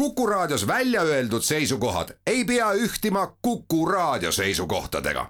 Kuku 0.00 0.26
Raadios 0.26 0.66
välja 0.66 1.02
öeldud 1.02 1.42
seisukohad 1.42 2.08
ei 2.26 2.44
pea 2.44 2.72
ühtima 2.72 3.36
Kuku 3.42 3.86
Raadio 3.86 4.32
seisukohtadega. 4.32 5.26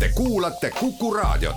Te 0.00 0.08
kuulate 0.14 0.70
Kuku 0.70 1.14
Raadiot. 1.14 1.56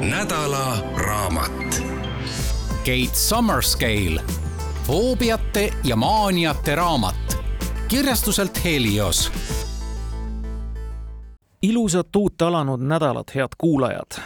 nädala 0.00 0.76
raamat. 0.96 1.84
Kate 2.78 3.14
Summerscale, 3.14 4.22
foobiate 4.86 5.72
ja 5.84 5.96
maaniate 5.96 6.74
raamat 6.74 7.44
kirjastuselt 7.88 8.64
Helios 8.64 9.32
ilusat 11.64 12.16
uut 12.16 12.42
alanud 12.42 12.80
nädalat, 12.80 13.34
head 13.34 13.48
kuulajad! 13.58 14.20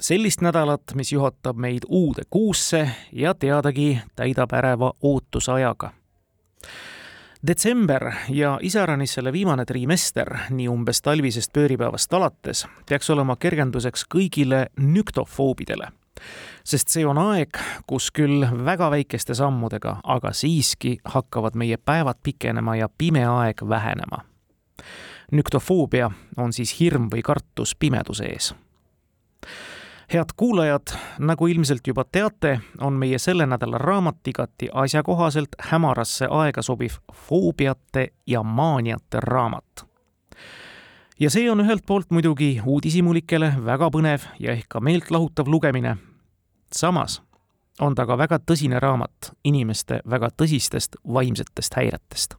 sellist 0.00 0.40
nädalat, 0.40 0.82
mis 0.94 1.12
juhatab 1.12 1.56
meid 1.56 1.82
uude 1.88 2.22
kuusse 2.30 2.90
ja 3.12 3.34
teadagi 3.34 4.00
täidab 4.16 4.52
äreva 4.52 4.92
ootusajaga. 5.02 5.90
detsember 7.46 8.12
ja 8.28 8.58
iseäranis 8.62 9.14
selle 9.14 9.32
viimane 9.32 9.64
trimester, 9.64 10.36
nii 10.50 10.68
umbes 10.68 11.02
talvisest 11.02 11.52
pööripäevast 11.52 12.12
alates, 12.12 12.66
peaks 12.88 13.10
olema 13.10 13.36
kergenduseks 13.36 14.06
kõigile 14.14 14.66
nüktofoobidele 14.76 15.92
sest 16.64 16.88
see 16.88 17.06
on 17.06 17.18
aeg, 17.18 17.58
kus 17.86 18.10
küll 18.10 18.46
väga 18.64 18.90
väikeste 18.90 19.34
sammudega, 19.34 19.98
aga 20.04 20.32
siiski 20.32 20.98
hakkavad 21.04 21.54
meie 21.54 21.76
päevad 21.76 22.22
pikenema 22.22 22.76
ja 22.76 22.88
pime 22.98 23.26
aeg 23.26 23.68
vähenema 23.68 24.24
nüktofoobia 25.34 26.10
on 26.36 26.52
siis 26.52 26.80
hirm 26.80 27.08
või 27.12 27.22
kartus 27.22 27.76
pimeduse 27.78 28.24
ees. 28.24 28.54
head 30.12 30.34
kuulajad, 30.36 30.94
nagu 31.18 31.46
ilmselt 31.46 31.86
juba 31.86 32.04
teate, 32.04 32.60
on 32.80 32.92
meie 32.92 33.18
selle 33.18 33.46
nädala 33.46 33.78
raamat 33.78 34.28
igati 34.28 34.68
asjakohaselt 34.72 35.56
hämarasse 35.58 36.26
aega 36.30 36.62
sobiv 36.62 37.00
foobiate 37.12 38.08
ja 38.26 38.42
maaniate 38.42 39.20
raamat 39.20 39.86
ja 41.20 41.30
see 41.30 41.50
on 41.50 41.62
ühelt 41.62 41.86
poolt 41.86 42.10
muidugi 42.10 42.58
uudishimulikele 42.66 43.52
väga 43.64 43.90
põnev 43.94 44.26
ja 44.40 44.52
ehk 44.52 44.68
ka 44.68 44.80
meeltlahutav 44.80 45.48
lugemine. 45.48 45.96
samas 46.72 47.22
on 47.80 47.94
ta 47.94 48.06
ka 48.06 48.18
väga 48.18 48.38
tõsine 48.38 48.80
raamat 48.80 49.32
inimeste 49.44 50.00
väga 50.10 50.28
tõsistest 50.42 50.98
vaimsetest 51.06 51.76
häiretest 51.76 52.34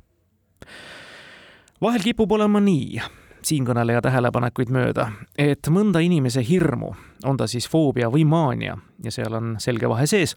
vahel 1.81 2.03
kipub 2.03 2.31
olema 2.31 2.59
nii, 2.63 3.01
siinkõneleja 3.45 4.01
tähelepanekuid 4.05 4.71
mööda, 4.73 5.09
et 5.37 5.67
mõnda 5.69 6.01
inimese 6.03 6.43
hirmu, 6.45 6.93
on 7.25 7.37
ta 7.37 7.47
siis 7.47 7.67
foobia 7.69 8.09
või 8.11 8.25
maania 8.25 8.77
ja 9.03 9.11
seal 9.11 9.33
on 9.33 9.55
selge 9.59 9.89
vahe 9.89 10.07
sees, 10.07 10.35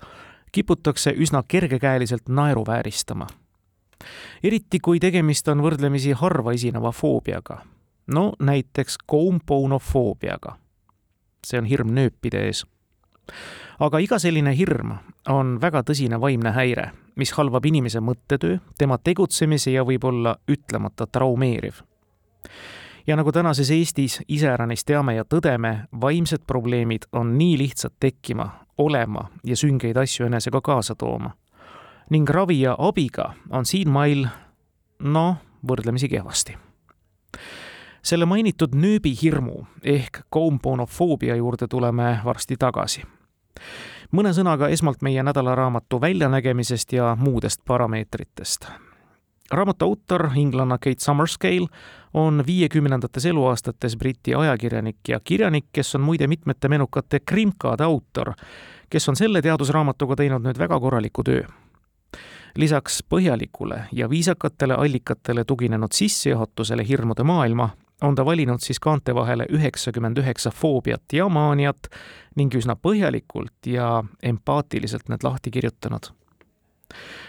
kiputakse 0.53 1.15
üsna 1.17 1.43
kergekäeliselt 1.49 2.29
naeruvääristama. 2.29 3.27
eriti 4.43 4.79
kui 4.79 5.01
tegemist 5.01 5.49
on 5.49 5.63
võrdlemisi 5.63 6.13
harva 6.13 6.53
esineva 6.53 6.93
foobiaga, 6.93 7.63
no 8.07 8.33
näiteks 8.41 8.99
koumpounofoobiaga. 9.07 10.57
see 11.47 11.59
on 11.59 11.65
hirm 11.65 11.95
nööpide 11.95 12.47
ees 12.47 12.65
aga 13.79 13.99
iga 13.99 14.19
selline 14.19 14.55
hirm 14.57 14.97
on 15.29 15.59
väga 15.61 15.83
tõsine 15.83 16.21
vaimne 16.21 16.51
häire, 16.51 16.91
mis 17.19 17.33
halvab 17.35 17.67
inimese 17.67 18.01
mõttetöö, 18.01 18.59
tema 18.79 18.99
tegutsemise 18.99 19.73
ja 19.75 19.85
võib 19.85 20.05
olla 20.07 20.37
ütlemata 20.49 21.07
traumeeriv. 21.07 21.83
ja 23.07 23.17
nagu 23.17 23.33
tänases 23.33 23.71
Eestis 23.71 24.21
iseäranis 24.29 24.85
teame 24.85 25.15
ja 25.15 25.25
tõdeme, 25.25 25.89
vaimsed 26.01 26.47
probleemid 26.47 27.09
on 27.13 27.39
nii 27.39 27.59
lihtsad 27.59 27.93
tekkima, 28.01 28.51
olema 28.79 29.31
ja 29.45 29.57
süngeid 29.57 29.97
asju 29.97 30.27
enesega 30.27 30.61
kaasa 30.61 30.95
tooma. 30.95 31.31
ning 32.11 32.31
ravi 32.31 32.61
ja 32.61 32.77
abiga 32.79 33.35
on 33.51 33.67
siin 33.67 33.91
mail 33.91 34.27
noh, 34.99 35.37
võrdlemisi 35.69 36.09
kehvasti 36.09 36.57
selle 38.03 38.25
mainitud 38.25 38.75
nööbihirmu 38.75 39.67
ehk 39.83 40.23
koumponofoobia 40.31 41.37
juurde 41.37 41.67
tuleme 41.69 42.21
varsti 42.25 42.57
tagasi 42.57 43.03
mõne 44.13 44.33
sõnaga 44.33 44.69
esmalt 44.73 45.03
meie 45.03 45.23
nädalaraamatu 45.23 46.01
väljanägemisest 46.01 46.93
ja 46.93 47.17
muudest 47.17 47.61
parameetritest. 47.65 48.69
raamatu 49.51 49.85
autor, 49.85 50.31
inglanna 50.37 50.79
Kate 50.79 51.01
Summerscale, 51.01 51.67
on 52.15 52.43
viiekümnendates 52.47 53.27
eluaastates 53.27 53.97
Briti 53.97 54.35
ajakirjanik 54.35 54.97
ja 55.09 55.21
kirjanik, 55.21 55.67
kes 55.73 55.95
on 55.95 56.01
muide 56.01 56.27
mitmete 56.27 56.69
menukate 56.69 57.21
krimkade 57.21 57.85
autor, 57.85 58.33
kes 58.91 59.09
on 59.09 59.17
selle 59.17 59.43
teadusraamatuga 59.43 60.17
teinud 60.17 60.43
nüüd 60.43 60.59
väga 60.59 60.81
korraliku 60.81 61.25
töö 61.25 61.43
lisaks 62.59 63.03
põhjalikule 63.09 63.83
ja 63.93 64.09
viisakatele 64.11 64.75
allikatele 64.75 65.45
tuginenud 65.45 65.93
sissejuhatusele 65.93 66.89
hirmude 66.89 67.23
maailma 67.23 67.71
on 68.03 68.15
ta 68.15 68.25
valinud 68.25 68.61
siis 68.61 68.81
kaante 68.81 69.15
vahele 69.15 69.47
üheksakümmend 69.51 70.19
üheksa 70.19 70.51
foobiat 70.51 71.13
ja 71.13 71.29
maaniat 71.29 71.89
ning 72.37 72.55
üsna 72.55 72.77
põhjalikult 72.77 73.67
ja 73.67 74.05
empaatiliselt 74.23 75.09
need 75.09 75.25
lahti 75.25 75.51
kirjutanud. 75.51 76.13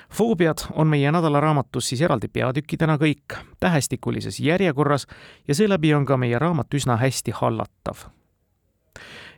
foobiad 0.09 0.57
on 0.73 0.87
meie 0.87 1.11
nädalaraamatus 1.11 1.89
siis 1.89 2.01
eraldi 2.01 2.27
peatükkidena 2.27 2.97
kõik, 2.97 3.37
tähestikulises 3.59 4.39
järjekorras 4.39 5.07
ja 5.47 5.55
seeläbi 5.55 5.93
on 5.93 6.05
ka 6.05 6.17
meie 6.17 6.39
raamat 6.39 6.73
üsna 6.73 6.97
hästi 6.97 7.31
hallatav. 7.31 8.09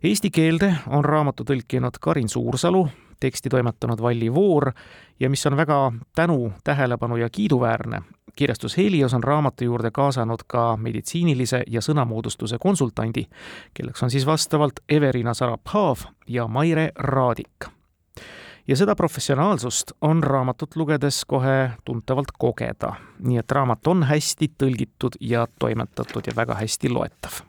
Eesti 0.03 0.31
keelde 0.31 0.75
on 0.87 1.05
raamatu 1.05 1.43
tõlkinud 1.43 1.99
Karin 2.01 2.29
Suursalu, 2.29 2.87
teksti 3.19 3.49
toimetanud 3.49 4.01
Valli 4.01 4.33
Voor 4.33 4.71
ja 5.19 5.29
mis 5.29 5.45
on 5.45 5.57
väga 5.57 5.91
tänu, 6.15 6.53
tähelepanu 6.63 7.15
ja 7.15 7.29
kiiduväärne, 7.29 8.01
kirjastus 8.35 8.77
Helios 8.77 9.13
on 9.13 9.23
raamatu 9.23 9.63
juurde 9.63 9.91
kaasanud 9.91 10.43
ka 10.47 10.77
meditsiinilise 10.77 11.63
ja 11.67 11.81
sõnamoodustuse 11.81 12.57
konsultandi, 12.59 13.25
kelleks 13.73 14.03
on 14.03 14.11
siis 14.11 14.25
vastavalt 14.25 14.79
Everina 14.89 15.33
Saraphav 15.33 16.07
ja 16.27 16.47
Maire 16.47 16.91
Raadik. 16.95 17.69
ja 18.67 18.75
seda 18.75 18.95
professionaalsust 18.95 19.91
on 20.01 20.23
raamatut 20.23 20.75
lugedes 20.75 21.25
kohe 21.25 21.71
tuntavalt 21.85 22.31
kogeda, 22.37 22.93
nii 23.19 23.37
et 23.37 23.51
raamat 23.51 23.87
on 23.87 24.03
hästi 24.03 24.51
tõlgitud 24.57 25.17
ja 25.19 25.47
toimetatud 25.59 26.27
ja 26.27 26.33
väga 26.35 26.55
hästi 26.55 26.89
loetav. 26.89 27.41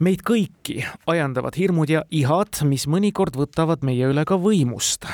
Meid 0.00 0.22
kõiki 0.24 0.84
ajendavad 1.06 1.56
hirmud 1.60 1.90
ja 1.92 2.04
ihad, 2.10 2.62
mis 2.64 2.86
mõnikord 2.88 3.36
võtavad 3.36 3.82
meie 3.84 4.06
üle 4.08 4.24
ka 4.24 4.38
võimust 4.40 5.04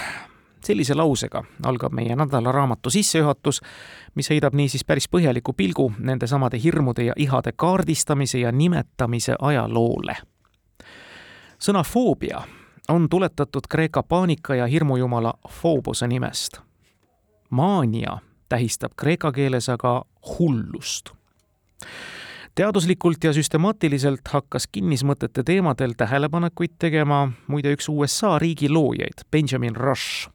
sellise 0.67 0.95
lausega 0.95 1.43
algab 1.65 1.93
meie 1.93 2.17
nädalaraamatu 2.17 2.91
sissejuhatus, 2.91 3.61
mis 4.15 4.31
heidab 4.31 4.55
niisiis 4.55 4.85
päris 4.85 5.09
põhjaliku 5.09 5.53
pilgu 5.53 5.93
nendesamade 5.99 6.61
hirmude 6.63 7.05
ja 7.05 7.13
ihade 7.17 7.53
kaardistamise 7.57 8.39
ja 8.39 8.53
nimetamise 8.53 9.37
ajaloole. 9.39 10.17
sõna 11.59 11.85
foobia 11.85 12.43
on 12.89 13.09
tuletatud 13.09 13.67
Kreeka 13.71 14.03
paanika 14.03 14.55
ja 14.55 14.67
hirmujumala 14.67 15.35
Phobose 15.61 16.07
nimest. 16.07 16.61
maania 17.51 18.19
tähistab 18.49 18.93
kreeka 18.97 19.33
keeles 19.33 19.69
aga 19.69 20.03
hullust 20.39 21.11
teaduslikult 22.55 23.25
ja 23.25 23.33
süstemaatiliselt 23.37 24.29
hakkas 24.33 24.69
kinnismõtete 24.73 25.45
teemadel 25.45 25.93
tähelepanekuid 25.97 26.79
tegema 26.79 27.27
muide 27.47 27.75
üks 27.77 27.91
USA 27.93 28.39
riigi 28.39 28.71
loojaid, 28.73 29.27
Benjamin 29.31 29.77
Rush 29.77 30.31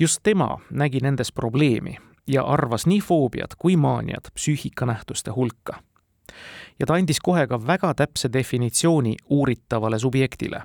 just 0.00 0.20
tema 0.22 0.58
nägi 0.70 1.00
nendes 1.00 1.32
probleemi 1.32 1.96
ja 2.26 2.42
arvas 2.42 2.86
nii 2.86 3.00
foobiad 3.00 3.50
kui 3.58 3.76
maaniad 3.76 4.30
psüühikanähtuste 4.34 5.30
hulka. 5.30 5.82
ja 6.78 6.86
ta 6.86 6.94
andis 6.94 7.20
kohe 7.20 7.46
ka 7.46 7.66
väga 7.66 7.94
täpse 7.94 8.32
definitsiooni 8.32 9.16
uuritavale 9.28 9.98
subjektile. 9.98 10.62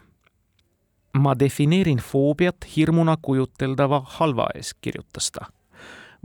ma 1.17 1.39
defineerin 1.39 1.97
foobiat 1.97 2.55
hirmuna 2.75 3.17
kujuteldava 3.21 4.03
halva 4.05 4.47
ees, 4.55 4.73
kirjutas 4.81 5.31
ta, 5.31 5.45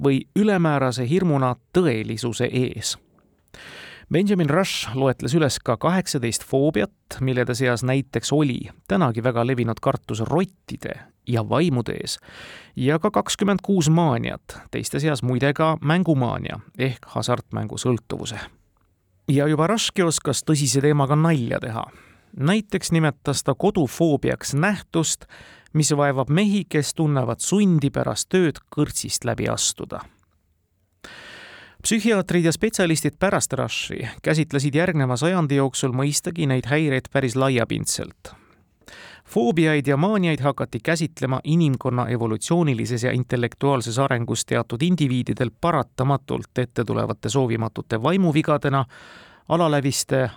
või 0.03 0.21
ülemäärase 0.37 1.09
hirmuna 1.09 1.57
tõelisuse 1.79 2.49
ees 2.53 2.99
Benjamin 4.13 4.51
Rush 4.51 4.91
loetles 4.99 5.37
üles 5.39 5.61
ka 5.63 5.77
kaheksateist 5.79 6.43
foobiat, 6.43 7.21
millede 7.23 7.55
seas 7.55 7.85
näiteks 7.87 8.33
oli 8.35 8.65
tänagi 8.91 9.23
väga 9.23 9.45
levinud 9.47 9.79
kartus 9.79 10.25
rottide 10.27 10.97
ja 11.31 11.45
vaimude 11.49 11.95
ees 11.95 12.17
ja 12.77 12.99
ka 12.99 13.13
kakskümmend 13.15 13.63
kuus 13.63 13.87
maaniat, 13.91 14.57
teiste 14.75 14.99
seas 14.99 15.23
muide 15.23 15.53
ka 15.55 15.77
mängumaania 15.79 16.59
ehk 16.79 17.07
hasartmängusõltuvuse. 17.15 18.39
ja 19.29 19.47
juba 19.47 19.67
Rushki 19.67 20.03
oskas 20.03 20.43
tõsise 20.43 20.83
teemaga 20.83 21.15
nalja 21.17 21.61
teha. 21.61 21.87
näiteks 22.37 22.93
nimetas 22.93 23.45
ta 23.45 23.55
kodufoobiaks 23.55 24.55
nähtust, 24.55 25.25
mis 25.73 25.97
vaevab 25.97 26.31
mehi, 26.31 26.65
kes 26.65 26.95
tunnevad 26.95 27.39
sundi 27.39 27.91
pärast 27.91 28.29
tööd 28.29 28.59
kõrtsist 28.75 29.25
läbi 29.25 29.47
astuda 29.49 30.03
psühhiaatrid 31.83 32.45
ja 32.45 32.53
spetsialistid 32.53 33.13
pärast 33.19 33.53
Rushi 33.53 34.09
käsitlesid 34.23 34.75
järgneva 34.75 35.17
sajandi 35.17 35.57
jooksul 35.57 35.95
mõistagi 35.97 36.47
neid 36.47 36.69
häireid 36.69 37.09
päris 37.13 37.37
laiapindselt. 37.37 38.33
foobiaid 39.25 39.87
ja 39.87 39.97
maaniaid 39.97 40.41
hakati 40.41 40.79
käsitlema 40.83 41.41
inimkonna 41.45 42.09
evolutsioonilises 42.09 43.03
ja 43.03 43.13
intellektuaalses 43.13 43.99
arengus 43.99 44.45
teatud 44.45 44.83
indiviididel 44.83 45.51
paratamatult 45.61 46.59
ette 46.59 46.85
tulevate 46.85 47.29
soovimatute 47.29 48.03
vaimuvigadena, 48.03 48.85
alaläviste 49.49 50.31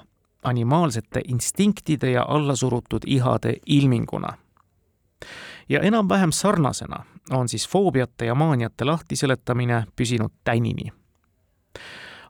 animaalsete 0.43 1.21
instinktide 1.27 2.11
ja 2.11 2.25
allasurutud 2.27 3.01
ihade 3.07 3.55
ilminguna. 3.65 4.37
ja 5.69 5.79
enam-vähem 5.79 6.31
sarnasena 6.31 7.05
on 7.31 7.49
siis 7.49 7.69
foobiate 7.69 8.25
ja 8.25 8.35
maaniate 8.35 8.85
lahtiseletamine 8.85 9.85
püsinud 9.95 10.31
tänini 10.43 11.02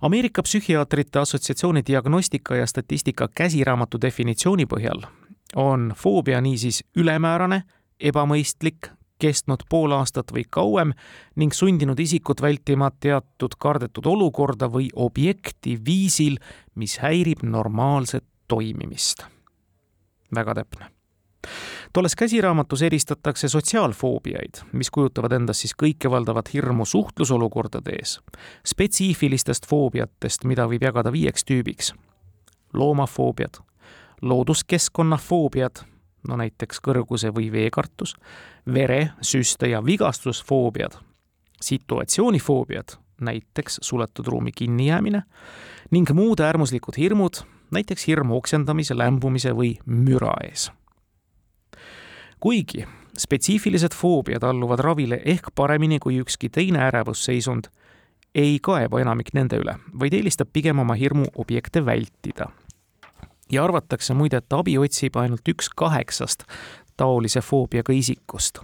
Ameerika 0.01 0.44
Psühhiaatrite 0.44 1.19
Assotsiatsiooni 1.19 1.81
diagnostika 1.88 2.56
ja 2.56 2.68
statistika 2.68 3.30
käsiraamatu 3.36 4.01
definitsiooni 4.01 4.66
põhjal 4.66 5.06
on 5.56 5.94
foobia 5.98 6.42
niisiis 6.42 6.84
ülemäärane, 6.98 7.63
ebamõistlik, 8.00 8.90
kestnud 9.22 9.63
pool 9.69 9.94
aastat 9.95 10.34
või 10.36 10.44
kauem 10.50 10.92
ning 11.40 11.54
sundinud 11.56 12.00
isikut 12.00 12.42
vältima 12.42 12.90
teatud 12.92 13.56
kardetud 13.60 14.06
olukorda 14.06 14.68
või 14.68 14.90
objekti 14.95 15.78
viisil, 15.86 16.40
mis 16.75 16.98
häirib 17.00 17.44
normaalset 17.44 18.25
toimimist. 18.48 19.24
väga 20.36 20.54
täpne 20.54 20.90
tolles 21.94 22.16
käsiraamatus 22.16 22.81
eristatakse 22.81 23.48
sotsiaalfoobiaid, 23.48 24.54
mis 24.72 24.92
kujutavad 24.92 25.31
endast 25.31 25.62
siis 25.63 25.75
kõikevaldavat 25.84 26.50
hirmu 26.54 26.86
suhtlusolukordade 26.86 27.94
ees, 28.00 28.18
spetsiifilistest 28.66 29.68
foobiatest, 29.69 30.48
mida 30.50 30.66
võib 30.69 30.84
jagada 30.84 31.12
viieks 31.12 31.45
tüübiks. 31.45 31.94
loomafoobiad, 32.74 33.62
looduskeskkonna 34.22 35.18
foobiad, 35.18 35.86
no 36.28 36.38
näiteks 36.38 36.81
kõrguse 36.81 37.30
või 37.30 37.51
veekartus, 37.51 38.16
vere, 38.74 39.12
süste 39.22 39.69
ja 39.69 39.86
vigastusfoobiad, 39.86 40.98
situatsioonifoobiad, 41.62 42.98
näiteks 43.22 43.80
suletud 43.81 44.28
ruumi 44.28 44.51
kinnijäämine, 44.51 45.24
ning 45.92 46.10
muud 46.10 46.40
äärmuslikud 46.40 46.98
hirmud, 46.98 47.44
näiteks 47.72 48.07
hirm 48.07 48.31
oksendamise, 48.31 48.98
lämbumise 48.98 49.54
või 49.54 49.78
müra 49.86 50.34
ees 50.50 50.72
kuigi 52.44 52.88
spetsiifilised 53.18 53.95
foobiad 53.95 54.44
alluvad 54.44 54.80
ravile 54.80 55.22
ehk 55.25 55.48
paremini 55.56 56.00
kui 56.00 56.18
ükski 56.19 56.50
teine 56.50 56.81
ärevusseisund, 56.90 57.69
ei 58.36 58.57
kaeba 58.62 59.00
enamik 59.00 59.31
nende 59.34 59.62
üle, 59.62 59.78
vaid 60.00 60.13
eelistab 60.18 60.51
pigem 60.54 60.81
oma 60.84 60.98
hirmu 61.00 61.30
objekte 61.36 61.86
vältida. 61.86 62.50
ja 63.51 63.63
arvatakse 63.63 64.13
muide, 64.13 64.38
et 64.38 64.54
abi 64.54 64.78
otsib 64.78 65.16
ainult 65.16 65.48
üks 65.48 65.69
kaheksast 65.75 66.44
taolise 66.98 67.42
foobiaga 67.42 67.94
isikust. 67.94 68.60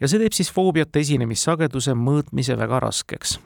ja 0.00 0.08
see 0.08 0.22
teeb 0.22 0.32
siis 0.32 0.52
foobiate 0.52 1.02
esinemissageduse 1.02 1.98
mõõtmise 1.98 2.58
väga 2.58 2.80
raskeks 2.80 3.38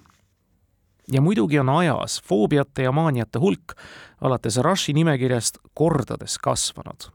ja 1.13 1.21
muidugi 1.21 1.59
on 1.59 1.69
ajas 1.69 2.21
foobiate 2.29 2.83
ja 2.83 2.93
maaniate 2.93 3.39
hulk 3.39 3.79
alates 4.21 4.61
Rushi 4.61 4.93
nimekirjast 4.93 5.59
kordades 5.75 6.39
kasvanud 6.39 7.15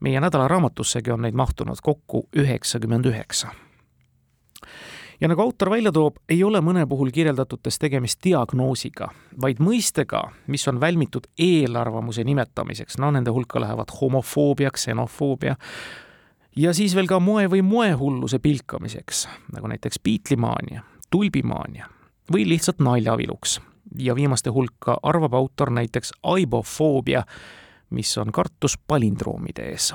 meie 0.00 0.20
nädalaraamatussegi 0.20 1.10
on 1.10 1.22
neid 1.26 1.34
mahtunud 1.34 1.80
kokku 1.82 2.28
üheksakümmend 2.36 3.06
üheksa. 3.06 3.48
ja 5.20 5.28
nagu 5.28 5.42
autor 5.42 5.70
välja 5.70 5.92
toob, 5.92 6.16
ei 6.28 6.44
ole 6.44 6.60
mõne 6.60 6.86
puhul 6.86 7.10
kirjeldatutes 7.10 7.78
tegemist 7.78 8.20
diagnoosiga, 8.24 9.08
vaid 9.40 9.58
mõistega, 9.58 10.22
mis 10.46 10.68
on 10.68 10.80
välmitud 10.80 11.26
eelarvamuse 11.38 12.24
nimetamiseks, 12.24 12.98
no 12.98 13.10
nende 13.10 13.30
hulka 13.30 13.60
lähevad 13.60 13.90
homofoobia, 14.00 14.70
ksenofoobia, 14.70 15.56
ja 16.56 16.74
siis 16.74 16.94
veel 16.94 17.06
ka 17.06 17.20
moe 17.20 17.46
või 17.50 17.62
moehulluse 17.62 18.38
pilkamiseks, 18.38 19.28
nagu 19.52 19.66
näiteks 19.66 19.98
piitlimaania, 20.02 20.82
tulbimaania 21.10 21.88
või 22.32 22.48
lihtsalt 22.48 22.78
naljaviluks. 22.78 23.60
ja 23.98 24.14
viimaste 24.14 24.50
hulka 24.50 24.98
arvab 25.02 25.34
autor 25.34 25.70
näiteks 25.70 26.12
aibofoobia, 26.22 27.22
mis 27.90 28.18
on 28.18 28.32
kartus 28.32 28.78
palindroomide 28.86 29.70
ees. 29.70 29.94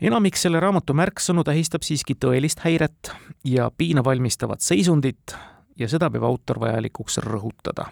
enamik 0.00 0.36
selle 0.36 0.60
raamatu 0.60 0.94
märksõnu 0.94 1.44
tähistab 1.44 1.82
siiski 1.82 2.14
tõelist 2.14 2.62
häiret 2.64 3.10
ja 3.44 3.70
piina 3.76 4.04
valmistavat 4.04 4.60
seisundit 4.60 5.34
ja 5.76 5.88
seda 5.88 6.10
peab 6.10 6.24
autor 6.24 6.60
vajalikuks 6.60 7.18
rõhutada. 7.26 7.90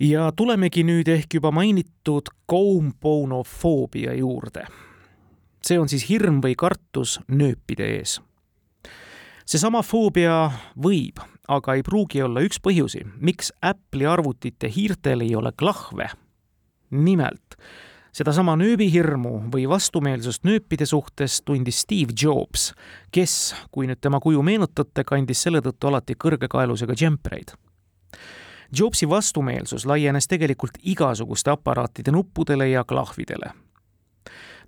ja 0.00 0.32
tulemegi 0.32 0.84
nüüd 0.84 1.08
ehk 1.08 1.34
juba 1.34 1.50
mainitud 1.50 2.32
koumponofoobia 2.46 4.14
juurde. 4.14 4.66
see 5.62 5.78
on 5.78 5.88
siis 5.88 6.08
hirm 6.08 6.40
või 6.40 6.54
kartus 6.56 7.20
nööpide 7.28 7.84
ees 7.98 8.20
seesama 9.46 9.82
foobia 9.82 10.50
võib, 10.80 11.20
aga 11.48 11.74
ei 11.74 11.82
pruugi 11.82 12.22
olla 12.22 12.40
üks 12.40 12.60
põhjusi, 12.60 13.04
miks 13.20 13.52
Apple'i 13.62 14.06
arvutite 14.08 14.70
hiirtel 14.72 15.20
ei 15.20 15.34
ole 15.36 15.52
klahve 15.52 16.10
nimelt, 16.94 17.58
sedasama 18.14 18.54
nööbihirmu 18.58 19.34
või 19.52 19.66
vastumeelsust 19.68 20.44
nööpide 20.46 20.86
suhtes 20.86 21.40
tundis 21.42 21.80
Steve 21.82 22.14
Jobs, 22.22 22.70
kes, 23.10 23.54
kui 23.74 23.88
nüüd 23.90 23.98
tema 24.00 24.20
kuju 24.22 24.42
meenutate, 24.46 25.04
kandis 25.06 25.42
selle 25.42 25.62
tõttu 25.64 25.90
alati 25.90 26.14
kõrgekaelusega 26.14 26.94
džempreid. 26.94 27.56
Jobsi 28.74 29.08
vastumeelsus 29.10 29.86
laienes 29.86 30.28
tegelikult 30.30 30.78
igasuguste 30.82 31.50
aparaatide 31.50 32.14
nuppudele 32.14 32.68
ja 32.68 32.84
klahvidele. 32.84 33.52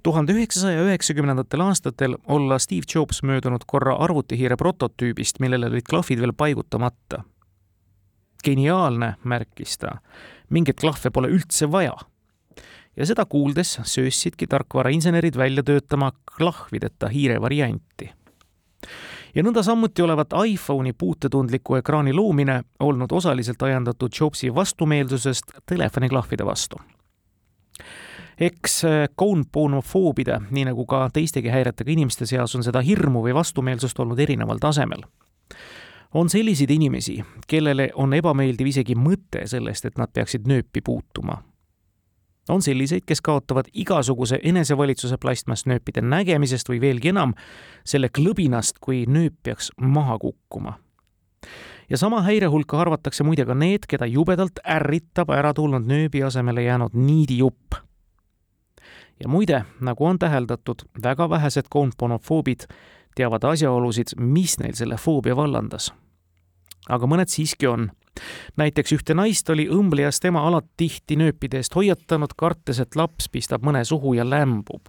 tuhande 0.02 0.32
üheksasaja 0.32 0.82
üheksakümnendatel 0.82 1.60
aastatel 1.60 2.14
olla 2.26 2.58
Steve 2.58 2.86
Jobs 2.94 3.22
möödunud 3.22 3.64
korra 3.66 3.96
arvutihiire 3.96 4.56
prototüübist, 4.56 5.40
millele 5.40 5.66
olid 5.66 5.82
klahvid 5.88 6.20
veel 6.20 6.32
paigutamata. 6.32 7.22
geniaalne, 8.44 9.14
märkis 9.24 9.78
ta, 9.78 9.98
mingeid 10.50 10.78
klahve 10.80 11.10
pole 11.10 11.28
üldse 11.28 11.70
vaja 11.72 11.96
ja 12.96 13.06
seda 13.06 13.24
kuuldes 13.24 13.78
söössidki 13.82 14.46
tarkvarainsenerid 14.46 15.36
välja 15.36 15.62
töötama 15.62 16.12
klahvideta 16.36 17.08
hiire 17.08 17.40
varianti. 17.40 18.10
ja 19.34 19.42
nõnda 19.42 19.62
samuti 19.62 20.02
olevat 20.02 20.32
iPhone'i 20.46 20.92
puutetundliku 20.92 21.76
ekraani 21.76 22.12
loomine 22.12 22.62
olnud 22.80 23.12
osaliselt 23.12 23.62
ajendatud 23.62 24.10
Jobsi 24.20 24.54
vastumeelsusest 24.54 25.52
telefoniklahvide 25.66 26.44
vastu 26.44 26.76
eks 28.40 28.82
kounponofoobide, 29.16 30.32
äh, 30.32 30.50
nii 30.50 30.64
nagu 30.64 30.86
ka 30.86 31.10
teistegi 31.12 31.48
häiretega 31.48 31.90
inimeste 31.90 32.26
seas, 32.26 32.54
on 32.54 32.64
seda 32.64 32.80
hirmu 32.84 33.22
või 33.24 33.34
vastumeelsust 33.34 33.98
olnud 33.98 34.18
erineval 34.18 34.58
tasemel. 34.58 35.02
on 36.14 36.28
selliseid 36.30 36.70
inimesi, 36.70 37.24
kellele 37.46 37.90
on 37.94 38.14
ebameeldiv 38.14 38.66
isegi 38.66 38.94
mõte 38.94 39.46
sellest, 39.46 39.84
et 39.84 39.98
nad 39.98 40.08
peaksid 40.12 40.46
nööpi 40.46 40.80
puutuma 40.80 41.42
on 42.48 42.62
selliseid, 42.62 43.02
kes 43.06 43.20
kaotavad 43.20 43.68
igasuguse 43.74 44.38
enesevalitsuse 44.42 45.18
plastmassnööpide 45.18 46.02
nägemisest 46.02 46.68
või 46.70 46.80
veelgi 46.80 47.12
enam, 47.14 47.34
selle 47.84 48.08
klõbinast, 48.08 48.78
kui 48.80 49.04
nööp 49.08 49.34
peaks 49.42 49.70
maha 49.80 50.18
kukkuma. 50.18 50.78
ja 51.90 51.96
sama 51.96 52.22
häire 52.22 52.46
hulka 52.46 52.80
arvatakse 52.80 53.24
muide 53.24 53.44
ka 53.46 53.54
need, 53.54 53.86
keda 53.88 54.06
jubedalt 54.06 54.58
ärritab 54.64 55.30
ära 55.30 55.54
tulnud 55.54 55.86
nööbi 55.86 56.22
asemele 56.22 56.62
jäänud 56.62 56.94
niidijupp. 56.94 57.74
ja 59.20 59.28
muide, 59.28 59.64
nagu 59.80 60.06
on 60.06 60.18
täheldatud, 60.18 60.82
väga 61.02 61.30
vähesed 61.30 61.66
koonponofoobid 61.70 62.66
teavad 63.16 63.44
asjaolusid, 63.44 64.16
mis 64.20 64.58
neil 64.58 64.74
selle 64.74 64.96
foobia 64.96 65.36
vallandas. 65.36 65.92
aga 66.88 67.06
mõned 67.06 67.28
siiski 67.28 67.66
on 67.66 67.90
näiteks 68.56 68.92
ühte 68.92 69.14
naist 69.14 69.50
oli 69.50 69.68
õmblejast 69.72 70.24
ema 70.28 70.46
alati 70.48 70.68
tihti 70.76 71.16
nööpide 71.16 71.60
eest 71.60 71.74
hoiatanud, 71.74 72.34
kartes, 72.36 72.80
et 72.80 72.96
laps 72.96 73.30
pistab 73.32 73.64
mõne 73.66 73.84
suhu 73.84 74.14
ja 74.14 74.24
lämbub. 74.24 74.88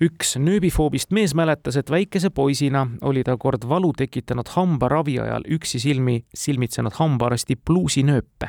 üks 0.00 0.36
nööbifoobist 0.38 1.10
mees 1.10 1.34
mäletas, 1.34 1.76
et 1.76 1.90
väikese 1.90 2.30
poisina 2.30 2.86
oli 3.02 3.24
ta 3.24 3.36
kord 3.36 3.68
valu 3.68 3.92
tekitanud 3.92 4.48
hambaravi 4.54 5.18
ajal 5.20 5.42
üksi 5.48 5.80
silmi 5.82 6.24
silmitsenud 6.34 6.92
hambaarsti 6.94 7.56
pluusinööpe 7.56 8.48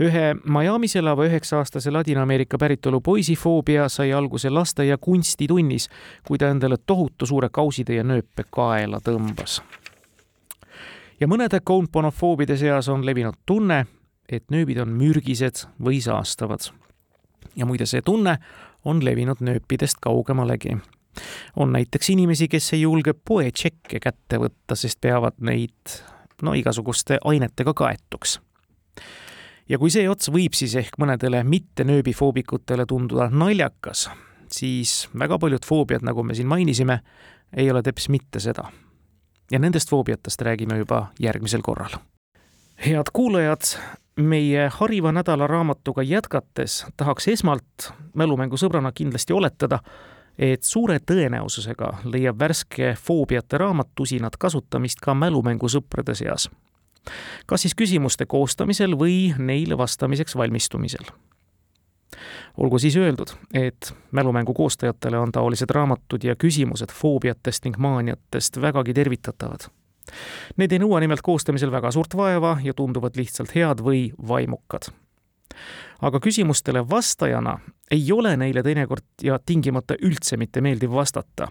ühe 0.00 0.34
Miami's 0.44 0.96
elava 0.96 1.26
üheksa-aastase 1.28 1.92
Ladina-Ameerika 1.92 2.58
päritolu 2.58 3.00
poisi 3.00 3.36
foobia 3.36 3.88
sai 3.88 4.12
alguse 4.12 4.50
lasteaia 4.50 4.98
kunstitunnis, 4.98 5.88
kui 6.26 6.38
ta 6.38 6.48
endale 6.48 6.76
tohutu 6.86 7.26
suure 7.26 7.48
kausitäie 7.52 8.02
nööpe 8.02 8.48
kaela 8.50 9.00
tõmbas 9.04 9.60
ja 11.20 11.28
mõnede 11.28 11.60
kounponofoobide 11.64 12.56
seas 12.56 12.88
on 12.88 13.06
levinud 13.06 13.34
tunne, 13.46 13.84
et 14.28 14.44
nööbid 14.50 14.80
on 14.82 14.94
mürgised 14.96 15.66
või 15.82 16.00
saastavad. 16.02 16.70
ja 17.56 17.66
muide, 17.66 17.86
see 17.86 18.02
tunne 18.02 18.38
on 18.84 19.04
levinud 19.04 19.40
nööpidest 19.40 20.00
kaugemalegi. 20.00 20.76
on 21.56 21.72
näiteks 21.72 22.10
inimesi, 22.10 22.48
kes 22.48 22.72
ei 22.72 22.80
julge 22.80 23.12
poetšekke 23.12 24.00
kätte 24.00 24.38
võtta, 24.38 24.76
sest 24.76 25.00
peavad 25.00 25.34
neid 25.40 26.00
no 26.42 26.54
igasuguste 26.54 27.18
ainetega 27.24 27.74
kaetuks. 27.74 28.40
ja 29.68 29.78
kui 29.78 29.90
see 29.90 30.08
ots 30.08 30.30
võib 30.30 30.54
siis 30.54 30.74
ehk 30.74 30.98
mõnedele 30.98 31.44
mitte 31.44 31.84
nööbifoobikutele 31.84 32.86
tunduda 32.86 33.28
naljakas, 33.30 34.10
siis 34.50 35.08
väga 35.18 35.38
paljud 35.38 35.64
foobiad, 35.64 36.02
nagu 36.02 36.22
me 36.22 36.34
siin 36.34 36.48
mainisime, 36.48 37.00
ei 37.56 37.70
ole 37.70 37.82
teps 37.82 38.08
mitte 38.08 38.40
seda. 38.40 38.70
Ja 39.52 39.58
nendest 39.58 39.90
foobiatest 39.90 40.42
räägime 40.42 40.78
juba 40.78 41.06
järgmisel 41.20 41.60
korral. 41.62 41.90
head 42.86 43.06
kuulajad, 43.12 43.60
meie 44.16 44.68
hariva 44.68 45.12
nädala 45.12 45.46
raamatuga 45.46 46.02
jätkates 46.02 46.86
tahaks 46.96 47.28
esmalt 47.28 47.92
mälumängusõbrana 48.14 48.92
kindlasti 48.94 49.32
oletada, 49.32 49.78
et 50.38 50.64
suure 50.64 50.98
tõenäosusega 50.98 51.92
leiab 52.04 52.38
värske 52.38 52.94
foobiate 52.98 53.58
raamat 53.58 53.88
tusinat 53.94 54.36
kasutamist 54.36 55.00
ka 55.00 55.14
mälumängusõprade 55.14 56.14
seas. 56.14 56.50
kas 57.46 57.62
siis 57.62 57.74
küsimuste 57.74 58.26
koostamisel 58.26 58.98
või 58.98 59.34
neile 59.38 59.78
vastamiseks 59.78 60.36
valmistumisel. 60.36 61.04
Olgu 62.56 62.78
siis 62.78 62.96
öeldud, 62.96 63.34
et 63.54 63.94
mälumängu 64.10 64.54
koostajatele 64.54 65.18
on 65.18 65.32
taolised 65.32 65.70
raamatud 65.70 66.24
ja 66.24 66.36
küsimused 66.36 66.92
foobiatest 66.92 67.64
ning 67.64 67.78
maaniatest 67.78 68.60
vägagi 68.60 68.94
tervitatavad 68.94 69.70
Need 70.56 70.72
ei 70.74 70.80
nõua 70.82 71.00
nimelt 71.02 71.22
koostamisel 71.24 71.72
väga 71.72 71.92
suurt 71.94 72.16
vaeva 72.18 72.56
ja 72.64 72.74
tunduvad 72.76 73.16
lihtsalt 73.18 73.54
head 73.56 73.82
või 73.84 74.10
vaimukad. 74.28 74.90
aga 76.02 76.18
küsimustele 76.20 76.80
vastajana 76.90 77.58
ei 77.90 78.12
ole 78.12 78.36
neile 78.36 78.62
teinekord 78.62 79.04
ja 79.22 79.38
tingimata 79.38 79.94
üldse 80.02 80.36
mitte 80.36 80.60
meeldiv 80.60 80.90
vastata. 80.90 81.48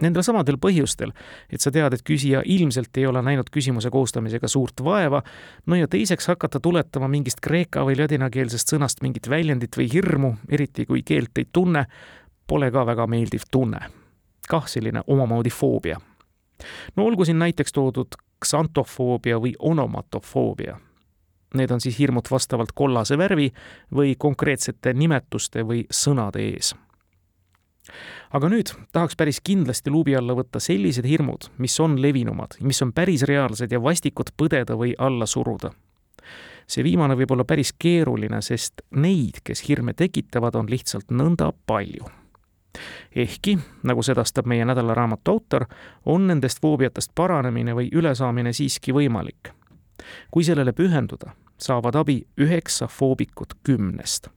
Nendel 0.00 0.24
samadel 0.24 0.56
põhjustel, 0.60 1.12
et 1.52 1.60
sa 1.60 1.72
tead, 1.74 1.92
et 1.92 2.04
küsija 2.06 2.42
ilmselt 2.44 2.96
ei 2.96 3.06
ole 3.06 3.22
näinud 3.22 3.50
küsimuse 3.52 3.90
koostamisega 3.92 4.48
suurt 4.48 4.84
vaeva, 4.84 5.22
no 5.66 5.76
ja 5.76 5.88
teiseks 5.88 6.30
hakata 6.32 6.60
tuletama 6.60 7.08
mingist 7.08 7.42
kreeka 7.44 7.84
või 7.84 7.98
ladinakeelsest 8.00 8.72
sõnast 8.72 9.04
mingit 9.04 9.28
väljendit 9.28 9.76
või 9.76 9.90
hirmu, 9.92 10.34
eriti 10.48 10.86
kui 10.88 11.02
keelt 11.06 11.38
ei 11.38 11.48
tunne, 11.52 11.84
pole 12.46 12.70
ka 12.70 12.86
väga 12.86 13.06
meeldiv 13.06 13.48
tunne. 13.50 13.80
kah 14.50 14.66
selline 14.66 15.02
omamoodi 15.06 15.50
foobia 15.50 16.00
no 16.96 17.04
olgu 17.04 17.24
siin 17.24 17.38
näiteks 17.38 17.72
toodud 17.72 18.16
ksantofoobia 18.40 19.38
või 19.40 19.54
onomatofoobia. 19.58 20.78
Need 21.54 21.70
on 21.70 21.80
siis 21.80 21.98
hirmud 21.98 22.30
vastavalt 22.30 22.72
kollase 22.74 23.18
värvi 23.18 23.50
või 23.94 24.14
konkreetsete 24.18 24.94
nimetuste 24.94 25.64
või 25.66 25.84
sõnade 25.90 26.44
ees. 26.52 26.74
Aga 28.32 28.48
nüüd 28.52 28.72
tahaks 28.92 29.16
päris 29.16 29.40
kindlasti 29.44 29.90
luubi 29.90 30.16
alla 30.16 30.36
võtta 30.38 30.60
sellised 30.60 31.06
hirmud, 31.06 31.50
mis 31.58 31.80
on 31.80 31.98
levinumad, 32.02 32.58
mis 32.60 32.82
on 32.82 32.92
päris 32.92 33.22
reaalsed 33.28 33.72
ja 33.72 33.82
vastikud 33.82 34.34
põdeda 34.36 34.76
või 34.78 34.94
alla 34.98 35.26
suruda. 35.26 35.72
see 36.70 36.84
viimane 36.86 37.16
võib 37.18 37.32
olla 37.34 37.44
päris 37.44 37.72
keeruline, 37.72 38.42
sest 38.42 38.82
neid, 38.90 39.40
kes 39.44 39.68
hirme 39.68 39.94
tekitavad, 39.94 40.54
on 40.54 40.70
lihtsalt 40.70 41.10
nõnda 41.10 41.52
palju 41.66 42.06
ehkki, 43.14 43.58
nagu 43.82 44.02
sedastab 44.02 44.46
meie 44.46 44.64
nädalaraamatu 44.64 45.30
autor, 45.30 45.66
on 46.06 46.26
nendest 46.26 46.60
foobiatest 46.62 47.12
paranemine 47.14 47.74
või 47.74 47.88
ülesaamine 47.92 48.52
siiski 48.52 48.94
võimalik. 48.94 49.54
kui 50.30 50.44
sellele 50.44 50.72
pühenduda, 50.72 51.34
saavad 51.58 51.94
abi 51.94 52.26
üheksa 52.40 52.86
foobikut 52.88 53.54
kümnest. 53.62 54.28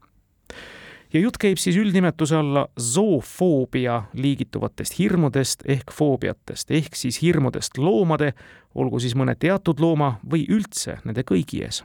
Ja 1.13 1.21
jutt 1.21 1.37
käib 1.41 1.61
siis 1.61 1.77
üldnimetuse 1.77 2.37
alla 2.37 2.65
zoofoobia 2.79 4.01
liigituvatest 4.13 4.97
hirmudest 4.99 5.65
ehk 5.69 5.93
foobiatest, 5.93 6.71
ehk 6.71 6.95
siis 6.97 7.21
hirmudest 7.21 7.77
loomade, 7.77 8.33
olgu 8.75 8.99
siis 8.99 9.15
mõne 9.15 9.35
teatud 9.39 9.79
looma 9.79 10.17
või 10.29 10.47
üldse 10.49 10.99
nende 11.05 11.25
kõigi 11.27 11.63
ees. 11.65 11.83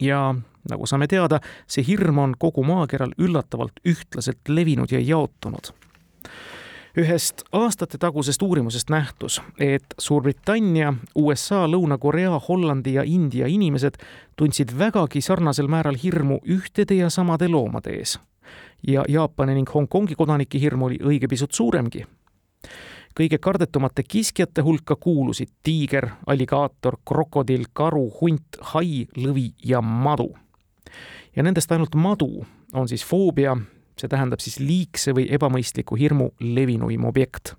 ja 0.00 0.34
nagu 0.70 0.86
saame 0.86 1.06
teada, 1.06 1.40
see 1.66 1.84
hirm 1.86 2.18
on 2.18 2.34
kogu 2.38 2.64
maakeral 2.64 3.12
üllatavalt 3.18 3.82
ühtlaselt 3.86 4.48
levinud 4.48 4.92
ja 4.92 5.00
jaotunud 5.00 5.72
ühest 6.98 7.42
aastatetagusest 7.52 8.42
uurimusest 8.42 8.90
nähtus, 8.90 9.40
et 9.58 9.94
Suurbritannia, 9.98 10.94
USA, 11.14 11.66
Lõuna-Korea, 11.66 12.40
Hollandi 12.48 12.94
ja 12.94 13.02
India 13.06 13.46
inimesed 13.48 13.96
tundsid 14.36 14.74
vägagi 14.78 15.20
sarnasel 15.20 15.68
määral 15.68 15.96
hirmu 16.02 16.38
ühtede 16.44 16.94
ja 16.94 17.10
samade 17.10 17.48
loomade 17.48 17.96
ees. 17.96 18.18
ja 18.86 19.04
Jaapani 19.08 19.54
ning 19.54 19.74
Hongkongi 19.74 20.14
kodanike 20.14 20.58
hirm 20.60 20.82
oli 20.82 20.98
õige 20.98 21.28
pisut 21.28 21.52
suuremgi 21.52 22.04
kõige 23.18 23.38
kardetumate 23.38 24.02
kiskjate 24.02 24.62
hulka 24.62 24.96
kuulusid 24.96 25.48
tiiger, 25.62 26.08
alligaator, 26.26 26.96
krokodill, 27.04 27.64
karu, 27.72 28.10
hunt, 28.20 28.56
hai, 28.72 29.06
lõvi 29.16 29.52
ja 29.64 29.82
madu 29.82 30.32
ja 31.36 31.42
nendest 31.42 31.72
ainult 31.72 31.94
madu 31.94 32.44
on 32.72 32.88
siis 32.88 33.04
foobia, 33.04 33.56
see 34.02 34.10
tähendab 34.10 34.42
siis 34.42 34.58
liigse 34.60 35.14
või 35.16 35.28
ebamõistliku 35.32 35.96
hirmu 35.98 36.32
levinuim 36.40 37.04
objekt. 37.08 37.54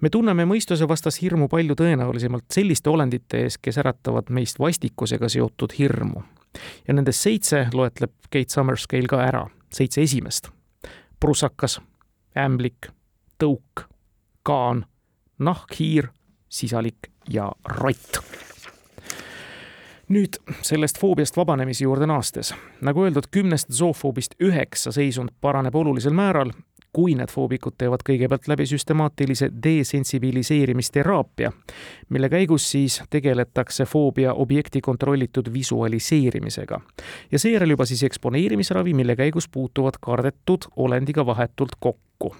me 0.00 0.10
tunneme 0.10 0.46
mõistusevastast 0.48 1.22
hirmu 1.22 1.48
palju 1.48 1.76
tõenäolisemalt 1.76 2.48
selliste 2.50 2.90
olendite 2.90 3.44
ees, 3.44 3.58
kes 3.58 3.78
äratavad 3.78 4.30
meist 4.30 4.58
vastikusega 4.58 5.28
seotud 5.28 5.76
hirmu. 5.78 6.22
ja 6.88 6.94
nendest 6.94 7.20
seitse 7.20 7.66
loetleb 7.72 8.12
Kate 8.30 8.50
Summerscale 8.50 9.06
ka 9.06 9.22
ära, 9.22 9.46
seitse 9.72 10.02
esimest. 10.02 10.50
prussakas, 11.20 11.80
ämblik, 12.36 12.90
tõuk, 13.38 13.86
kaan, 14.42 14.86
nahkhiir, 15.38 16.08
sisalik 16.48 17.12
ja 17.28 17.52
rott 17.64 18.39
nüüd 20.10 20.40
sellest 20.66 20.98
foobiast 20.98 21.36
vabanemise 21.36 21.84
juurde 21.84 22.06
naastes. 22.06 22.54
nagu 22.80 23.04
öeldud, 23.04 23.30
kümnest 23.30 23.72
zoofoobist 23.72 24.34
üheksa 24.42 24.92
seisund 24.92 25.30
paraneb 25.40 25.74
olulisel 25.74 26.12
määral, 26.12 26.50
kui 26.92 27.14
need 27.14 27.30
foobikud 27.30 27.76
teevad 27.78 28.02
kõigepealt 28.06 28.48
läbi 28.50 28.66
süstemaatilise 28.66 29.50
desensibiliseerimisteraapia, 29.62 31.52
mille 32.08 32.28
käigus 32.28 32.70
siis 32.70 33.02
tegeletakse 33.10 33.84
foobia 33.86 34.34
objekti 34.34 34.80
kontrollitud 34.80 35.52
visualiseerimisega. 35.52 36.80
ja 37.32 37.38
seejärel 37.38 37.70
juba 37.70 37.86
siis 37.86 38.02
eksponeerimisravi, 38.02 38.94
mille 38.94 39.16
käigus 39.16 39.48
puutuvad 39.48 39.94
kardetud 40.00 40.66
olendiga 40.76 41.26
vahetult 41.26 41.78
kokku. 41.80 42.36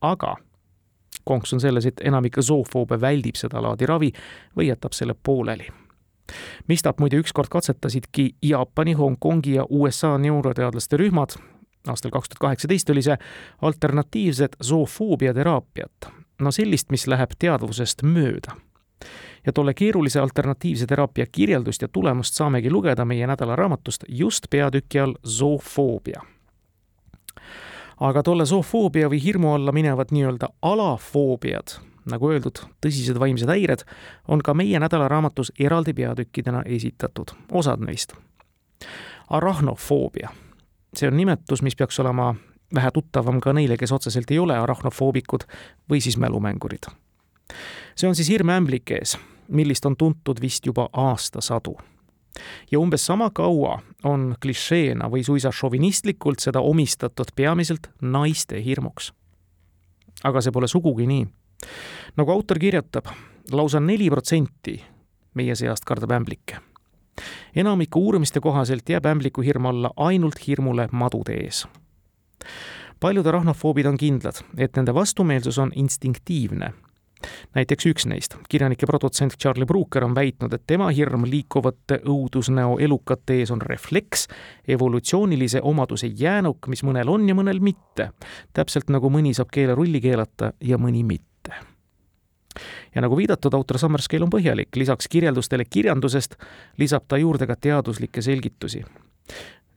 aga 0.00 0.36
konks 1.24 1.52
on 1.52 1.60
selles, 1.60 1.86
et 1.86 2.00
enamik 2.04 2.36
zoofoobe 2.40 3.00
väldib 3.00 3.34
sedalaadi 3.34 3.86
ravi 3.86 4.12
või 4.56 4.66
jätab 4.68 4.92
selle 4.92 5.14
pooleli 5.22 5.83
Mistat 6.68 6.98
muide 6.98 7.16
ükskord 7.16 7.48
katsetasidki 7.50 8.34
Jaapani, 8.42 8.92
Hongkongi 8.92 9.54
ja 9.54 9.66
USA 9.70 10.18
neuroteadlaste 10.18 10.96
rühmad, 10.96 11.36
aastal 11.88 12.10
kaks 12.10 12.28
tuhat 12.28 12.40
kaheksateist 12.40 12.90
oli 12.90 13.02
see, 13.02 13.16
alternatiivset 13.62 14.56
zoofoobia 14.62 15.34
teraapiat. 15.34 16.12
no 16.40 16.50
sellist, 16.50 16.90
mis 16.90 17.06
läheb 17.06 17.30
teadvusest 17.38 18.02
mööda. 18.02 18.56
ja 19.46 19.52
tolle 19.52 19.74
keerulise 19.74 20.20
alternatiivse 20.20 20.86
teraapia 20.86 21.26
kirjeldust 21.32 21.82
ja 21.82 21.88
tulemust 21.88 22.34
saamegi 22.34 22.70
lugeda 22.70 23.04
meie 23.04 23.26
nädalaraamatust 23.26 24.04
just 24.08 24.46
peatüki 24.50 25.00
all 25.00 25.14
zoofoobia 25.26 26.22
aga 28.00 28.22
tolle 28.22 28.46
zoofoobia 28.46 29.08
või 29.10 29.22
hirmu 29.22 29.52
alla 29.54 29.72
minevad 29.72 30.10
nii-öelda 30.10 30.48
alafoobiad 30.62 31.76
nagu 32.10 32.30
öeldud, 32.30 32.60
tõsised 32.84 33.18
vaimsed 33.20 33.48
häired 33.48 33.84
on 34.28 34.42
ka 34.44 34.54
meie 34.54 34.80
nädalaraamatus 34.80 35.52
eraldi 35.60 35.94
peatükkidena 35.94 36.62
esitatud, 36.66 37.34
osad 37.52 37.84
neist. 37.84 38.14
arahnofoobia, 39.30 40.28
see 40.96 41.08
on 41.08 41.16
nimetus, 41.16 41.62
mis 41.62 41.76
peaks 41.76 42.00
olema 42.00 42.34
vähe 42.74 42.90
tuttavam 42.90 43.40
ka 43.40 43.52
neile, 43.52 43.76
kes 43.76 43.92
otseselt 43.92 44.30
ei 44.30 44.38
ole 44.38 44.58
arahnofoobikuid 44.58 45.46
või 45.90 46.00
siis 46.00 46.16
mälumängurid. 46.16 46.90
see 47.96 48.08
on 48.08 48.14
siis 48.14 48.28
hirm 48.28 48.48
ämblike 48.48 48.94
ees, 48.94 49.18
millist 49.48 49.86
on 49.86 49.96
tuntud 49.96 50.40
vist 50.40 50.66
juba 50.66 50.88
aastasadu 50.92 51.76
ja 52.70 52.78
umbes 52.78 53.06
sama 53.06 53.30
kaua 53.30 53.78
on 54.04 54.34
klišeena 54.42 55.08
või 55.10 55.24
suisa 55.24 55.52
šovinistlikult 55.52 56.42
seda 56.42 56.60
omistatud 56.60 57.30
peamiselt 57.36 57.90
naiste 58.00 58.64
hirmuks. 58.64 59.12
aga 60.24 60.40
see 60.40 60.52
pole 60.52 60.68
sugugi 60.68 61.06
nii 61.06 61.26
nagu 62.16 62.30
autor 62.30 62.58
kirjutab, 62.58 63.06
lausa 63.52 63.80
neli 63.80 64.10
protsenti 64.10 64.78
meie 65.34 65.54
seast 65.54 65.84
kardab 65.84 66.10
ämblikke. 66.10 66.58
enamiku 67.56 68.00
uurimiste 68.00 68.40
kohaselt 68.40 68.88
jääb 68.88 69.06
ämbliku 69.06 69.42
hirm 69.42 69.66
alla 69.66 69.90
ainult 69.96 70.46
hirmule 70.46 70.88
madude 70.92 71.32
ees. 71.32 71.66
paljud 73.00 73.26
arahnofoobid 73.26 73.86
on 73.86 73.96
kindlad, 73.96 74.42
et 74.58 74.76
nende 74.76 74.94
vastumeelsus 74.94 75.58
on 75.58 75.72
instinktiivne 75.74 76.72
näiteks 77.54 77.86
üks 77.86 78.06
neist, 78.06 78.36
kirjanik 78.48 78.82
ja 78.82 78.86
produtsent 78.86 79.36
Charlie 79.40 79.66
Brooker 79.66 80.04
on 80.04 80.14
väitnud, 80.14 80.52
et 80.52 80.66
tema 80.66 80.90
hirm 80.90 81.24
liikuvate 81.28 82.00
õudusnäo 82.04 82.78
elukate 82.84 83.38
ees 83.40 83.50
on 83.54 83.62
refleks, 83.62 84.26
evolutsioonilise 84.68 85.62
omaduse 85.62 86.06
jäänuk, 86.06 86.68
mis 86.68 86.84
mõnel 86.84 87.08
on 87.08 87.28
ja 87.28 87.34
mõnel 87.34 87.60
mitte. 87.60 88.10
täpselt 88.52 88.90
nagu 88.90 89.10
mõni 89.10 89.34
saab 89.34 89.52
keelerulli 89.52 90.00
keelata 90.00 90.52
ja 90.60 90.78
mõni 90.78 91.04
mitte 91.04 91.33
ja 92.94 93.02
nagu 93.02 93.16
viidatud, 93.16 93.54
autor 93.54 93.78
Summerscale 93.78 94.24
on 94.24 94.30
põhjalik, 94.30 94.70
lisaks 94.76 95.08
kirjeldustele 95.08 95.64
kirjandusest 95.64 96.36
lisab 96.78 97.08
ta 97.08 97.18
juurde 97.18 97.46
ka 97.46 97.56
teaduslikke 97.56 98.22
selgitusi. 98.22 98.84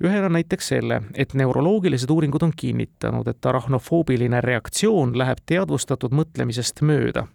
Ühena 0.04 0.30
näiteks 0.30 0.68
selle, 0.68 1.02
et 1.18 1.34
neuroloogilised 1.34 2.10
uuringud 2.14 2.44
on 2.46 2.52
kinnitanud, 2.56 3.28
et 3.28 3.46
arachnofoobiline 3.46 4.42
reaktsioon 4.46 5.16
läheb 5.18 5.42
teadvustatud 5.46 6.14
mõtlemisest 6.14 6.82
mööda. 6.82 7.28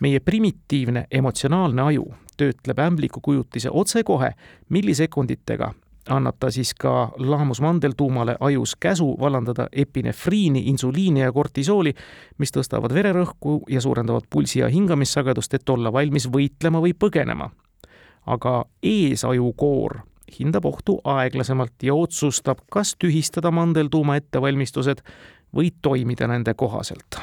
meie 0.00 0.20
primitiivne 0.20 1.06
emotsionaalne 1.10 1.82
aju 1.82 2.14
töötleb 2.36 2.78
ämbliku 2.78 3.20
kujutise 3.22 3.70
otsekohe 3.70 4.34
millisekunditega, 4.68 5.72
annab 6.08 6.36
ta 6.40 6.50
siis 6.50 6.74
ka 6.74 7.12
laamusmandeltuumale 7.16 8.36
ajus 8.40 8.76
käsu 8.80 9.16
vallandada 9.20 9.68
epinefriini, 9.72 10.62
insuliini 10.66 11.20
ja 11.20 11.32
kortisooli, 11.32 11.94
mis 12.38 12.52
tõstavad 12.52 12.94
vererõhku 12.94 13.62
ja 13.70 13.80
suurendavad 13.80 14.28
pulsi 14.30 14.60
ja 14.60 14.68
hingamissagedust, 14.68 15.54
et 15.54 15.68
olla 15.68 15.92
valmis 15.92 16.28
võitlema 16.28 16.80
või 16.80 16.94
põgenema. 16.94 17.50
aga 18.26 18.64
eesajukoor 18.82 19.98
hindab 20.38 20.64
ohtu 20.64 21.00
aeglasemalt 21.04 21.82
ja 21.82 21.94
otsustab, 21.94 22.58
kas 22.72 22.94
tühistada 22.96 23.50
mandeltuuma 23.50 24.16
ettevalmistused 24.16 25.02
või 25.56 25.70
toimida 25.82 26.26
nende 26.26 26.54
kohaselt. 26.54 27.20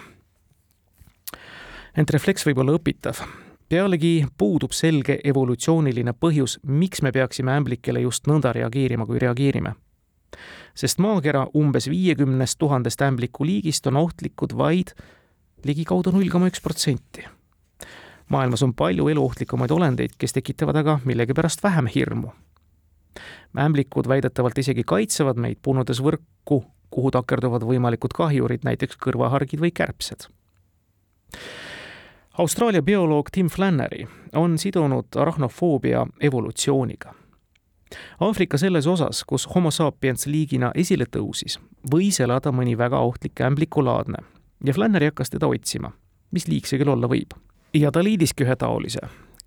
ent 1.98 2.10
refleks 2.10 2.46
võib 2.46 2.58
olla 2.58 2.78
õpitav. 2.78 3.26
Pealegi 3.72 4.26
puudub 4.38 4.74
selge 4.76 5.16
evolutsiooniline 5.24 6.12
põhjus, 6.20 6.58
miks 6.68 7.02
me 7.02 7.12
peaksime 7.16 7.54
ämblikele 7.56 8.04
just 8.04 8.28
nõnda 8.28 8.52
reageerima, 8.58 9.06
kui 9.08 9.20
reageerime. 9.20 9.76
sest 10.76 11.00
maakera 11.04 11.48
umbes 11.56 11.90
viiekümnest 11.92 12.58
tuhandest 12.60 13.02
ämbliku 13.02 13.46
liigist 13.46 13.88
on 13.88 13.98
ohtlikud 13.98 14.54
vaid 14.58 14.94
ligikaudu 15.68 16.12
null 16.12 16.30
koma 16.32 16.48
üks 16.48 16.62
protsenti 16.64 17.26
maailmas 18.32 18.64
on 18.64 18.74
palju 18.74 19.08
eluohtlikumaid 19.08 19.72
olendeid, 19.72 20.16
kes 20.18 20.34
tekitavad 20.34 20.76
aga 20.76 21.00
millegipärast 21.06 21.64
vähem 21.64 21.88
hirmu 21.96 22.32
ämblikud 23.60 24.08
väidetavalt 24.08 24.58
isegi 24.58 24.84
kaitsevad 24.88 25.40
meid, 25.40 25.60
punudes 25.62 26.00
võrku, 26.04 26.62
kuhu 26.92 27.12
takerduvad 27.12 27.66
võimalikud 27.68 28.16
kahjurid, 28.16 28.64
näiteks 28.68 29.00
kõrvahargid 29.04 29.60
või 29.64 29.72
kärbsed. 29.76 30.28
Austraalia 32.38 32.82
bioloog 32.82 33.28
Tim 33.32 33.48
Flannery 33.48 34.08
on 34.36 34.58
sidunud 34.58 35.06
arahnofoobia 35.16 36.08
evolutsiooniga. 36.22 37.14
Aafrika 38.20 38.58
selles 38.58 38.88
osas, 38.88 39.24
kus 39.28 39.50
homo 39.56 39.72
sapiens 39.72 40.28
liigina 40.28 40.72
esile 40.76 41.06
tõusis, 41.18 41.58
võis 41.92 42.22
elada 42.24 42.54
mõni 42.56 42.78
väga 42.78 43.00
ohtlik 43.04 43.42
ämblikulaadne 43.42 44.24
ja 44.64 44.74
Flannery 44.74 45.10
hakkas 45.12 45.30
teda 45.30 45.50
otsima, 45.52 45.92
mis 46.32 46.48
liik 46.48 46.72
see 46.72 46.80
küll 46.80 46.94
olla 46.94 47.10
võib. 47.12 47.36
ja 47.74 47.92
ta 47.92 48.04
leidiski 48.04 48.44
ühe 48.44 48.56
taolise, 48.56 49.02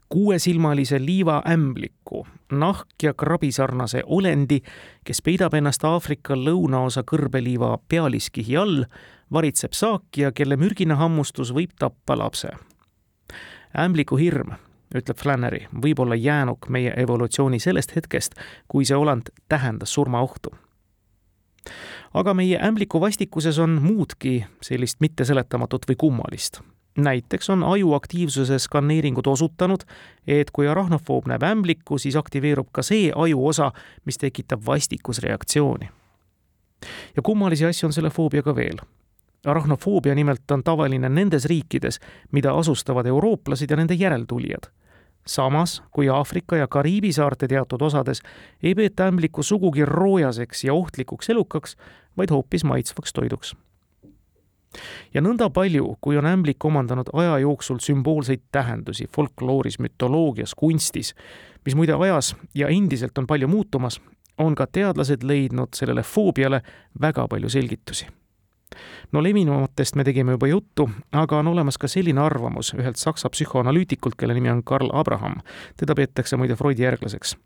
kuuesilmalise 0.09 1.01
liivaämbliku, 1.01 2.27
nahk- 2.53 3.03
ja 3.03 3.15
krabisarnase 3.15 4.03
olendi, 4.07 4.61
kes 5.05 5.23
peidab 5.23 5.55
ennast 5.55 5.85
Aafrika 5.85 6.37
lõunaosa 6.37 7.03
kõrbeliiva 7.03 7.79
pealiskihi 7.89 8.57
all, 8.57 8.85
varitseb 9.33 9.73
saaki 9.73 10.21
ja 10.21 10.33
kelle 10.33 10.57
mürgine 10.57 10.95
hammustus 10.95 11.55
võib 11.55 11.73
tappa 11.79 12.19
lapse. 12.19 12.53
Ämbliku 13.79 14.17
hirm, 14.17 14.55
ütleb 14.95 15.19
Flannery, 15.19 15.67
võib 15.83 15.99
olla 15.99 16.15
jäänuk 16.15 16.69
meie 16.69 16.93
evolutsiooni 16.97 17.59
sellest 17.59 17.97
hetkest, 17.97 18.35
kui 18.69 18.85
see 18.85 18.97
olend 18.97 19.33
tähendas 19.49 19.95
surmaohtu. 19.95 20.55
aga 22.15 22.35
meie 22.35 22.59
ämbliku 22.63 23.01
vastikuses 23.01 23.59
on 23.59 23.83
muudki 23.83 24.47
sellist 24.63 25.01
mitteseletamatut 25.01 25.89
või 25.89 25.97
kummalist 25.97 26.61
näiteks 26.99 27.51
on 27.51 27.63
aju 27.63 27.93
aktiivsuse 27.95 28.59
skaneeringud 28.59 29.27
osutanud, 29.27 29.81
et 30.27 30.51
kui 30.51 30.69
arachnofoob 30.69 31.27
näeb 31.27 31.43
ämblikku, 31.43 31.99
siis 31.99 32.17
aktiveerub 32.17 32.69
ka 32.73 32.83
see 32.83 33.13
ajuosa, 33.17 33.73
mis 34.05 34.19
tekitab 34.19 34.67
vastikusreaktsiooni. 34.67 35.89
ja 37.17 37.23
kummalisi 37.23 37.65
asju 37.65 37.87
on 37.87 37.93
selle 37.93 38.11
foobiaga 38.11 38.57
veel. 38.57 38.79
Arachnofoobia 39.47 40.15
nimelt 40.15 40.51
on 40.51 40.65
tavaline 40.65 41.09
nendes 41.09 41.45
riikides, 41.45 42.01
mida 42.33 42.55
asustavad 42.55 43.07
eurooplased 43.07 43.71
ja 43.71 43.77
nende 43.77 43.95
järeltulijad. 43.95 44.71
samas 45.27 45.83
kui 45.91 46.09
Aafrika 46.09 46.57
ja 46.57 46.67
Kariibi 46.69 47.13
saarte 47.13 47.49
teatud 47.49 47.83
osades 47.83 48.21
ei 48.63 48.75
peeta 48.75 49.07
ämblikku 49.07 49.43
sugugi 49.43 49.85
roojaseks 49.85 50.65
ja 50.65 50.75
ohtlikuks 50.75 51.31
elukaks, 51.31 51.77
vaid 52.17 52.31
hoopis 52.31 52.65
maitsvaks 52.65 53.13
toiduks 53.13 53.55
ja 55.15 55.23
nõnda 55.23 55.51
palju, 55.51 55.97
kui 56.01 56.19
on 56.19 56.27
ämblik 56.27 56.65
omandanud 56.65 57.09
aja 57.13 57.39
jooksul 57.39 57.79
sümboolseid 57.81 58.43
tähendusi 58.53 59.07
folklooris, 59.17 59.79
mütoloogias, 59.79 60.55
kunstis, 60.55 61.15
mis 61.65 61.75
muide 61.75 61.95
ajas 61.95 62.35
ja 62.55 62.69
endiselt 62.69 63.19
on 63.19 63.27
palju 63.27 63.49
muutumas, 63.49 64.01
on 64.39 64.55
ka 64.55 64.67
teadlased 64.67 65.23
leidnud 65.23 65.75
sellele 65.75 66.03
foobiale 66.03 66.61
väga 67.01 67.29
palju 67.29 67.49
selgitusi 67.49 68.11
no 69.13 69.23
levinumatest 69.23 69.97
me 69.97 70.05
tegime 70.05 70.37
juba 70.37 70.49
juttu, 70.51 70.89
aga 71.13 71.39
on 71.39 71.53
olemas 71.53 71.79
ka 71.79 71.89
selline 71.91 72.21
arvamus 72.21 72.75
ühelt 72.79 73.01
saksa 73.01 73.31
psühhoanalüütikult, 73.33 74.19
kelle 74.19 74.35
nimi 74.35 74.51
on 74.51 74.63
Karl 74.65 74.91
Abraham, 74.93 75.41
teda 75.77 75.95
peetakse 75.95 76.37
muide 76.37 76.57
Freudi 76.57 76.87
järglaseks, 76.87 77.37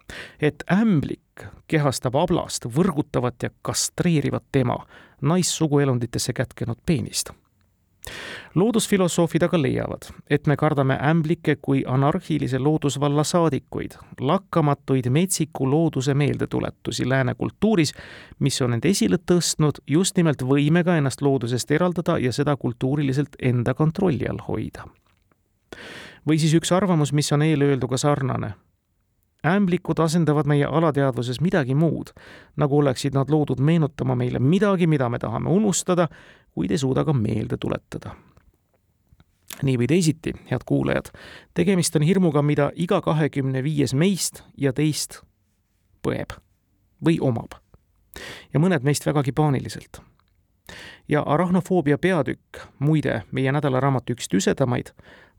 et 0.40 0.64
ämblik 0.72 1.46
kehastab 1.68 2.16
ablast, 2.16 2.66
võrgutavat 2.66 3.42
ja 3.42 3.50
kastreerivat 3.62 4.56
ema, 4.62 4.80
naissuguelunditesse 5.20 6.32
kätkenud 6.32 6.80
peenist 6.86 7.32
loodusfilosoofid 8.54 9.42
aga 9.42 9.60
leiavad, 9.62 10.10
et 10.30 10.46
me 10.46 10.56
kardame 10.56 10.98
ämblikke 11.10 11.56
kui 11.62 11.84
anarhilise 11.86 12.58
loodusvalla 12.58 13.24
saadikuid, 13.24 13.96
lakkamatuid 14.20 15.10
metsiku 15.10 15.70
looduse 15.70 16.14
meeldetuletusi 16.14 17.08
lääne 17.08 17.34
kultuuris, 17.34 17.94
mis 18.38 18.62
on 18.62 18.74
end 18.74 18.84
esile 18.84 19.18
tõstnud 19.32 19.82
just 19.86 20.16
nimelt 20.16 20.42
võimega 20.42 20.96
ennast 20.98 21.22
loodusest 21.22 21.70
eraldada 21.70 22.18
ja 22.18 22.32
seda 22.32 22.56
kultuuriliselt 22.56 23.36
enda 23.42 23.74
kontrolli 23.74 24.28
all 24.28 24.44
hoida. 24.48 24.88
või 26.28 26.38
siis 26.38 26.54
üks 26.54 26.72
arvamus, 26.72 27.12
mis 27.12 27.32
on 27.32 27.42
eelöelduga 27.42 27.96
sarnane 27.96 28.52
ämblikud 29.46 29.98
asendavad 29.98 30.46
meie 30.46 30.66
alateadvuses 30.66 31.40
midagi 31.40 31.74
muud, 31.74 32.11
nagu 32.57 32.79
oleksid 32.79 33.14
nad 33.14 33.31
loodud 33.31 33.61
meenutama 33.61 34.14
meile 34.14 34.38
midagi, 34.38 34.87
mida 34.87 35.09
me 35.09 35.18
tahame 35.18 35.51
unustada, 35.51 36.09
kuid 36.55 36.70
ei 36.70 36.79
suuda 36.79 37.05
ka 37.05 37.12
meelde 37.12 37.57
tuletada. 37.61 38.16
nii 39.62 39.79
või 39.79 39.87
teisiti, 39.90 40.33
head 40.51 40.62
kuulajad, 40.66 41.09
tegemist 41.55 41.96
on 41.96 42.03
hirmuga, 42.07 42.42
mida 42.42 42.70
iga 42.74 43.01
kahekümne 43.03 43.62
viies 43.64 43.94
meist 43.94 44.42
ja 44.57 44.72
teist 44.72 45.22
põeb 46.03 46.37
või 47.05 47.18
omab. 47.20 47.59
ja 48.53 48.61
mõned 48.61 48.83
meist 48.83 49.07
vägagi 49.07 49.33
paaniliselt. 49.33 50.01
ja 51.09 51.22
arahnofoobia 51.22 51.98
peatükk, 51.98 52.59
muide, 52.79 53.22
meie 53.33 53.53
nädalaraamatu 53.53 54.12
üks 54.12 54.29
tüsedamaid, 54.29 54.92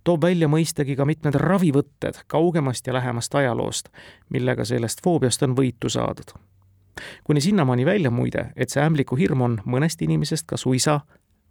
toob 0.04 0.22
välja 0.22 0.48
mõistagi 0.48 0.96
ka 0.98 1.06
mitmed 1.06 1.36
ravivõtted 1.36 2.24
kaugemast 2.28 2.88
ja 2.88 2.94
lähemast 2.94 3.36
ajaloost, 3.36 3.90
millega 4.30 4.66
sellest 4.66 5.04
foobiast 5.04 5.44
on 5.44 5.56
võitu 5.58 5.90
saadud. 5.90 6.34
kuni 7.24 7.42
sinnamaani 7.42 7.86
välja 7.86 8.12
muide, 8.12 8.52
et 8.56 8.70
see 8.70 8.84
ämbliku 8.84 9.16
hirm 9.16 9.42
on 9.42 9.62
mõnest 9.66 10.02
inimesest 10.02 10.46
ka 10.48 10.58
suisa 10.58 11.00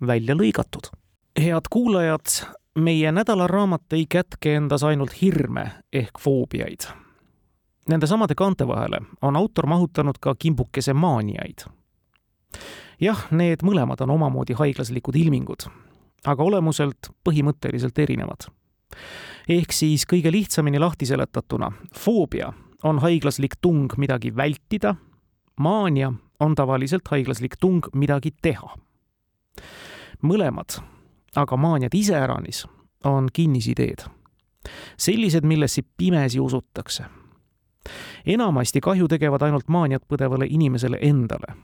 välja 0.06 0.34
lõigatud. 0.34 0.90
head 1.40 1.68
kuulajad, 1.70 2.26
meie 2.78 3.12
nädalaraamat 3.12 3.92
ei 3.92 4.06
kätke 4.06 4.54
endas 4.54 4.82
ainult 4.82 5.22
hirme 5.22 5.70
ehk 5.92 6.18
foobiaid. 6.18 6.88
Nende 7.88 8.06
samade 8.06 8.34
kaante 8.34 8.66
vahele 8.66 9.00
on 9.22 9.36
autor 9.36 9.66
mahutanud 9.66 10.18
ka 10.20 10.34
kimbukese 10.38 10.92
maaniaid. 10.92 11.64
jah, 13.00 13.26
need 13.30 13.62
mõlemad 13.62 14.00
on 14.00 14.10
omamoodi 14.10 14.52
haiglaslikud 14.52 15.16
ilmingud 15.16 15.68
aga 16.26 16.42
olemuselt 16.42 17.10
põhimõtteliselt 17.24 17.98
erinevad. 17.98 18.48
ehk 19.48 19.72
siis 19.72 20.04
kõige 20.06 20.32
lihtsamini 20.32 20.78
lahti 20.78 21.06
seletatuna, 21.06 21.72
foobia 21.94 22.52
on 22.82 22.98
haiglaslik 22.98 23.56
tung 23.60 23.92
midagi 23.96 24.36
vältida, 24.36 24.94
maania 25.60 26.12
on 26.40 26.54
tavaliselt 26.54 27.08
haiglaslik 27.10 27.56
tung 27.60 27.86
midagi 27.94 28.34
teha. 28.42 28.76
mõlemad, 30.22 30.80
aga 31.36 31.56
maaniad 31.56 31.94
iseäranis, 31.94 32.66
on 33.04 33.28
kinnisideed. 33.32 34.04
sellised, 34.96 35.44
millesse 35.44 35.82
pimesi 35.96 36.40
usutakse. 36.40 37.04
enamasti 38.26 38.80
kahju 38.80 39.08
tegevad 39.08 39.42
ainult 39.42 39.68
maaniat 39.68 40.02
põdevale 40.08 40.46
inimesele 40.50 40.98
endale 41.00 41.54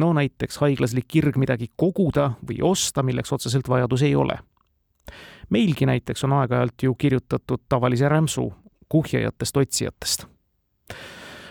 no 0.00 0.12
näiteks 0.12 0.58
haiglaslik 0.58 1.08
kirg 1.08 1.36
midagi 1.36 1.70
koguda 1.76 2.30
või 2.48 2.60
osta, 2.62 3.02
milleks 3.02 3.32
otseselt 3.32 3.68
vajadus 3.68 4.02
ei 4.02 4.14
ole. 4.16 4.38
meilgi 5.50 5.86
näiteks 5.86 6.24
on 6.24 6.32
aeg-ajalt 6.32 6.82
ju 6.82 6.94
kirjutatud 6.94 7.60
tavalise 7.68 8.08
rämpsu 8.08 8.52
kuhjajatest 8.88 9.56
otsijatest. 9.56 10.26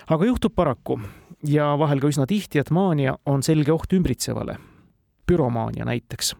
aga 0.09 0.25
juhtub 0.25 0.55
paraku 0.55 0.99
ja 1.43 1.75
vahel 1.79 1.99
ka 1.99 2.07
üsna 2.07 2.25
tihti, 2.25 2.59
et 2.59 2.71
maania 2.71 3.17
on 3.25 3.43
selge 3.43 3.71
oht 3.71 3.93
ümbritsevale. 3.93 4.57
büromaania 5.27 5.85
näiteks. 5.85 6.35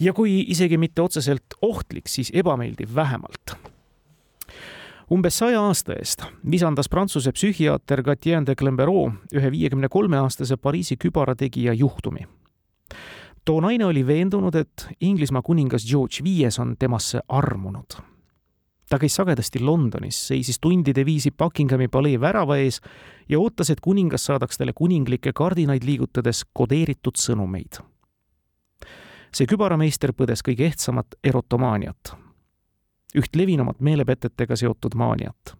ja 0.00 0.12
kui 0.12 0.40
isegi 0.48 0.78
mitte 0.78 1.02
otseselt 1.02 1.46
ohtlik, 1.62 2.08
siis 2.08 2.30
ebameeldiv 2.34 2.94
vähemalt 2.94 3.73
umbes 5.14 5.36
saja 5.38 5.60
aasta 5.62 5.94
eest 5.94 6.24
visandas 6.50 6.88
Prantsuse 6.90 7.32
psühhiaater 7.32 8.02
Gatien 8.02 8.46
de 8.46 8.56
Clembereau 8.58 9.12
ühe 9.34 9.50
viiekümne 9.52 9.88
kolme 9.88 10.18
aastase 10.18 10.56
Pariisi 10.56 10.96
kübarategija 10.96 11.72
juhtumi. 11.72 12.26
too 13.44 13.60
naine 13.60 13.86
oli 13.86 14.06
veendunud, 14.06 14.54
et 14.54 14.88
Inglismaa 15.00 15.42
kuningas 15.42 15.86
George 15.90 16.24
Viies 16.24 16.58
on 16.58 16.76
temasse 16.78 17.20
armunud. 17.28 18.00
ta 18.90 18.98
käis 18.98 19.14
sagedasti 19.14 19.60
Londonis, 19.60 20.26
seisis 20.28 20.58
tundide 20.60 21.04
viisi 21.04 21.30
Buckinghami 21.30 21.88
palee 21.88 22.20
värava 22.20 22.56
ees 22.56 22.80
ja 23.28 23.38
ootas, 23.38 23.70
et 23.70 23.80
kuningas 23.80 24.24
saadaks 24.24 24.58
talle 24.58 24.72
kuninglikke 24.72 25.32
kardinaid 25.32 25.84
liigutades 25.84 26.44
kodeeritud 26.52 27.14
sõnumeid 27.16 27.78
see 29.34 29.46
kübarameister 29.46 30.12
põdes 30.12 30.42
kõige 30.42 30.66
ehtsamat 30.66 31.14
erotomaaniat 31.24 32.23
üht 33.14 33.36
levinumat 33.36 33.80
meelepetetega 33.80 34.56
seotud 34.56 34.94
maaniat. 34.94 35.56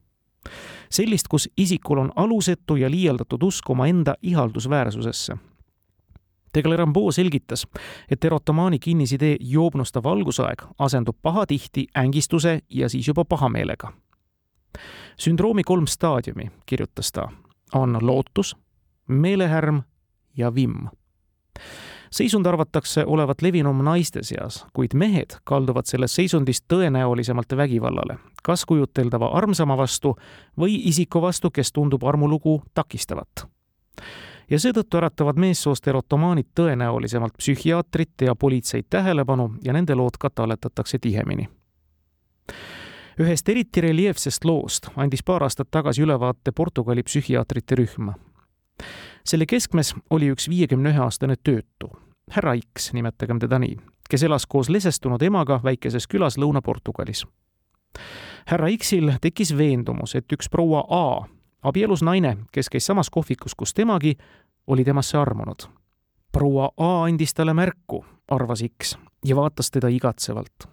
sellist, 0.90 1.28
kus 1.28 1.48
isikul 1.56 1.98
on 1.98 2.12
alusetu 2.16 2.76
ja 2.76 2.90
liialdatud 2.90 3.42
usk 3.42 3.70
omaenda 3.70 4.14
ihaldusväärsusesse. 4.22 5.36
Tegler-Rambeau 6.52 7.12
selgitas, 7.12 7.66
et 8.10 8.24
erotomaani 8.24 8.78
kinnisidee 8.78 9.36
joobnustav 9.40 10.04
valgusaeg 10.04 10.62
asendub 10.78 11.16
pahatihti 11.22 11.86
ängistuse 11.98 12.58
ja 12.70 12.88
siis 12.88 13.08
juba 13.08 13.24
pahameelega. 13.24 13.92
sündroomi 15.18 15.62
kolm 15.62 15.86
staadiumi, 15.86 16.50
kirjutas 16.66 17.12
ta, 17.12 17.28
on 17.74 17.98
lootus, 18.00 18.56
meelehärm 19.08 19.82
ja 20.36 20.54
vimm 20.54 20.86
seisund 22.14 22.46
arvatakse 22.46 23.04
olevat 23.06 23.42
levinum 23.42 23.80
naiste 23.84 24.22
seas, 24.22 24.60
kuid 24.72 24.94
mehed 24.94 25.38
kalduvad 25.44 25.88
selles 25.90 26.14
seisundis 26.14 26.62
tõenäolisemalt 26.72 27.56
vägivallale, 27.56 28.18
kas 28.42 28.64
kujuteldava 28.70 29.32
armsama 29.34 29.76
vastu 29.76 30.14
või 30.60 30.76
isiku 30.88 31.22
vastu, 31.22 31.50
kes 31.50 31.72
tundub 31.72 32.04
armulugu 32.04 32.62
takistavat. 32.74 33.48
ja 34.50 34.58
seetõttu 34.58 34.96
äratavad 34.96 35.40
meessoost 35.40 35.88
erotomaanid 35.88 36.46
tõenäolisemalt 36.54 37.34
psühhiaatrite 37.38 38.24
ja 38.24 38.34
politseid 38.34 38.86
tähelepanu 38.90 39.50
ja 39.64 39.72
nende 39.72 39.94
lood 39.94 40.20
ka 40.20 40.30
talletatakse 40.30 40.98
tihemini 40.98 41.48
ühest 43.20 43.48
eriti 43.48 43.80
reljeefsest 43.80 44.44
loost 44.44 44.88
andis 44.96 45.22
paar 45.22 45.42
aastat 45.46 45.70
tagasi 45.70 46.02
ülevaate 46.02 46.52
Portugali 46.52 47.02
psühhiaatrite 47.02 47.76
rühm. 47.78 48.10
selle 49.24 49.46
keskmes 49.46 49.94
oli 50.10 50.30
üks 50.34 50.48
viiekümne 50.48 50.90
ühe 50.90 51.02
aastane 51.04 51.36
töötu, 51.36 51.90
härra 52.30 52.54
X, 52.54 52.92
nimetagem 52.92 53.38
teda 53.38 53.58
nii, 53.58 53.76
kes 54.10 54.22
elas 54.22 54.46
koos 54.46 54.68
lesestunud 54.68 55.22
emaga 55.22 55.60
väikeses 55.64 56.06
külas 56.06 56.38
Lõuna-Portugalis. 56.38 57.24
härra 58.46 58.68
X-il 58.78 59.12
tekkis 59.20 59.56
veendumus, 59.56 60.14
et 60.14 60.32
üks 60.32 60.48
proua 60.50 60.84
A, 60.88 61.26
abielus 61.62 62.02
naine, 62.02 62.36
kes 62.52 62.68
käis 62.68 62.86
samas 62.86 63.10
kohvikus, 63.10 63.54
kus 63.54 63.74
temagi, 63.74 64.16
oli 64.66 64.84
temasse 64.84 65.18
armunud. 65.18 65.68
proua 66.32 66.70
A 66.76 67.04
andis 67.04 67.34
talle 67.34 67.54
märku, 67.54 68.04
arvas 68.28 68.62
X 68.62 68.96
ja 69.24 69.36
vaatas 69.36 69.70
teda 69.70 69.88
igatsevalt. 69.88 70.68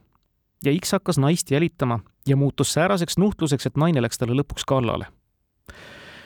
ja 0.64 0.72
X 0.82 0.92
hakkas 0.92 1.18
naist 1.18 1.52
jälitama 1.52 2.00
ja 2.28 2.36
muutus 2.36 2.74
sääraseks 2.74 3.18
nuhtluseks, 3.18 3.66
et 3.66 3.78
naine 3.78 4.02
läks 4.02 4.18
talle 4.18 4.42
lõpuks 4.42 4.64
kallale 4.68 5.06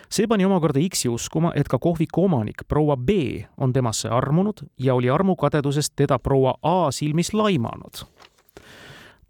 see 0.10 0.28
pani 0.28 0.46
omakorda 0.46 0.80
X-i 0.80 1.10
uskuma, 1.10 1.52
et 1.56 1.68
ka 1.68 1.80
kohviku 1.80 2.26
omanik 2.26 2.64
proua 2.68 2.98
B 2.98 3.10
on 3.58 3.74
temasse 3.74 4.10
armunud 4.10 4.66
ja 4.80 4.96
oli 4.96 5.10
armukadedusest 5.10 5.94
teda 5.96 6.20
proua 6.20 6.56
A 6.62 6.92
silmis 6.92 7.34
laimanud. 7.34 8.06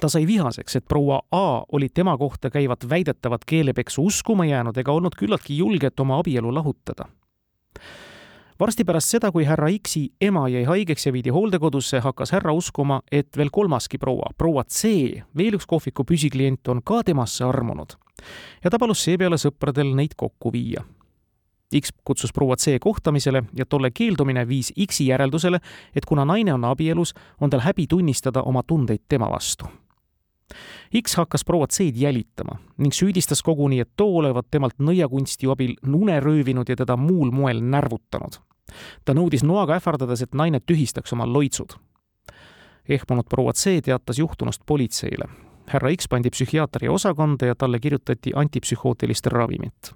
ta 0.02 0.10
sai 0.10 0.28
vihaseks, 0.28 0.76
et 0.76 0.86
proua 0.88 1.22
A 1.32 1.64
oli 1.72 1.90
tema 1.90 2.18
kohta 2.18 2.50
käivat 2.50 2.90
väidetavat 2.90 3.46
keelepeksu 3.46 4.04
uskuma 4.04 4.46
jäänud 4.46 4.78
ega 4.78 4.92
olnud 4.92 5.16
küllaltki 5.20 5.58
julge, 5.58 5.88
et 5.88 6.00
oma 6.00 6.20
abielu 6.20 6.54
lahutada 6.54 7.06
varsti 8.60 8.84
pärast 8.84 9.12
seda, 9.12 9.32
kui 9.32 9.44
härra 9.46 9.68
X-i 9.72 10.10
ema 10.22 10.48
jäi 10.50 10.64
haigeks 10.64 11.06
ja 11.06 11.14
viidi 11.14 11.30
hooldekodusse, 11.30 12.00
hakkas 12.00 12.32
härra 12.32 12.54
uskuma, 12.54 13.02
et 13.12 13.38
veel 13.38 13.52
kolmaski 13.52 13.98
proua, 13.98 14.32
proua 14.38 14.64
C, 14.64 15.22
veel 15.38 15.60
üks 15.60 15.68
kohviku 15.68 16.06
püsiklient, 16.08 16.68
on 16.72 16.82
ka 16.84 17.04
temasse 17.04 17.44
armunud 17.44 17.98
ja 18.64 18.70
ta 18.70 18.80
palus 18.80 19.04
seepeale 19.04 19.38
sõpradel 19.38 19.94
neid 19.96 20.16
kokku 20.18 20.52
viia. 20.54 20.84
X 21.76 21.92
kutsus 22.06 22.34
proua 22.34 22.56
C 22.56 22.78
kohtamisele 22.80 23.44
ja 23.58 23.66
tolle 23.66 23.92
keeldumine 23.92 24.48
viis 24.48 24.72
X-i 24.88 25.08
järeldusele, 25.08 25.60
et 25.96 26.06
kuna 26.06 26.26
naine 26.26 26.54
on 26.54 26.66
abielus, 26.66 27.14
on 27.42 27.50
tal 27.50 27.64
häbi 27.66 27.88
tunnistada 27.88 28.42
oma 28.42 28.64
tundeid 28.64 29.02
tema 29.10 29.30
vastu. 29.32 29.66
X 31.02 31.16
hakkas 31.18 31.44
proua 31.46 31.68
C-d 31.68 31.98
jälitama 31.98 32.60
ning 32.78 32.94
süüdistas 32.94 33.42
koguni, 33.44 33.80
et 33.80 33.90
too 33.98 34.18
olevat 34.18 34.48
temalt 34.52 34.78
nõiakunsti 34.80 35.50
abil 35.52 35.74
une 35.88 36.20
röövinud 36.20 36.70
ja 36.70 36.76
teda 36.76 36.98
muul 36.98 37.32
moel 37.32 37.62
närvutanud. 37.62 38.38
ta 39.06 39.14
nõudis 39.14 39.44
noaga 39.44 39.76
ähvardades, 39.76 40.22
et 40.22 40.34
naine 40.34 40.60
tühistaks 40.60 41.14
oma 41.14 41.26
loitsud 41.26 41.78
ehmunud 42.90 43.26
proua 43.30 43.54
C 43.54 43.82
teatas 43.82 44.20
juhtunust 44.20 44.62
politseile 44.66 45.26
härra 45.68 45.90
X 45.90 46.08
pandi 46.10 46.30
psühhiaatri 46.30 46.90
osakonda 46.90 47.46
ja 47.46 47.56
talle 47.56 47.80
kirjutati 47.80 48.32
antipsühhootilist 48.36 49.26
ravimit. 49.26 49.96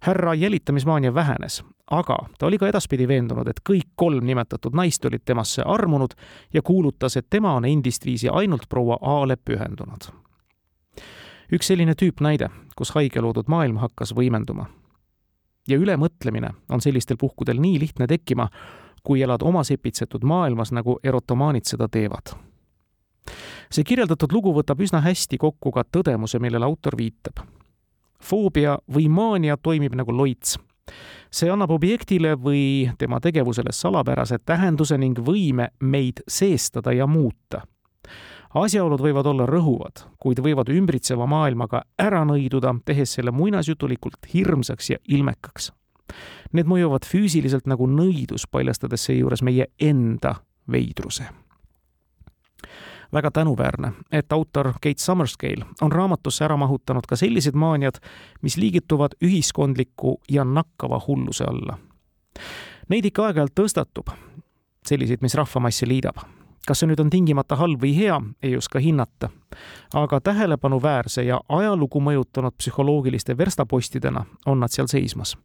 härra 0.00 0.34
jälitamismaania 0.34 1.14
vähenes, 1.14 1.64
aga 1.90 2.18
ta 2.38 2.46
oli 2.46 2.58
ka 2.58 2.68
edaspidi 2.68 3.08
veendunud, 3.08 3.48
et 3.48 3.60
kõik 3.70 3.88
kolm 3.96 4.26
nimetatud 4.26 4.74
naist 4.74 5.04
olid 5.04 5.24
temasse 5.24 5.62
armunud 5.62 6.14
ja 6.54 6.62
kuulutas, 6.62 7.16
et 7.16 7.26
tema 7.30 7.54
on 7.54 7.64
endistviisi 7.64 8.28
ainult 8.28 8.68
proua 8.68 8.98
A-le 9.00 9.36
pühendunud. 9.36 10.12
üks 11.52 11.66
selline 11.66 11.94
tüüpnäide, 11.94 12.48
kus 12.76 12.90
haige 12.90 13.20
loodud 13.20 13.48
maailm 13.48 13.76
hakkas 13.76 14.14
võimenduma. 14.14 14.66
ja 15.68 15.76
ülemõtlemine 15.76 16.50
on 16.70 16.80
sellistel 16.80 17.16
puhkudel 17.16 17.60
nii 17.60 17.80
lihtne 17.80 18.06
tekkima, 18.06 18.48
kui 19.02 19.22
elad 19.22 19.42
oma 19.42 19.64
sepitsetud 19.64 20.24
maailmas, 20.24 20.72
nagu 20.72 20.98
erotomaanid 21.04 21.64
seda 21.64 21.88
teevad 21.88 22.47
see 23.70 23.84
kirjeldatud 23.84 24.32
lugu 24.32 24.52
võtab 24.56 24.80
üsna 24.82 25.00
hästi 25.04 25.38
kokku 25.40 25.72
ka 25.72 25.84
tõdemuse, 25.84 26.40
millele 26.40 26.66
autor 26.66 26.96
viitab. 26.98 27.44
foobia 28.18 28.78
või 28.94 29.08
maania 29.08 29.56
toimib 29.56 29.94
nagu 29.94 30.12
loits. 30.12 30.58
see 31.30 31.50
annab 31.50 31.70
objektile 31.70 32.34
või 32.36 32.90
tema 32.98 33.20
tegevusele 33.20 33.72
salapärase 33.72 34.38
tähenduse 34.38 34.98
ning 34.98 35.18
võime 35.18 35.68
meid 35.80 36.22
seestada 36.28 36.92
ja 36.92 37.06
muuta. 37.06 37.62
asjaolud 38.54 39.00
võivad 39.00 39.26
olla 39.26 39.46
rõhuvad, 39.46 40.04
kuid 40.18 40.38
võivad 40.38 40.68
ümbritseva 40.68 41.26
maailmaga 41.26 41.82
ära 41.98 42.24
nõiduda, 42.24 42.74
tehes 42.84 43.12
selle 43.12 43.30
muinasjutulikult 43.30 44.26
hirmsaks 44.34 44.90
ja 44.90 44.98
ilmekaks. 45.08 45.72
Need 46.52 46.66
mõjuvad 46.66 47.04
füüsiliselt 47.04 47.66
nagu 47.66 47.86
nõidus, 47.86 48.46
paljastades 48.50 49.04
seejuures 49.04 49.42
meie 49.42 49.66
enda 49.78 50.34
veidruse 50.72 51.28
väga 53.12 53.30
tänuväärne, 53.30 53.92
et 54.12 54.32
autor 54.32 54.72
Kate 54.72 54.98
Summerscale 54.98 55.64
on 55.80 55.92
raamatusse 55.92 56.44
ära 56.44 56.56
mahutanud 56.56 57.06
ka 57.08 57.16
sellised 57.16 57.54
maaniad, 57.54 58.00
mis 58.42 58.56
liigituvad 58.56 59.16
ühiskondliku 59.24 60.20
ja 60.30 60.44
nakkava 60.44 61.00
hulluse 61.06 61.44
alla. 61.44 61.78
Neid 62.88 63.04
ikka 63.04 63.26
aeg-ajalt 63.26 63.54
tõstatub, 63.60 64.12
selliseid, 64.86 65.22
mis 65.22 65.34
rahvamassi 65.34 65.88
liidab. 65.88 66.16
kas 66.68 66.82
see 66.82 66.88
nüüd 66.90 67.00
on 67.00 67.08
tingimata 67.08 67.56
halb 67.56 67.80
või 67.80 67.94
hea, 67.96 68.20
ei 68.42 68.56
oska 68.56 68.78
hinnata. 68.78 69.30
aga 69.94 70.20
tähelepanuväärse 70.20 71.22
ja 71.22 71.40
ajalugu 71.48 72.00
mõjutanud 72.00 72.52
psühholoogiliste 72.58 73.38
verstapostidena 73.38 74.24
on 74.46 74.60
nad 74.60 74.68
seal 74.68 74.86
seismas 74.86 75.36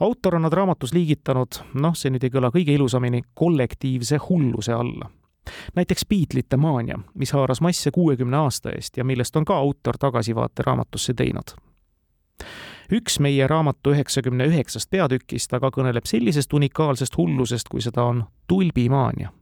autor 0.00 0.34
on 0.34 0.42
nad 0.42 0.52
raamatus 0.52 0.92
liigitanud, 0.92 1.48
noh, 1.74 1.94
see 1.94 2.10
nüüd 2.10 2.24
ei 2.24 2.30
kõla 2.30 2.50
kõige 2.50 2.74
ilusamini, 2.74 3.22
kollektiivse 3.34 4.16
hulluse 4.28 4.72
alla 4.72 5.10
näiteks 5.74 6.06
Beatlesite 6.06 6.56
maania, 6.56 6.98
mis 7.14 7.32
haaras 7.32 7.60
masse 7.60 7.90
kuuekümne 7.90 8.36
aasta 8.36 8.70
eest 8.70 8.96
ja 8.96 9.04
millest 9.04 9.36
on 9.36 9.44
ka 9.44 9.56
autor 9.56 9.98
tagasivaate 9.98 10.62
raamatusse 10.66 11.14
teinud. 11.14 11.56
üks 12.92 13.18
meie 13.20 13.46
raamatu 13.46 13.90
üheksakümne 13.90 14.46
üheksast 14.46 14.90
peatükist 14.90 15.54
aga 15.54 15.70
kõneleb 15.74 16.06
sellisest 16.06 16.52
unikaalsest 16.52 17.16
hullusest, 17.16 17.68
kui 17.68 17.80
seda 17.80 18.04
on 18.04 18.24
tulbimaania. 18.46 19.32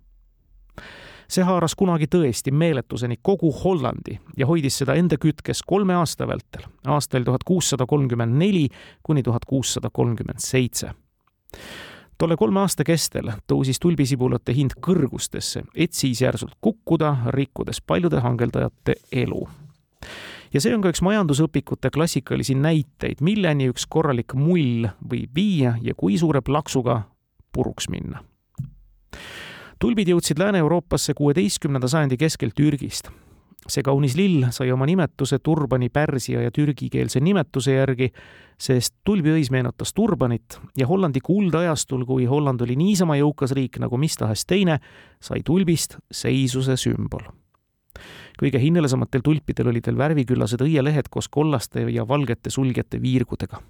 see 1.29 1.45
haaras 1.45 1.75
kunagi 1.75 2.07
tõesti 2.07 2.53
meeletuseni 2.53 3.17
kogu 3.23 3.53
Hollandi 3.53 4.19
ja 4.37 4.47
hoidis 4.47 4.79
seda 4.79 4.95
enda 4.95 5.17
kütkes 5.17 5.63
kolme 5.67 5.95
aasta 5.95 6.29
vältel, 6.29 6.69
aastail 6.87 7.25
tuhat 7.25 7.45
kuussada 7.45 7.87
kolmkümmend 7.87 8.39
neli 8.39 8.69
kuni 9.03 9.23
tuhat 9.23 9.45
kuussada 9.45 9.91
kolmkümmend 9.93 10.39
seitse 10.39 10.91
tolle 12.19 12.37
kolme 12.37 12.61
aasta 12.61 12.85
kestel 12.85 13.33
tõusis 13.51 13.81
tulbisibulate 13.83 14.55
hind 14.55 14.77
kõrgustesse, 14.85 15.65
et 15.75 15.93
siis 15.93 16.23
järsult 16.23 16.57
kukkuda, 16.61 17.17
rikkudes 17.35 17.81
paljude 17.81 18.21
hangeldajate 18.21 18.95
elu. 19.13 19.49
ja 20.55 20.61
see 20.61 20.75
on 20.75 20.83
ka 20.83 20.93
üks 20.95 21.03
majandusõpikute 21.03 21.91
klassikalisi 21.91 22.55
näiteid, 22.55 23.21
milleni 23.21 23.69
üks 23.73 23.87
korralik 23.89 24.35
mull 24.35 24.89
võib 25.11 25.35
viia 25.35 25.75
ja 25.83 25.95
kui 25.95 26.19
suure 26.19 26.41
plaksuga 26.41 27.03
puruks 27.53 27.89
minna. 27.89 28.25
tulbid 29.79 30.09
jõudsid 30.09 30.39
Lääne-Euroopasse 30.39 31.15
kuueteistkümnenda 31.15 31.89
sajandi 31.89 32.17
keskel 32.17 32.51
Türgist. 32.55 33.11
See 33.69 33.85
kaunis 33.85 34.17
lill 34.19 34.49
sai 34.53 34.71
oma 34.73 34.87
nimetuse 34.87 35.39
Turbani 35.43 35.89
pärsia 35.89 36.43
ja 36.45 36.51
türgikeelse 36.55 37.21
nimetuse 37.21 37.77
järgi, 37.77 38.11
sest 38.61 38.95
tulbiõis 39.05 39.51
meenutas 39.51 39.95
turbanit 39.95 40.59
ja 40.77 40.87
Hollandi 40.87 41.21
kuldajastul, 41.25 42.05
kui 42.07 42.27
Holland 42.31 42.61
oli 42.61 42.77
niisama 42.77 43.17
jõukas 43.21 43.55
riik 43.57 43.79
nagu 43.83 43.99
mis 43.99 44.17
tahes 44.21 44.45
teine, 44.47 44.81
sai 45.21 45.43
tulbist 45.45 45.99
seisuse 46.13 46.77
sümbol 46.81 47.27
kõige 48.35 48.59
hinnelisematel 48.59 49.23
tulpidel 49.23 49.69
olid 49.71 49.87
veel 49.87 49.99
värviküllased 50.01 50.63
õielehed 50.65 51.07
koos 51.11 51.29
kollaste 51.31 51.85
ja 51.95 52.03
valgete 52.09 52.51
sulgete 52.51 52.99
viirgudega 52.99 53.61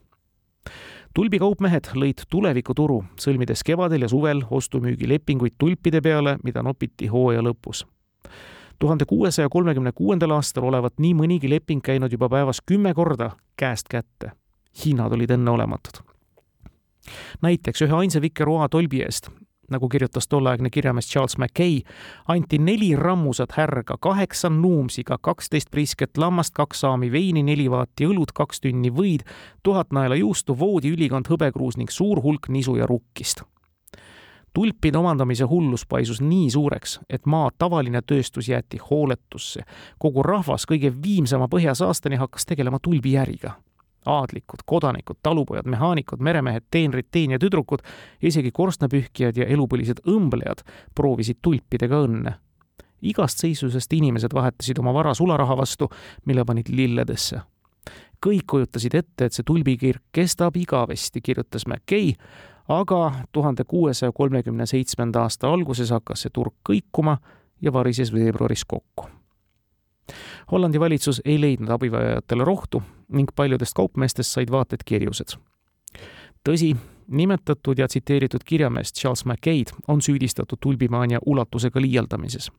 tulbikaupmehed 1.14 1.92
lõid 1.94 2.24
tulevikuturu, 2.30 2.98
sõlmides 3.20 3.62
kevadel 3.66 4.04
ja 4.04 4.10
suvel 4.10 4.42
ostu-müügilepinguid 4.50 5.54
tulpide 5.58 6.00
peale, 6.02 6.38
mida 6.42 6.62
nopiti 6.66 7.06
hooaja 7.10 7.44
lõpus. 7.44 7.84
Tuhande 8.78 9.04
kuuesaja 9.04 9.48
kolmekümne 9.48 9.92
kuuendal 9.92 10.30
aastal 10.30 10.64
olevat 10.64 10.98
nii 10.98 11.14
mõnigi 11.14 11.50
leping 11.50 11.82
käinud 11.82 12.12
juba 12.12 12.28
päevas 12.28 12.60
kümme 12.66 12.94
korda 12.94 13.30
käest 13.56 13.88
kätte. 13.88 14.32
hinnad 14.84 15.12
olid 15.12 15.30
enneolematud. 15.30 16.02
näiteks 17.42 17.82
ühe 17.82 17.92
ainsa 17.92 18.20
Vikeroo 18.20 18.68
tolbi 18.68 19.02
eest 19.02 19.30
nagu 19.70 19.88
kirjutas 19.88 20.28
tolleaegne 20.28 20.70
kirjamees 20.70 21.08
Charles 21.08 21.38
Mackay, 21.38 21.80
anti 22.28 22.58
neli 22.58 22.96
rammusat 22.96 23.52
härga, 23.52 23.96
kaheksa 24.00 24.50
nuumsiga, 24.50 25.18
kaksteist 25.20 25.70
prisket 25.70 26.16
lammast, 26.16 26.54
kaks 26.54 26.80
saami 26.80 27.12
veini, 27.12 27.42
neli 27.42 27.70
vaati 27.70 28.06
õlut, 28.06 28.34
kaks 28.34 28.60
tünni 28.60 28.92
võid, 28.92 29.24
tuhat 29.62 29.92
naela 29.92 30.20
juustu, 30.20 30.58
voodiülikond, 30.58 31.30
hõbekruus 31.30 31.80
ning 31.80 31.90
suur 31.90 32.22
hulk 32.22 32.48
nisu 32.48 32.76
ja 32.76 32.86
rukkist 32.86 33.44
tulpide 34.54 34.98
omandamise 34.98 35.44
hullus 35.44 35.86
paisus 35.86 36.20
nii 36.20 36.50
suureks, 36.50 37.00
et 37.10 37.26
maa 37.26 37.50
tavaline 37.58 38.02
tööstus 38.06 38.48
jäeti 38.48 38.78
hooletusse. 38.90 39.60
kogu 39.98 40.22
rahvas 40.22 40.66
kõige 40.70 40.92
viimsema 41.02 41.48
põhjasaastani 41.48 42.16
hakkas 42.16 42.46
tegelema 42.46 42.78
tulbiäriga 42.78 43.54
aadlikud, 44.06 44.58
kodanikud, 44.66 45.16
talupojad, 45.22 45.66
mehaanikud, 45.66 46.18
meremehed, 46.18 46.62
teenrid, 46.70 47.06
teenijatüdrukud, 47.10 47.78
isegi 48.22 48.50
korstnapühkijad 48.52 49.36
ja 49.36 49.46
elupõlised 49.46 50.04
õmblejad 50.08 50.64
proovisid 50.94 51.40
tulpidega 51.42 52.04
õnne. 52.06 52.34
igast 53.04 53.38
seisusest 53.38 53.92
inimesed 53.92 54.32
vahetasid 54.34 54.78
oma 54.78 54.92
vara 54.94 55.14
sularaha 55.14 55.56
vastu, 55.56 55.90
mille 56.24 56.44
panid 56.44 56.68
lilledesse. 56.68 57.40
Kõik 58.24 58.46
kujutasid 58.50 58.94
ette, 58.94 59.24
et 59.24 59.32
see 59.32 59.44
tulbikirk 59.46 60.02
kestab 60.12 60.56
igavesti, 60.56 61.20
kirjutas 61.20 61.66
Mackay, 61.66 62.14
aga 62.68 63.00
tuhande 63.32 63.64
kuuesaja 63.68 64.12
kolmekümne 64.12 64.66
seitsmenda 64.66 65.26
aasta 65.26 65.50
alguses 65.52 65.92
hakkas 65.92 66.24
see 66.24 66.32
turg 66.32 66.56
kõikuma 66.64 67.18
ja 67.60 67.72
varises 67.72 68.12
veebruaris 68.12 68.64
kokku 68.64 69.10
Hollandi 70.52 70.80
valitsus 70.80 71.22
ei 71.24 71.40
leidnud 71.40 71.68
abivajajatele 71.68 72.44
rohtu 72.44 72.82
ning 73.08 73.28
paljudest 73.36 73.74
kaupmeestest 73.74 74.32
said 74.32 74.50
vaated 74.50 74.84
kirjused. 74.84 75.36
tõsi, 76.48 76.76
nimetatud 77.08 77.78
ja 77.78 77.88
tsiteeritud 77.88 78.44
kirjameest 78.44 78.96
Charles 79.00 79.24
Mackay'd 79.24 79.72
on 79.88 80.02
süüdistatud 80.02 80.58
tulbimaania 80.60 81.18
ulatusega 81.26 81.80
liialdamises. 81.80 82.52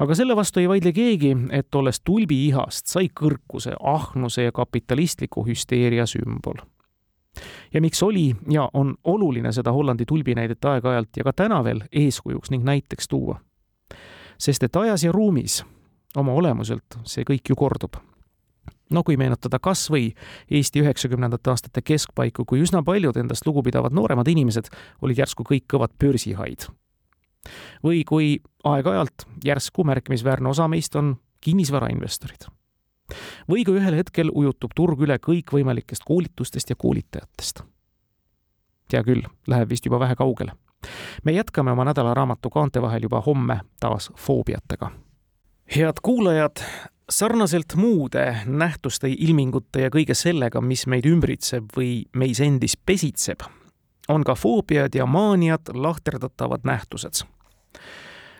Aga 0.00 0.14
selle 0.14 0.36
vastu 0.36 0.60
ei 0.60 0.68
vaidle 0.68 0.92
keegi, 0.92 1.36
et 1.50 1.70
tolles 1.70 2.00
tulbiihast 2.00 2.86
sai 2.86 3.08
kõrkuse, 3.20 3.76
ahnuse 3.80 4.48
ja 4.48 4.52
kapitalistliku 4.52 5.46
hüsteeria 5.46 6.06
sümbol 6.06 6.62
ja 7.74 7.80
miks 7.80 8.02
oli 8.02 8.36
ja 8.50 8.68
on 8.72 8.94
oluline 9.04 9.52
seda 9.52 9.72
Hollandi 9.72 10.04
tulbinäidet 10.06 10.64
aeg-ajalt 10.64 11.16
ja 11.16 11.24
ka 11.24 11.32
täna 11.32 11.64
veel 11.64 11.82
eeskujuks 11.92 12.50
ning 12.50 12.64
näiteks 12.64 13.08
tuua? 13.08 13.40
sest 14.38 14.62
et 14.62 14.76
ajas 14.76 15.04
ja 15.04 15.12
ruumis 15.12 15.62
oma 16.16 16.32
olemuselt 16.32 16.98
see 17.04 17.24
kõik 17.26 17.50
ju 17.50 17.56
kordub. 17.56 17.96
no 18.90 19.02
kui 19.02 19.16
meenutada 19.16 19.58
kas 19.58 19.88
või 19.90 20.12
Eesti 20.50 20.82
üheksakümnendate 20.82 21.50
aastate 21.50 21.82
keskpaiku, 21.82 22.44
kui 22.44 22.62
üsna 22.62 22.82
paljud 22.82 23.16
endast 23.16 23.46
lugupidavad 23.46 23.92
nooremad 23.92 24.28
inimesed 24.28 24.70
olid 25.02 25.18
järsku 25.18 25.44
kõik 25.48 25.66
kõvad 25.72 25.94
börsihaid. 25.98 26.68
Või 27.84 28.02
kui 28.08 28.38
aeg-ajalt 28.64 29.26
järsku 29.44 29.84
märkimisväärne 29.84 30.48
osa 30.48 30.68
meist 30.68 30.96
on 30.96 31.16
kinnisvarainvestorid. 31.40 32.48
või 33.50 33.64
kui 33.64 33.78
ühel 33.78 33.94
hetkel 33.94 34.30
ujutub 34.34 34.72
turg 34.74 35.00
üle 35.00 35.18
kõikvõimalikest 35.18 36.04
koolitustest 36.04 36.70
ja 36.70 36.76
koolitajatest. 36.76 37.62
hea 38.92 39.02
küll, 39.02 39.22
läheb 39.46 39.70
vist 39.70 39.86
juba 39.86 40.00
vähe 40.00 40.14
kaugele 40.14 40.52
me 41.24 41.32
jätkame 41.32 41.72
oma 41.72 41.84
nädalaraamatu 41.84 42.50
kaante 42.50 42.82
vahel 42.82 43.02
juba 43.02 43.20
homme 43.20 43.60
taas 43.80 44.10
foobiatega 44.16 44.90
head 45.76 46.00
kuulajad, 46.02 46.56
sarnaselt 47.10 47.74
muude 47.76 48.36
nähtuste, 48.46 49.08
ilmingute 49.08 49.86
ja 49.86 49.90
kõige 49.92 50.14
sellega, 50.16 50.60
mis 50.60 50.86
meid 50.86 51.06
ümbritseb 51.08 51.72
või 51.76 52.04
meis 52.16 52.40
endis 52.40 52.76
pesitseb, 52.76 53.44
on 54.08 54.24
ka 54.24 54.34
foobiad 54.34 54.94
ja 54.94 55.06
maaniad 55.06 55.74
lahterdatavad 55.74 56.64
nähtused. 56.64 57.24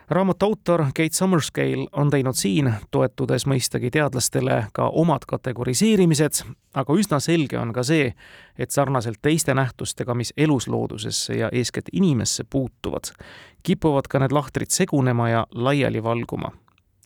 Raamatu 0.08 0.46
autor 0.46 0.84
Kate 0.84 1.12
Summerscale 1.12 1.86
on 1.92 2.10
teinud 2.10 2.36
siin, 2.36 2.72
toetudes 2.90 3.46
mõistagi 3.46 3.90
teadlastele, 3.90 4.66
ka 4.72 4.88
omad 4.88 5.24
kategoriseerimised, 5.28 6.42
aga 6.74 6.98
üsna 6.98 7.20
selge 7.20 7.58
on 7.58 7.72
ka 7.72 7.82
see, 7.82 8.12
et 8.58 8.70
sarnaselt 8.70 9.22
teiste 9.22 9.54
nähtustega, 9.54 10.14
mis 10.14 10.34
elusloodusesse 10.36 11.38
ja 11.38 11.48
eeskätt 11.52 11.88
inimesse 11.92 12.44
puutuvad, 12.44 13.14
kipuvad 13.62 14.10
ka 14.10 14.20
need 14.20 14.32
lahtrid 14.32 14.70
segunema 14.70 15.28
ja 15.30 15.46
laiali 15.54 16.02
valguma 16.02 16.52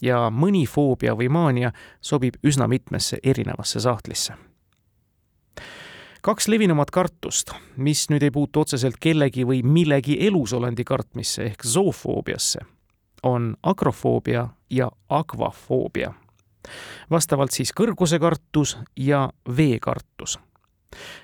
ja 0.02 0.28
mõni 0.30 0.66
foobia 0.66 1.16
või 1.18 1.28
maania 1.28 1.72
sobib 2.00 2.38
üsna 2.46 2.68
mitmesse 2.68 3.18
erinevasse 3.22 3.80
sahtlisse. 3.80 4.47
Kaks 6.28 6.48
levinumat 6.48 6.90
kartust, 6.92 7.54
mis 7.80 8.02
nüüd 8.12 8.26
ei 8.26 8.32
puutu 8.34 8.60
otseselt 8.60 8.98
kellegi 9.00 9.46
või 9.48 9.62
millegi 9.64 10.18
elusolendi 10.26 10.84
kartmisse 10.84 11.46
ehk 11.48 11.64
zoofoobiasse, 11.64 12.60
on 13.22 13.54
agrofoobia 13.62 14.48
ja 14.70 14.90
akvafoobia. 15.08 16.12
vastavalt 17.10 17.50
siis 17.50 17.72
kõrguse 17.72 18.18
kartus 18.20 18.76
ja 18.96 19.30
veekartus 19.56 20.38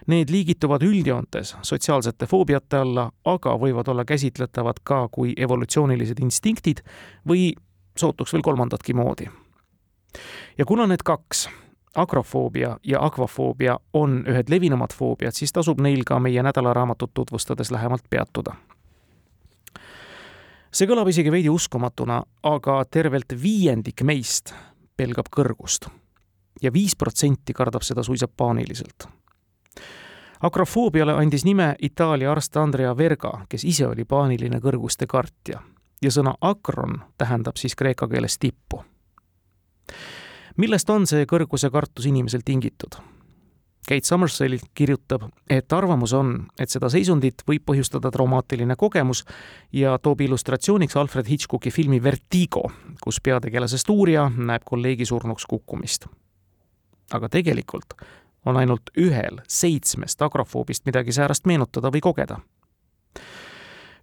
Need 0.06 0.30
liigituvad 0.30 0.82
üldjoontes 0.82 1.56
sotsiaalsete 1.62 2.26
foobiate 2.26 2.76
alla, 2.76 3.10
aga 3.24 3.54
võivad 3.60 3.88
olla 3.88 4.04
käsitletavad 4.04 4.80
ka 4.84 5.08
kui 5.12 5.32
evolutsioonilised 5.36 6.20
instinktid 6.20 6.80
või 7.28 7.52
sootuks 7.96 8.32
veel 8.32 8.42
kolmandatki 8.42 8.94
moodi. 8.94 9.28
ja 10.58 10.64
kuna 10.64 10.86
need 10.86 11.02
kaks, 11.04 11.48
agrofoobia 11.94 12.78
ja 12.82 13.04
akvafoobia 13.04 13.78
on 13.92 14.24
ühed 14.28 14.50
levinumad 14.50 14.94
foobiad, 14.94 15.32
siis 15.32 15.52
tasub 15.52 15.80
neil 15.80 16.02
ka 16.06 16.18
meie 16.18 16.42
nädalaraamatut 16.42 17.14
tutvustades 17.14 17.70
lähemalt 17.70 18.04
peatuda. 18.10 18.54
see 20.74 20.88
kõlab 20.90 21.08
isegi 21.08 21.30
veidi 21.30 21.48
uskumatuna, 21.48 22.22
aga 22.42 22.84
tervelt 22.90 23.36
viiendik 23.42 24.02
meist 24.02 24.54
pelgab 24.96 25.30
kõrgust 25.36 25.86
ja 26.62 26.72
viis 26.72 26.96
protsenti 26.96 27.52
kardab 27.52 27.82
seda 27.82 28.02
suisa 28.02 28.28
paaniliselt 28.28 29.06
akrofoobiale 30.44 31.12
andis 31.12 31.44
nime 31.44 31.74
Itaalia 31.82 32.32
arst 32.32 32.56
Andrea 32.56 32.96
Verga, 32.96 33.46
kes 33.48 33.64
ise 33.64 33.86
oli 33.86 34.04
paaniline 34.04 34.60
kõrguste 34.60 35.06
kartja 35.06 35.60
ja 36.02 36.10
sõna 36.10 36.34
akron 36.40 36.98
tähendab 37.18 37.56
siis 37.56 37.76
kreeka 37.76 38.08
keeles 38.08 38.38
tippu. 38.38 38.82
Millest 40.56 40.90
on 40.90 41.06
see 41.06 41.26
kõrguse 41.30 41.70
kartus 41.72 42.06
inimesel 42.10 42.44
tingitud? 42.44 42.96
Kate 43.84 44.08
Summersell 44.08 44.56
kirjutab, 44.74 45.26
et 45.50 45.72
arvamus 45.76 46.14
on, 46.16 46.30
et 46.58 46.72
seda 46.72 46.88
seisundit 46.88 47.42
võib 47.44 47.66
põhjustada 47.68 48.08
traumaatiline 48.14 48.78
kogemus 48.80 49.26
ja 49.76 49.98
toob 50.00 50.22
illustratsiooniks 50.24 50.96
Alfred 50.96 51.28
Hitchcocki 51.28 51.70
filmi 51.70 52.00
Vertigo, 52.02 52.64
kus 53.04 53.20
peategelasest 53.20 53.90
uurija 53.92 54.30
näeb 54.36 54.64
kolleegi 54.64 55.04
surnuks 55.04 55.44
kukkumist. 55.46 56.08
aga 57.12 57.28
tegelikult 57.28 57.94
on 58.46 58.56
ainult 58.56 58.90
ühel 58.96 59.42
seitsmest 59.48 60.22
agrofoobist 60.22 60.86
midagi 60.86 61.12
säärast 61.12 61.44
meenutada 61.44 61.92
või 61.92 62.00
kogeda 62.00 62.40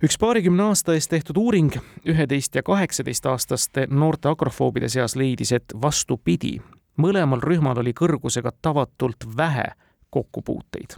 üks 0.04 0.18
paarikümne 0.18 0.64
aasta 0.64 0.96
eest 0.98 1.12
tehtud 1.14 1.38
uuring 1.38 1.76
üheteist 2.10 2.56
ja 2.56 2.64
kaheksateistaastaste 2.66 3.86
noorte 3.90 4.30
agrofoobide 4.30 4.90
seas 4.90 5.16
leidis, 5.16 5.52
et 5.54 5.74
vastupidi, 5.82 6.56
mõlemal 6.98 7.44
rühmal 7.44 7.78
oli 7.84 7.94
kõrgusega 7.94 8.52
tavatult 8.62 9.28
vähe 9.38 9.68
kokkupuuteid. 10.10 10.98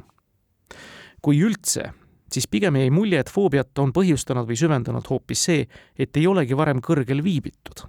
kui 1.22 1.40
üldse, 1.40 1.84
siis 2.32 2.48
pigem 2.48 2.76
jäi 2.76 2.90
mulje, 2.90 3.20
et 3.20 3.30
foobiat 3.32 3.80
on 3.80 3.94
põhjustanud 3.94 4.48
või 4.48 4.58
süvendanud 4.60 5.08
hoopis 5.10 5.44
see, 5.44 5.68
et 6.00 6.18
ei 6.18 6.28
olegi 6.28 6.58
varem 6.58 6.82
kõrgel 6.82 7.24
viibitud. 7.24 7.86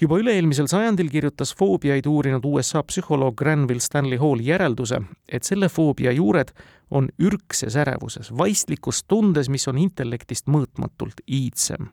Juba 0.00 0.18
üle-eelmisel 0.20 0.68
sajandil 0.70 1.10
kirjutas 1.12 1.54
foobiaid 1.58 2.06
uurinud 2.06 2.44
USA 2.44 2.82
psühholoog 2.82 3.36
Granville 3.38 3.80
Stanley 3.80 4.18
Hall 4.18 4.42
järelduse, 4.44 5.00
et 5.28 5.44
selle 5.44 5.68
foobia 5.68 6.12
juured 6.12 6.52
on 6.90 7.08
ürgses 7.18 7.76
ärevuses, 7.76 8.32
vaistlikus 8.38 9.04
tundes, 9.04 9.48
mis 9.48 9.68
on 9.68 9.78
intellektist 9.78 10.48
mõõtmatult 10.48 11.24
iidsem 11.26 11.90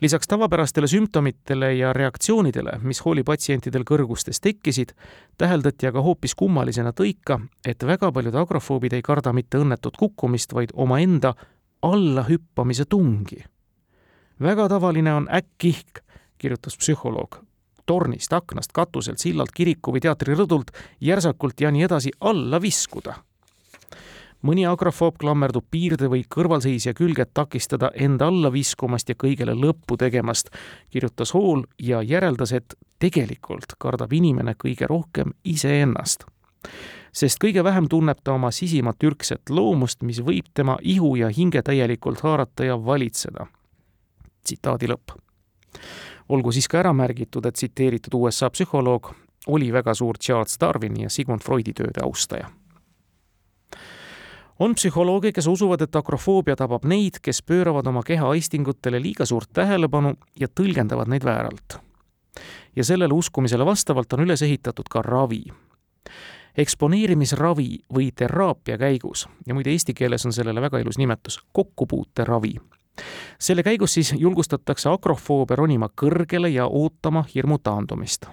lisaks 0.00 0.28
tavapärastele 0.28 0.86
sümptomitele 0.86 1.74
ja 1.74 1.92
reaktsioonidele, 1.92 2.78
mis 2.82 3.00
Halli 3.02 3.24
patsientidel 3.26 3.82
kõrgustes 3.82 4.40
tekkisid, 4.40 4.94
täheldati 5.38 5.88
aga 5.90 6.02
hoopis 6.02 6.34
kummalisena 6.38 6.92
tõika, 6.94 7.40
et 7.66 7.82
väga 7.86 8.12
paljud 8.12 8.34
agrofoobid 8.34 8.94
ei 8.94 9.02
karda 9.02 9.32
mitte 9.32 9.58
õnnetut 9.58 9.98
kukkumist, 9.98 10.54
vaid 10.54 10.74
omaenda 10.74 11.34
allahüppamise 11.82 12.84
tungi. 12.84 13.42
Väga 14.40 14.68
tavaline 14.68 15.14
on 15.14 15.28
äkkihk 15.32 15.98
kirjutas 16.38 16.76
psühholoog. 16.76 17.36
tornist, 17.86 18.32
aknast, 18.32 18.72
katuselt, 18.72 19.18
sillalt, 19.18 19.48
kiriku 19.54 19.94
või 19.94 20.02
teatri 20.04 20.34
rõdult 20.36 20.74
järsakult 21.00 21.60
ja 21.60 21.70
nii 21.70 21.82
edasi 21.82 22.10
alla 22.20 22.60
viskuda. 22.62 23.14
mõni 24.42 24.66
agrofoob 24.70 25.16
klammerdub 25.18 25.64
piirde 25.70 26.06
või 26.06 26.22
kõrvalseisja 26.34 26.94
külge, 26.94 27.22
et 27.22 27.34
takistada 27.34 27.90
enda 27.94 28.26
alla 28.26 28.52
viskumast 28.52 29.08
ja 29.08 29.14
kõigele 29.14 29.54
lõppu 29.54 29.96
tegemast, 29.96 30.50
kirjutas 30.90 31.32
Hall 31.34 31.64
ja 31.78 32.02
järeldas, 32.02 32.52
et 32.52 32.74
tegelikult 32.98 33.74
kardab 33.78 34.12
inimene 34.12 34.54
kõige 34.54 34.86
rohkem 34.86 35.32
iseennast 35.44 36.24
sest 37.12 37.38
kõige 37.42 37.64
vähem 37.64 37.88
tunneb 37.88 38.18
ta 38.24 38.32
oma 38.32 38.50
sisimat 38.50 39.02
ürgset 39.02 39.50
loomust, 39.50 40.02
mis 40.02 40.20
võib 40.20 40.46
tema 40.54 40.76
ihu 40.82 41.16
ja 41.16 41.28
hinge 41.28 41.62
täielikult 41.62 42.20
haarata 42.20 42.64
ja 42.64 42.76
valitseda. 42.84 43.46
Tsitaadi 44.48 44.90
lõpp 44.90 45.16
olgu 46.28 46.52
siis 46.52 46.68
ka 46.68 46.82
ära 46.82 46.92
märgitud, 46.92 47.46
et 47.46 47.56
tsiteeritud 47.56 48.14
USA 48.14 48.50
psühholoog 48.50 49.12
oli 49.48 49.72
väga 49.72 49.94
suur 49.94 50.18
Charles 50.18 50.58
Darwini 50.60 51.06
ja 51.06 51.10
Sigmund 51.10 51.44
Freudi 51.44 51.72
tööde 51.72 52.04
austaja. 52.04 52.50
on 54.58 54.74
psühholooge, 54.74 55.32
kes 55.32 55.46
usuvad, 55.46 55.80
et 55.80 55.96
akrofoobia 55.96 56.56
tabab 56.56 56.84
neid, 56.84 57.20
kes 57.22 57.42
pööravad 57.42 57.86
oma 57.86 58.02
keha 58.02 58.30
aistingutele 58.30 59.02
liiga 59.02 59.24
suurt 59.24 59.52
tähelepanu 59.52 60.14
ja 60.40 60.48
tõlgendavad 60.48 61.08
neid 61.08 61.24
vääralt. 61.24 61.78
ja 62.76 62.84
sellele 62.84 63.14
uskumisele 63.14 63.66
vastavalt 63.66 64.12
on 64.12 64.20
üles 64.20 64.42
ehitatud 64.42 64.88
ka 64.90 65.02
ravi 65.02 65.44
eksponeerimisravi 66.58 67.78
või 67.94 68.10
teraapia 68.14 68.78
käigus 68.78 69.28
ja 69.46 69.54
muide 69.54 69.70
eesti 69.70 69.94
keeles 69.94 70.26
on 70.26 70.32
sellele 70.32 70.60
väga 70.60 70.78
ilus 70.78 70.98
nimetus, 70.98 71.38
kokkupuuteravi 71.52 72.54
selle 73.38 73.62
käigus 73.62 73.94
siis 73.94 74.14
julgustatakse 74.18 74.88
akrofoobe 74.90 75.56
ronima 75.56 75.88
kõrgele 76.02 76.50
ja 76.52 76.66
ootama 76.66 77.24
hirmu 77.34 77.58
taandumist. 77.58 78.26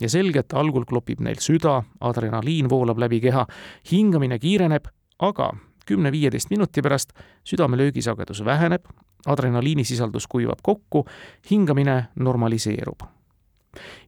ja 0.00 0.08
selge, 0.08 0.38
et 0.38 0.52
algul 0.52 0.84
klopib 0.84 1.20
neil 1.20 1.38
süda, 1.38 1.82
adrenaliin 2.00 2.70
voolab 2.70 2.98
läbi 2.98 3.20
keha, 3.20 3.46
hingamine 3.92 4.38
kiireneb, 4.38 4.88
aga 5.18 5.52
kümne-viieteist 5.86 6.50
minuti 6.50 6.82
pärast 6.82 7.12
südame 7.44 7.76
löögisagedus 7.76 8.44
väheneb, 8.44 8.84
adrenaliinisisaldus 9.26 10.26
kuivab 10.26 10.58
kokku, 10.62 11.04
hingamine 11.50 12.04
normaliseerub. 12.14 13.00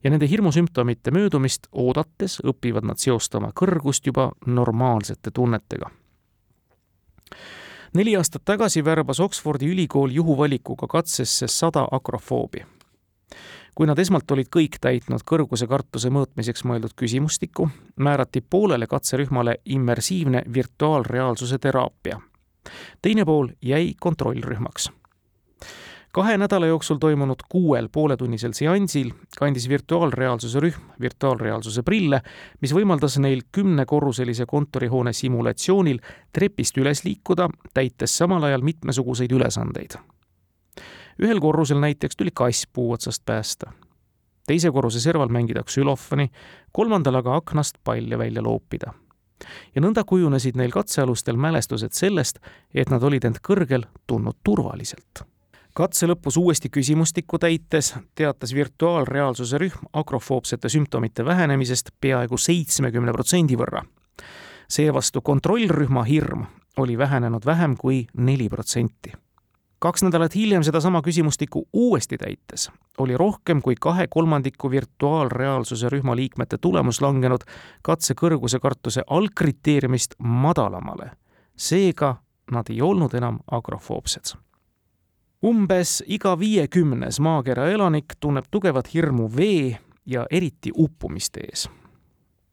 ja 0.03 0.09
nende 0.09 0.27
hirmusümptomite 0.29 1.11
möödumist 1.11 1.67
oodates 1.71 2.37
õpivad 2.45 2.85
nad 2.85 2.97
seostama 3.01 3.49
kõrgust 3.61 4.05
juba 4.05 4.31
normaalsete 4.45 5.31
tunnetega 5.31 5.89
neli 7.95 8.15
aastat 8.15 8.41
tagasi 8.45 8.85
värbas 8.85 9.19
Oxfordi 9.19 9.69
ülikool 9.71 10.11
juhuvalikuga 10.11 10.87
katsesse 10.87 11.47
sada 11.47 11.87
akrofoobi. 11.91 12.65
kui 13.75 13.87
nad 13.87 13.99
esmalt 13.99 14.31
olid 14.31 14.47
kõik 14.55 14.77
täitnud 14.81 15.23
kõrguse 15.27 15.67
kartuse 15.67 16.09
mõõtmiseks 16.09 16.63
mõeldud 16.63 16.93
küsimustikku, 16.95 17.69
määrati 17.95 18.41
poolele 18.41 18.87
katserühmale 18.87 19.57
immersiivne 19.65 20.43
virtuaalreaalsuse 20.53 21.57
teraapia. 21.57 22.21
teine 23.01 23.25
pool 23.25 23.47
jäi 23.61 23.93
kontrollrühmaks 23.99 24.89
kahe 26.15 26.37
nädala 26.37 26.65
jooksul 26.65 26.97
toimunud 26.97 27.41
kuuel 27.49 27.89
pooletunnisel 27.91 28.53
seansil 28.55 29.09
kandis 29.37 29.69
virtuaalreaalsuse 29.69 30.59
rühm 30.59 30.85
virtuaalreaalsuse 31.01 31.83
prille, 31.83 32.21
mis 32.61 32.71
võimaldas 32.73 33.17
neil 33.19 33.41
kümnekorruselise 33.51 34.45
kontorihoone 34.47 35.13
simulatsioonil 35.13 35.99
trepist 36.33 36.79
üles 36.79 37.03
liikuda, 37.03 37.49
täites 37.73 38.15
samal 38.17 38.47
ajal 38.47 38.63
mitmesuguseid 38.63 39.35
ülesandeid. 39.35 39.97
ühel 41.19 41.39
korrusel 41.39 41.83
näiteks 41.83 42.15
tuli 42.15 42.31
kass 42.33 42.67
puu 42.73 42.91
otsast 42.91 43.25
päästa. 43.25 43.71
teise 44.47 44.71
korruse 44.71 44.99
serval 44.99 45.27
mängida 45.27 45.63
ksülofoni, 45.63 46.31
kolmandal 46.71 47.15
aga 47.15 47.35
aknast 47.35 47.75
palle 47.83 48.17
välja 48.17 48.43
loopida 48.43 48.93
ja 49.75 49.81
nõnda 49.81 50.03
kujunesid 50.07 50.55
neil 50.55 50.71
katsealustel 50.71 51.35
mälestused 51.35 51.91
sellest, 51.91 52.39
et 52.73 52.89
nad 52.89 53.03
olid 53.03 53.25
end 53.25 53.43
kõrgel 53.43 53.83
tundnud 54.07 54.39
turvaliselt 54.43 55.34
katse 55.75 56.07
lõpus 56.07 56.37
uuesti 56.39 56.69
küsimustikku 56.71 57.37
täites 57.39 57.91
teatas 58.15 58.53
virtuaalreaalsuse 58.55 59.57
rühm 59.59 59.89
agrofoobsete 59.93 60.69
sümptomite 60.71 61.25
vähenemisest 61.25 61.91
peaaegu 62.01 62.37
seitsmekümne 62.37 63.11
protsendi 63.11 63.57
võrra. 63.59 63.83
seevastu 64.67 65.21
kontrollrühma 65.21 66.03
hirm 66.03 66.45
oli 66.77 66.97
vähenenud 66.97 67.45
vähem 67.45 67.75
kui 67.77 68.07
neli 68.17 68.49
protsenti. 68.49 69.11
kaks 69.79 70.03
nädalat 70.03 70.35
hiljem 70.35 70.63
sedasama 70.63 71.01
küsimustikku 71.01 71.67
uuesti 71.73 72.17
täites 72.17 72.71
oli 72.97 73.17
rohkem 73.17 73.61
kui 73.61 73.75
kahe 73.79 74.07
kolmandiku 74.09 74.71
virtuaalreaalsuse 74.71 75.89
rühma 75.89 76.15
liikmete 76.15 76.57
tulemus 76.57 77.01
langenud 77.01 77.43
katse 77.81 78.13
kõrguse 78.13 78.59
kartuse 78.59 79.03
algkriteeriumist 79.07 80.15
madalamale. 80.19 81.11
seega 81.57 82.15
nad 82.51 82.65
ei 82.69 82.81
olnud 82.81 83.13
enam 83.13 83.39
agrofoobsed 83.51 84.44
umbes 85.43 86.03
iga 86.07 86.39
viiekümnes 86.39 87.19
maakera 87.19 87.67
elanik 87.69 88.15
tunneb 88.19 88.45
tugevat 88.51 88.93
hirmu 88.93 89.29
vee 89.37 89.77
ja 90.05 90.25
eriti 90.31 90.71
uppumiste 90.77 91.39
ees. 91.39 91.69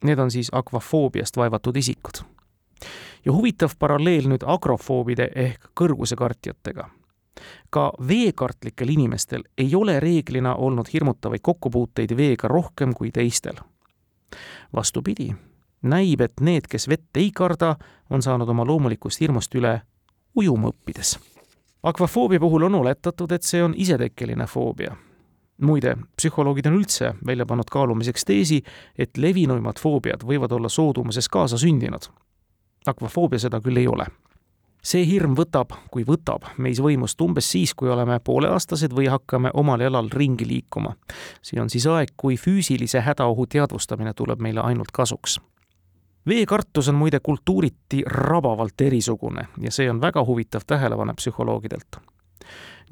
Need 0.04 0.18
on 0.18 0.30
siis 0.30 0.48
akvafoobiast 0.52 1.36
vaevatud 1.36 1.76
isikud. 1.76 2.24
ja 3.24 3.32
huvitav 3.32 3.70
paralleel 3.78 4.26
nüüd 4.28 4.42
agrofoobide 4.46 5.28
ehk 5.34 5.70
kõrgusekartjatega. 5.80 6.88
ka 7.70 7.92
veekartlikel 8.08 8.88
inimestel 8.88 9.42
ei 9.58 9.74
ole 9.74 10.00
reeglina 10.00 10.54
olnud 10.54 10.86
hirmutavaid 10.92 11.40
kokkupuuteid 11.42 12.16
veega 12.16 12.48
rohkem 12.48 12.94
kui 12.94 13.10
teistel. 13.10 13.56
vastupidi, 14.74 15.34
näib, 15.82 16.20
et 16.20 16.40
need, 16.40 16.66
kes 16.68 16.88
vett 16.88 17.16
ei 17.16 17.30
karda, 17.30 17.76
on 18.10 18.22
saanud 18.22 18.48
oma 18.48 18.64
loomulikust 18.64 19.20
hirmust 19.20 19.54
üle 19.54 19.82
ujuma 20.36 20.68
õppides 20.68 21.31
akvafoobia 21.82 22.40
puhul 22.40 22.62
on 22.62 22.74
oletatud, 22.74 23.32
et 23.32 23.42
see 23.42 23.62
on 23.64 23.74
isetekkeline 23.76 24.46
foobia. 24.46 24.96
muide, 25.62 25.96
psühholoogid 26.16 26.66
on 26.66 26.74
üldse 26.74 27.12
välja 27.26 27.46
pannud 27.46 27.68
kaalumiseks 27.70 28.24
teesi, 28.24 28.62
et 28.98 29.16
levinuimad 29.16 29.78
foobiad 29.78 30.24
võivad 30.26 30.52
olla 30.52 30.68
soodumuses 30.68 31.28
kaasasündinud. 31.28 32.02
akvafoobia 32.86 33.38
seda 33.38 33.60
küll 33.60 33.76
ei 33.76 33.86
ole. 33.88 34.06
see 34.82 35.06
hirm 35.06 35.34
võtab, 35.38 35.70
kui 35.90 36.04
võtab, 36.04 36.42
meis 36.58 36.80
võimust 36.80 37.20
umbes 37.20 37.50
siis, 37.50 37.74
kui 37.74 37.88
oleme 37.88 38.20
pooleaastased 38.24 38.92
või 38.92 39.06
hakkame 39.06 39.50
omal 39.54 39.80
jalal 39.80 40.08
ringi 40.12 40.46
liikuma. 40.46 40.94
see 41.42 41.60
on 41.60 41.70
siis 41.70 41.86
aeg, 41.86 42.08
kui 42.16 42.36
füüsilise 42.36 43.00
hädaohu 43.00 43.46
teadvustamine 43.46 44.14
tuleb 44.14 44.40
meile 44.40 44.60
ainult 44.60 44.90
kasuks 44.92 45.38
veekartus 46.26 46.88
on 46.88 46.94
muide 46.94 47.20
kultuuriti 47.20 48.02
rabavalt 48.06 48.80
erisugune 48.80 49.48
ja 49.60 49.70
see 49.70 49.90
on 49.90 50.00
väga 50.00 50.24
huvitav 50.24 50.60
tähelepanu 50.66 51.14
psühholoogidelt. 51.14 52.00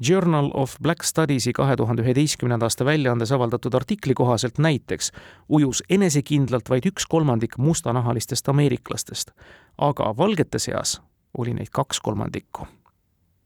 Journal 0.09 0.49
of 0.53 0.75
Black 0.81 1.03
Studies'i 1.03 1.53
kahe 1.53 1.75
tuhande 1.75 2.01
üheteistkümnenda 2.01 2.65
aasta 2.65 2.85
väljaandes 2.85 3.31
avaldatud 3.31 3.73
artikli 3.73 4.13
kohaselt 4.13 4.57
näiteks 4.57 5.11
ujus 5.49 5.83
enesekindlalt 5.89 6.69
vaid 6.69 6.87
üks 6.89 7.05
kolmandik 7.09 7.57
mustanahalistest 7.57 8.49
ameeriklastest, 8.49 9.31
aga 9.77 10.13
valgete 10.17 10.59
seas 10.59 11.01
oli 11.37 11.53
neid 11.53 11.69
kaks 11.71 11.99
kolmandikku. 11.99 12.67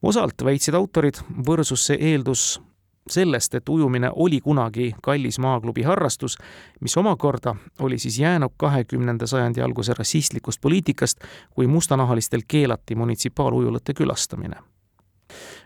osalt 0.01 0.43
väitsid 0.43 0.73
autorid, 0.73 1.19
võrsus 1.47 1.89
see 1.89 1.97
eeldus 1.99 2.61
sellest, 3.09 3.55
et 3.55 3.69
ujumine 3.69 4.09
oli 4.15 4.39
kunagi 4.41 4.95
kallis 5.03 5.39
maaklubi 5.39 5.83
harrastus, 5.83 6.37
mis 6.81 6.97
omakorda 6.97 7.55
oli 7.79 7.97
siis 7.97 8.19
jäänud 8.19 8.51
kahekümnenda 8.57 9.27
sajandi 9.27 9.61
alguse 9.61 9.93
rassistlikust 9.97 10.61
poliitikast, 10.61 11.19
kui 11.49 11.67
mustanahalistel 11.67 12.41
keelati 12.47 12.95
munitsipaalujulate 12.95 13.93
külastamine. 13.93 14.55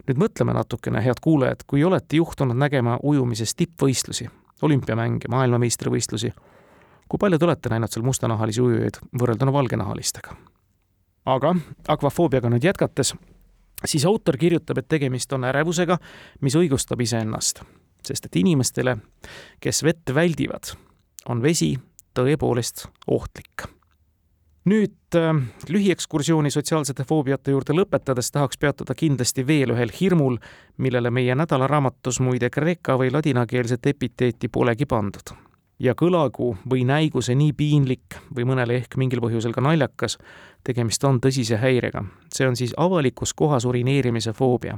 nüüd 0.08 0.18
mõtleme 0.18 0.54
natukene, 0.56 1.04
head 1.04 1.20
kuulajad, 1.22 1.66
kui 1.68 1.84
olete 1.84 2.18
juhtunud 2.18 2.58
nägema 2.58 2.98
ujumises 3.04 3.56
tippvõistlusi, 3.56 4.30
olümpiamänge, 4.62 5.28
maailmameistrivõistlusi, 5.30 6.32
kui 7.10 7.20
palju 7.20 7.38
te 7.38 7.46
olete 7.46 7.70
näinud 7.70 7.92
seal 7.92 8.06
mustanahalisi 8.06 8.62
ujujaid 8.62 9.04
võrrelduna 9.22 9.54
valgenahalistega? 9.54 10.36
aga 11.26 11.56
akvafoobiaga 11.88 12.50
nüüd 12.50 12.64
jätkates 12.64 13.14
siis 13.86 14.06
autor 14.06 14.38
kirjutab, 14.38 14.78
et 14.78 14.88
tegemist 14.88 15.34
on 15.34 15.44
ärevusega, 15.44 15.98
mis 16.42 16.56
õigustab 16.56 17.02
iseennast. 17.02 17.64
sest 18.00 18.26
et 18.26 18.36
inimestele, 18.36 18.98
kes 19.60 19.84
vett 19.84 20.14
väldivad, 20.16 20.72
on 21.28 21.42
vesi 21.42 21.76
tõepoolest 22.16 22.88
ohtlik. 23.08 23.68
nüüd 24.66 25.16
äh, 25.16 25.36
lühiekskursiooni 25.70 26.52
sotsiaalsete 26.52 27.04
foobiate 27.04 27.52
juurde 27.52 27.74
lõpetades 27.74 28.32
tahaks 28.32 28.58
peatuda 28.58 28.94
kindlasti 28.96 29.48
veel 29.48 29.72
ühel 29.74 29.92
hirmul, 30.02 30.38
millele 30.78 31.10
meie 31.10 31.36
nädalaraamatus 31.36 32.20
muide 32.20 32.50
kreeka 32.50 32.98
või 32.98 33.12
ladinakeelset 33.12 33.86
epiteeti 33.86 34.48
polegi 34.48 34.86
pandud. 34.86 35.49
Ja 35.80 35.96
kõlagu 35.96 36.56
või 36.70 36.86
näigu 36.86 37.22
see 37.22 37.36
nii 37.36 37.54
piinlik 37.54 38.20
või 38.36 38.46
mõnele 38.46 38.76
ehk 38.82 38.98
mingil 38.98 39.22
põhjusel 39.24 39.54
ka 39.56 39.62
naljakas, 39.62 40.18
tegemist 40.64 41.04
on 41.04 41.20
tõsise 41.20 41.58
häirega. 41.58 42.04
see 42.34 42.48
on 42.48 42.56
siis 42.56 42.74
avalikus 42.78 43.34
kohas 43.34 43.66
urineerimise 43.66 44.34
foobia 44.34 44.78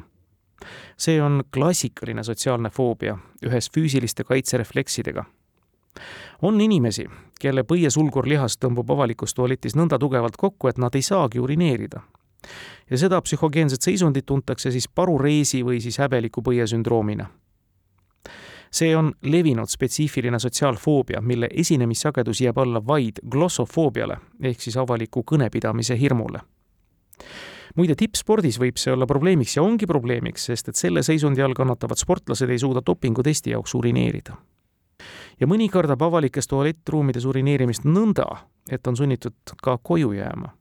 see 0.97 1.21
on 1.21 1.43
klassikaline 1.53 2.23
sotsiaalne 2.23 2.69
foobia 2.69 3.17
ühes 3.45 3.69
füüsiliste 3.73 4.23
kaitserefleksidega. 4.23 5.25
on 6.41 6.61
inimesi, 6.61 7.05
kelle 7.41 7.63
põiesulgurlihas 7.63 8.57
tõmbub 8.57 8.91
avalikus 8.91 9.33
tualetis 9.33 9.75
nõnda 9.75 9.99
tugevalt 9.99 10.37
kokku, 10.37 10.67
et 10.67 10.77
nad 10.77 10.95
ei 10.95 11.01
saagi 11.01 11.39
urineerida. 11.39 12.01
ja 12.89 12.97
seda 12.97 13.21
psühhogeenset 13.21 13.81
seisundit 13.81 14.25
tuntakse 14.25 14.71
siis 14.71 14.87
parureesi 14.87 15.63
või 15.63 15.81
siis 15.81 15.97
häbeliku 15.97 16.41
põie 16.41 16.67
sündroomina 16.67 17.29
see 18.71 18.95
on 18.95 19.11
levinud 19.21 19.69
spetsiifiline 19.69 20.39
sotsiaalfoobia, 20.39 21.21
mille 21.21 21.49
esinemissagedus 21.51 22.41
jääb 22.41 22.57
alla 22.57 22.81
vaid 22.87 23.19
glossofoobiale 23.31 24.17
ehk 24.41 24.61
siis 24.61 24.77
avaliku 24.77 25.23
kõnepidamise 25.31 25.99
hirmule 25.99 26.39
muide, 27.75 27.95
tippspordis 27.95 28.59
võib 28.61 28.79
see 28.79 28.93
olla 28.93 29.07
probleemiks 29.07 29.55
ja 29.57 29.63
ongi 29.63 29.87
probleemiks, 29.89 30.47
sest 30.49 30.71
et 30.71 30.79
selle 30.79 31.03
seisundi 31.05 31.43
all 31.43 31.55
kannatavad 31.57 31.99
sportlased 31.99 32.49
ei 32.49 32.59
suuda 32.59 32.83
dopingutesti 32.85 33.55
jaoks 33.55 33.75
urineerida. 33.75 34.35
ja 35.39 35.47
mõni 35.47 35.69
kardab 35.69 36.01
avalikes 36.01 36.47
tualettruumides 36.47 37.25
urineerimist 37.25 37.85
nõnda, 37.85 38.25
et 38.69 38.87
on 38.87 38.97
sunnitud 38.97 39.55
ka 39.63 39.77
koju 39.77 40.11
jääma. 40.11 40.55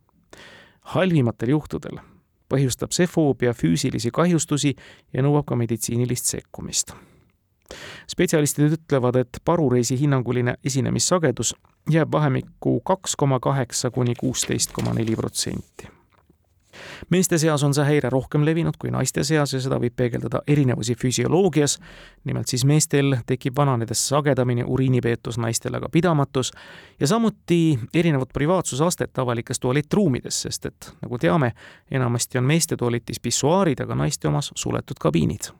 halvimatel 0.94 1.48
juhtudel 1.48 2.00
põhjustab 2.48 2.92
see 2.92 3.06
foobia 3.06 3.52
füüsilisi 3.54 4.10
kahjustusi 4.10 4.74
ja 5.12 5.22
nõuab 5.22 5.46
ka 5.46 5.56
meditsiinilist 5.56 6.26
sekkumist. 6.26 6.94
Spetsialistid 8.08 8.76
ütlevad, 8.78 9.16
et 9.16 9.40
parureisi 9.44 10.00
hinnanguline 10.00 10.56
esinemissagedus 10.64 11.54
jääb 11.90 12.12
vahemikku 12.12 12.80
kaks 12.80 13.16
koma 13.16 13.40
kaheksa 13.40 13.90
kuni 13.90 14.14
kuusteist 14.14 14.72
koma 14.72 14.94
neli 14.94 15.16
protsenti 15.16 16.00
meeste 17.10 17.38
seas 17.38 17.62
on 17.62 17.74
see 17.74 17.84
häire 17.84 18.10
rohkem 18.10 18.44
levinud 18.46 18.76
kui 18.78 18.90
naiste 18.94 19.24
seas 19.26 19.54
ja 19.54 19.60
seda 19.62 19.78
võib 19.82 19.94
peegeldada 19.96 20.42
erinevusi 20.46 20.94
füsioloogias. 20.98 21.78
nimelt 22.24 22.48
siis 22.48 22.64
meestel 22.64 23.16
tekib 23.26 23.56
vananedes 23.56 24.08
sagedamini 24.08 24.64
uriinipeetus, 24.66 25.38
naistel 25.38 25.74
aga 25.74 25.88
pidamatus 25.88 26.52
ja 27.00 27.06
samuti 27.06 27.78
erinevat 27.94 28.28
privaatsusastet 28.32 29.18
avalikes 29.18 29.60
tualettruumides, 29.60 30.42
sest 30.42 30.66
et 30.66 30.92
nagu 31.02 31.18
teame, 31.18 31.52
enamasti 31.90 32.38
on 32.38 32.44
meeste 32.44 32.76
tualetis 32.76 33.20
pissuaarid, 33.20 33.80
aga 33.80 33.94
naiste 33.94 34.28
omas 34.28 34.52
suletud 34.54 35.00
kabiinid 35.00 35.52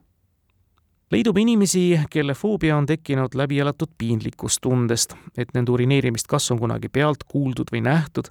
leidub 1.10 1.36
inimesi, 1.36 2.00
kelle 2.10 2.34
foobia 2.34 2.76
on 2.76 2.86
tekkinud 2.86 3.34
läbi 3.34 3.58
elatud 3.58 3.88
piinlikkustundest, 3.98 5.14
et 5.38 5.48
nende 5.54 5.72
urineerimist 5.72 6.26
kas 6.26 6.50
on 6.50 6.58
kunagi 6.58 6.88
pealt 6.88 7.24
kuuldud 7.28 7.72
või 7.72 7.82
nähtud, 7.82 8.30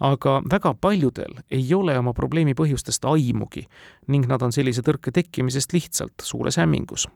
aga 0.00 0.40
väga 0.50 0.74
paljudel 0.80 1.38
ei 1.50 1.74
ole 1.74 1.98
oma 1.98 2.12
probleemi 2.12 2.54
põhjustest 2.54 3.04
aimugi 3.08 3.66
ning 4.12 4.26
nad 4.28 4.42
on 4.42 4.52
sellise 4.52 4.82
tõrke 4.84 5.12
tekkimisest 5.12 5.72
lihtsalt 5.72 6.22
suures 6.22 6.56
hämmingus. 6.56 7.08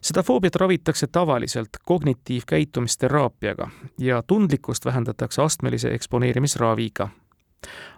seda 0.00 0.22
foobiat 0.22 0.56
ravitakse 0.56 1.06
tavaliselt 1.06 1.68
kognitiivkäitumisteraapiaga 1.84 3.70
ja 3.98 4.22
tundlikkust 4.22 4.84
vähendatakse 4.84 5.42
astmelise 5.42 5.94
eksponeerimisraviga. 5.94 7.08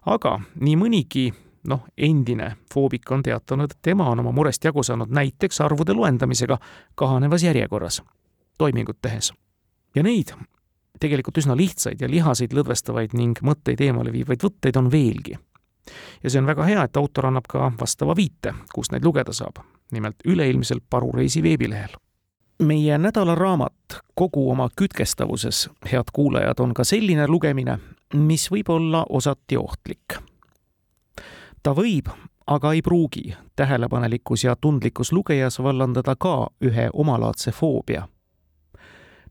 aga 0.06 0.40
nii 0.60 0.76
mõnigi 0.76 1.32
noh, 1.66 1.84
endine 1.96 2.56
foobik 2.74 3.10
on 3.10 3.22
teatanud, 3.22 3.70
et 3.70 3.78
tema 3.82 4.10
on 4.10 4.20
oma 4.20 4.32
murest 4.32 4.64
jagu 4.64 4.82
saanud 4.82 5.10
näiteks 5.10 5.60
arvude 5.60 5.92
loendamisega 5.92 6.58
kahanevas 6.94 7.42
järjekorras, 7.42 8.02
toimingut 8.58 8.98
tehes. 9.02 9.32
ja 9.94 10.02
neid 10.02 10.34
tegelikult 11.00 11.38
üsna 11.38 11.56
lihtsaid 11.56 12.00
ja 12.00 12.10
lihaseid 12.10 12.54
lõdvestavaid 12.56 13.16
ning 13.16 13.38
mõtteid 13.44 13.80
eemale 13.84 14.12
viivaid 14.14 14.42
võtteid 14.42 14.78
on 14.80 14.90
veelgi. 14.92 15.38
ja 16.22 16.30
see 16.30 16.40
on 16.40 16.46
väga 16.46 16.64
hea, 16.66 16.82
et 16.82 16.96
autor 16.96 17.28
annab 17.28 17.46
ka 17.48 17.70
vastava 17.80 18.16
viite, 18.16 18.54
kust 18.74 18.92
neid 18.92 19.04
lugeda 19.04 19.32
saab, 19.32 19.60
nimelt 19.92 20.24
üleilmsel 20.24 20.80
Parureisi 20.90 21.42
veebilehel. 21.42 21.96
meie 22.62 22.98
nädalaraamat 22.98 24.00
kogu 24.14 24.50
oma 24.50 24.68
kütkestavuses, 24.76 25.68
head 25.92 26.12
kuulajad, 26.12 26.60
on 26.60 26.74
ka 26.74 26.84
selline 26.84 27.28
lugemine, 27.28 27.78
mis 28.14 28.50
võib 28.50 28.70
olla 28.70 29.06
osati 29.08 29.56
ohtlik. 29.56 30.18
Ta 31.66 31.72
võib, 31.74 32.06
aga 32.46 32.70
ei 32.76 32.82
pruugi 32.82 33.32
tähelepanelikkus 33.58 34.44
ja 34.44 34.52
tundlikkus 34.56 35.10
lugejas 35.12 35.58
vallandada 35.58 36.14
ka 36.14 36.46
ühe 36.62 36.90
omalaadse 36.92 37.50
foobia 37.50 38.04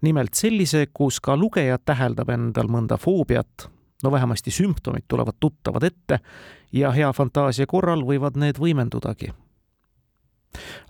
nimelt 0.02 0.34
sellise, 0.34 0.88
kus 0.94 1.22
ka 1.24 1.38
lugeja 1.38 1.78
täheldab 1.78 2.30
endal 2.30 2.68
mõnda 2.72 2.98
foobiat, 3.02 3.70
no 4.04 4.12
vähemasti 4.12 4.52
sümptomid 4.52 5.08
tulevad 5.08 5.40
tuttavad 5.40 5.84
ette 5.88 6.20
ja 6.74 6.92
hea 6.92 7.12
fantaasia 7.14 7.66
korral 7.68 8.04
võivad 8.06 8.38
need 8.38 8.60
võimendudagi. 8.62 9.32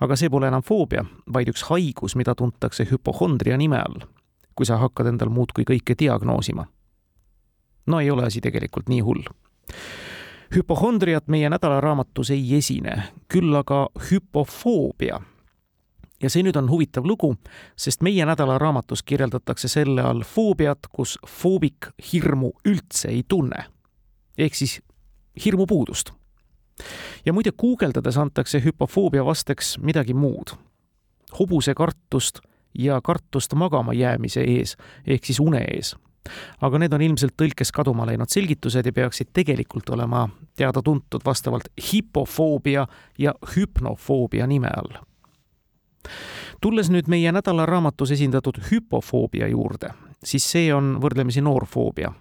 aga 0.01 0.15
see 0.15 0.29
pole 0.29 0.47
enam 0.47 0.61
foobia, 0.65 1.05
vaid 1.33 1.49
üks 1.49 1.63
haigus, 1.69 2.15
mida 2.15 2.35
tuntakse 2.35 2.85
hüpohondria 2.89 3.57
nime 3.57 3.79
all, 3.81 4.01
kui 4.55 4.65
sa 4.65 4.77
hakkad 4.77 5.13
endal 5.13 5.29
muudkui 5.29 5.63
kõike 5.63 5.95
diagnoosima. 5.99 6.65
no 7.87 7.99
ei 7.99 8.11
ole 8.11 8.25
asi 8.25 8.41
tegelikult 8.41 8.89
nii 8.89 9.01
hull 9.01 9.23
hüpohondriat 10.55 11.27
meie 11.27 11.49
nädalaraamatus 11.49 12.29
ei 12.35 12.57
esine, 12.57 13.03
küll 13.27 13.55
aga 13.55 13.87
hüpofoobia 14.09 15.21
ja 16.21 16.31
see 16.31 16.43
nüüd 16.45 16.57
on 16.59 16.69
huvitav 16.71 17.05
lugu, 17.07 17.33
sest 17.77 18.03
meie 18.05 18.25
nädalaraamatus 18.25 19.03
kirjeldatakse 19.03 19.69
selle 19.71 20.03
all 20.05 20.23
foobiat, 20.25 20.89
kus 20.91 21.17
foobik 21.27 21.91
hirmu 22.11 22.53
üldse 22.67 23.11
ei 23.11 23.23
tunne. 23.27 23.65
ehk 24.37 24.55
siis 24.55 24.81
hirmupuudust. 25.45 26.11
ja 27.25 27.33
muide, 27.33 27.51
guugeldades 27.51 28.17
antakse 28.17 28.61
hüpofoobia 28.63 29.25
vasteks 29.25 29.77
midagi 29.77 30.13
muud. 30.13 30.55
hobusekartust 31.39 32.39
ja 32.79 33.01
kartust 33.01 33.53
magama 33.53 33.93
jäämise 33.93 34.41
ees 34.41 34.77
ehk 35.07 35.25
siis 35.25 35.39
une 35.39 35.65
ees. 35.75 35.95
Aga 36.61 36.79
need 36.81 36.93
on 36.93 37.01
ilmselt 37.01 37.35
tõlkes 37.37 37.71
kaduma 37.75 38.05
läinud 38.09 38.31
selgitused 38.31 38.85
ja 38.85 38.93
peaksid 38.93 39.33
tegelikult 39.33 39.89
olema 39.89 40.27
teada-tuntud 40.57 41.25
vastavalt 41.25 41.69
hipofoobia 41.91 42.87
ja 43.17 43.35
hüpnofoobia 43.55 44.47
nime 44.47 44.71
all 44.77 45.03
tulles 46.61 46.89
nüüd 46.89 47.09
meie 47.11 47.31
nädalaraamatus 47.35 48.15
esindatud 48.15 48.59
hüpofoobia 48.69 49.47
juurde, 49.51 49.91
siis 50.23 50.45
see 50.49 50.69
on 50.73 50.95
võrdlemisi 51.01 51.43
noor 51.45 51.65
foobia. 51.69 52.13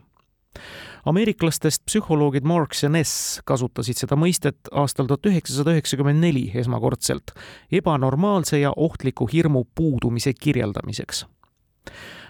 ameeriklastest 1.05 1.83
psühholoogid 1.87 2.45
Marx 2.49 2.83
ja 2.83 2.89
Ness 2.89 3.41
kasutasid 3.45 3.99
seda 4.01 4.17
mõistet 4.17 4.71
aastal 4.73 5.07
tuhat 5.07 5.27
üheksasada 5.29 5.75
üheksakümmend 5.75 6.21
neli 6.21 6.51
esmakordselt 6.55 7.35
ebanormaalse 7.73 8.59
ja 8.59 8.73
ohtliku 8.77 9.29
hirmu 9.33 9.65
puudumise 9.75 10.33
kirjeldamiseks. 10.33 11.27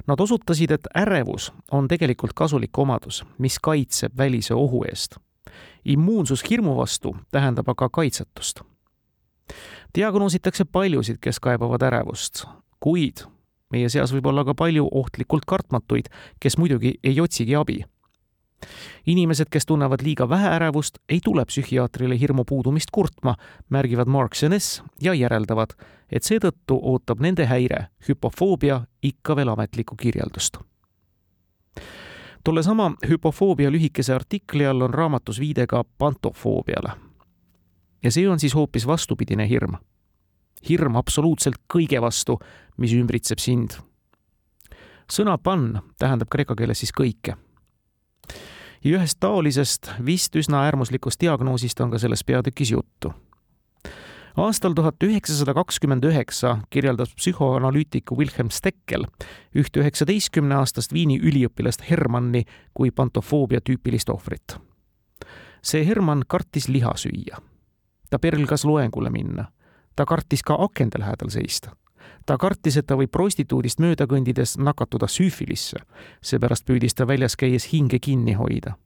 Nad 0.07 0.21
osutasid, 0.21 0.71
et 0.71 0.89
ärevus 0.95 1.53
on 1.73 1.89
tegelikult 1.89 2.33
kasulik 2.35 2.79
omadus, 2.79 3.25
mis 3.39 3.59
kaitseb 3.59 4.13
välise 4.19 4.55
ohu 4.55 4.85
eest. 4.85 5.17
immuunsus 5.85 6.43
hirmu 6.51 6.77
vastu 6.77 7.17
tähendab 7.31 7.69
aga 7.69 7.89
kaitsetust 7.89 8.61
diagnoositakse 9.95 10.65
paljusid, 10.65 11.21
kes 11.21 11.41
kaebavad 11.41 11.83
ärevust, 11.83 12.45
kuid 12.81 13.25
meie 13.73 13.89
seas 13.91 14.13
võib 14.15 14.29
olla 14.31 14.45
ka 14.47 14.55
palju 14.59 14.87
ohtlikult 14.91 15.47
kartmatuid, 15.49 16.11
kes 16.41 16.59
muidugi 16.59 16.97
ei 17.03 17.21
otsigi 17.21 17.57
abi. 17.59 17.83
Inimesed, 19.07 19.49
kes 19.51 19.67
tunnevad 19.67 20.03
liiga 20.03 20.29
vähe 20.29 20.49
ärevust, 20.57 20.99
ei 21.09 21.21
tule 21.25 21.45
psühhiaatrile 21.45 22.19
hirmu 22.21 22.45
puudumist 22.45 22.91
kurtma, 22.93 23.37
märgivad 23.69 24.09
Mark 24.09 24.35
Senes 24.35 24.83
ja 25.03 25.15
järeldavad, 25.15 25.77
et 26.11 26.23
seetõttu 26.23 26.79
ootab 26.83 27.21
nende 27.21 27.47
häire, 27.47 27.87
hüpofoobia, 28.09 28.85
ikka 29.03 29.37
veel 29.37 29.49
ametlikku 29.55 29.97
kirjeldust 29.97 30.63
tollesama 32.45 32.91
hüpofoobia 33.09 33.71
lühikese 33.73 34.13
artikli 34.13 34.67
all 34.69 34.85
on 34.85 34.95
raamatus 34.95 35.39
viide 35.41 35.65
ka 35.67 35.81
pantofoobiale 35.99 36.93
ja 38.05 38.13
see 38.13 38.29
on 38.29 38.41
siis 38.41 38.55
hoopis 38.55 38.87
vastupidine 38.87 39.49
hirm. 39.49 39.77
hirm 40.69 40.97
absoluutselt 40.97 41.57
kõige 41.75 42.01
vastu, 42.01 42.39
mis 42.77 42.93
ümbritseb 42.93 43.39
sind. 43.39 43.81
sõna 45.13 45.39
pan 45.39 45.83
tähendab 45.99 46.29
kreeka 46.29 46.55
keeles 46.55 46.79
siis 46.79 46.93
kõike. 46.93 47.37
Ja 48.85 48.99
ühest 48.99 49.21
taolisest 49.21 49.91
vist 50.07 50.37
üsna 50.37 50.65
äärmuslikust 50.69 51.21
diagnoosist 51.21 51.81
on 51.81 51.91
ka 51.91 51.99
selles 51.99 52.25
peatükis 52.25 52.71
juttu. 52.71 53.15
aastal 54.37 54.73
tuhat 54.73 55.03
üheksasada 55.03 55.55
kakskümmend 55.55 56.05
üheksa 56.05 56.59
kirjeldas 56.71 57.15
psühhoanalüütiku 57.15 58.17
Wilhelm 58.17 58.51
Steckel 58.51 59.07
ühte 59.55 59.81
üheksateistkümneaastast 59.81 60.93
Viini 60.93 61.19
üliõpilast 61.19 61.91
Hermanni 61.91 62.45
kui 62.75 62.91
pantofoobia 62.91 63.61
tüüpilist 63.61 64.11
ohvrit. 64.11 64.57
see 65.63 65.87
Hermann 65.87 66.23
kartis 66.29 66.69
liha 66.69 66.97
süüa. 66.97 67.41
ta 68.11 68.19
pelgas 68.19 68.65
loengule 68.65 69.11
minna. 69.11 69.45
ta 69.97 70.05
kartis 70.05 70.43
ka 70.43 70.55
akende 70.55 70.99
lähedal 70.99 71.31
seista 71.31 71.77
ta 72.27 72.37
kartis, 72.39 72.77
et 72.77 72.87
ta 72.87 72.97
võib 72.97 73.11
prostituudist 73.11 73.81
mööda 73.81 74.07
kõndides 74.07 74.57
nakatuda 74.59 75.07
süüfilisse, 75.07 75.83
seepärast 76.23 76.65
püüdis 76.65 76.95
ta 76.95 77.07
väljas 77.07 77.37
käies 77.37 77.73
hinge 77.73 77.99
kinni 77.99 78.33
hoida. 78.33 78.77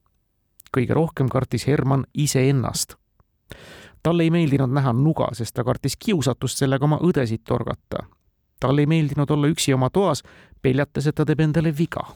kõige 0.76 0.94
rohkem 0.94 1.28
kartis 1.28 1.66
Herman 1.66 2.04
iseennast 2.14 2.96
talle 4.02 4.22
ei 4.22 4.30
meeldinud 4.30 4.72
näha 4.72 4.92
nuga, 4.92 5.28
sest 5.32 5.54
ta 5.54 5.64
kartis 5.64 5.96
kiusatust 5.96 6.58
sellega 6.58 6.84
oma 6.84 6.98
õdesid 7.04 7.44
torgata. 7.44 8.06
talle 8.60 8.82
ei 8.82 8.86
meeldinud 8.86 9.30
olla 9.30 9.48
üksi 9.48 9.74
oma 9.74 9.90
toas, 9.90 10.22
peljates, 10.62 11.06
et 11.06 11.14
ta 11.14 11.24
teeb 11.24 11.40
endale 11.40 11.72
viga. 11.78 12.06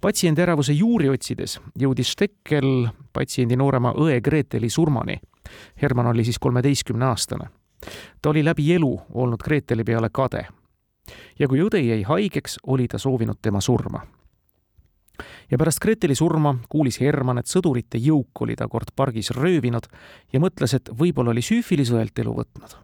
patsiendi 0.00 0.42
äravuse 0.42 0.72
juuri 0.72 1.08
otsides 1.08 1.60
jõudis 1.78 2.12
Stekkel 2.12 2.88
patsiendi 3.12 3.56
noorema 3.56 3.92
õe 3.92 4.20
Greteli 4.20 4.70
surmani. 4.70 5.20
Herman 5.82 6.06
oli 6.06 6.24
siis 6.24 6.38
kolmeteistkümneaastane. 6.38 7.50
Ta 8.22 8.30
oli 8.30 8.44
läbi 8.44 8.72
elu 8.74 9.00
olnud 9.14 9.42
Greteli 9.44 9.84
peale 9.84 10.08
kade. 10.12 10.46
ja 11.38 11.48
kui 11.48 11.60
õde 11.60 11.80
jäi 11.82 12.02
haigeks, 12.02 12.58
oli 12.66 12.88
ta 12.88 12.98
soovinud 12.98 13.38
tema 13.42 13.60
surma 13.60 14.06
ja 15.50 15.58
pärast 15.58 15.80
Greteli 15.80 16.14
surma 16.14 16.54
kuulis 16.68 17.00
Herman, 17.00 17.38
et 17.38 17.50
sõdurite 17.50 17.98
jõuk 17.98 18.44
oli 18.44 18.56
ta 18.56 18.68
kord 18.68 18.92
pargis 18.96 19.30
röövinud 19.36 19.88
ja 20.32 20.40
mõtles, 20.40 20.74
et 20.76 20.90
võib-olla 20.98 21.34
oli 21.34 21.42
süüfilis 21.42 21.92
õelt 21.94 22.18
elu 22.18 22.34
võtnud. 22.36 22.76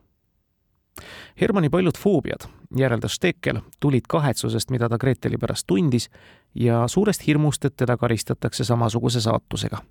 Hermani 1.40 1.68
paljud 1.68 1.98
foobiad, 2.00 2.46
järeldas 2.76 3.18
Stekel, 3.18 3.60
tulid 3.80 4.08
kahetsusest, 4.08 4.70
mida 4.72 4.88
ta 4.88 4.98
Greteli 4.98 5.36
pärast 5.38 5.66
tundis 5.68 6.08
ja 6.54 6.86
suurest 6.88 7.26
hirmust, 7.26 7.64
et 7.64 7.76
teda 7.76 7.98
karistatakse 8.00 8.64
samasuguse 8.64 9.20
saatusega 9.20 9.82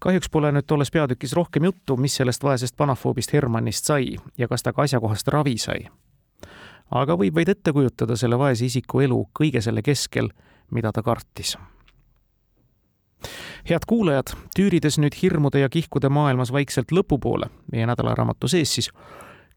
kahjuks 0.00 0.30
pole 0.30 0.52
nüüd 0.52 0.66
tolles 0.66 0.90
peatükis 0.90 1.32
rohkem 1.36 1.64
juttu, 1.64 1.96
mis 1.96 2.14
sellest 2.16 2.44
vaesest 2.44 2.76
panafoobist 2.76 3.32
Hermannist 3.32 3.84
sai 3.84 4.16
ja 4.38 4.48
kas 4.48 4.62
ta 4.62 4.72
ka 4.72 4.82
asjakohast 4.82 5.28
ravi 5.28 5.58
sai. 5.58 5.88
aga 6.90 7.14
võib 7.14 7.34
vaid 7.34 7.48
ette 7.48 7.72
kujutada 7.72 8.16
selle 8.16 8.38
vaese 8.38 8.64
isiku 8.64 9.00
elu 9.00 9.26
kõige 9.38 9.60
selle 9.60 9.82
keskel 9.82 10.30
mida 10.70 10.92
ta 10.92 11.02
kartis. 11.02 11.58
head 13.68 13.84
kuulajad, 13.86 14.32
tüürides 14.56 14.96
nüüd 14.98 15.14
hirmude 15.22 15.60
ja 15.60 15.68
kihkude 15.68 16.08
maailmas 16.08 16.52
vaikselt 16.52 16.92
lõpupoole, 16.92 17.50
meie 17.72 17.86
nädalaraamatu 17.86 18.48
sees 18.48 18.72
siis, 18.74 18.88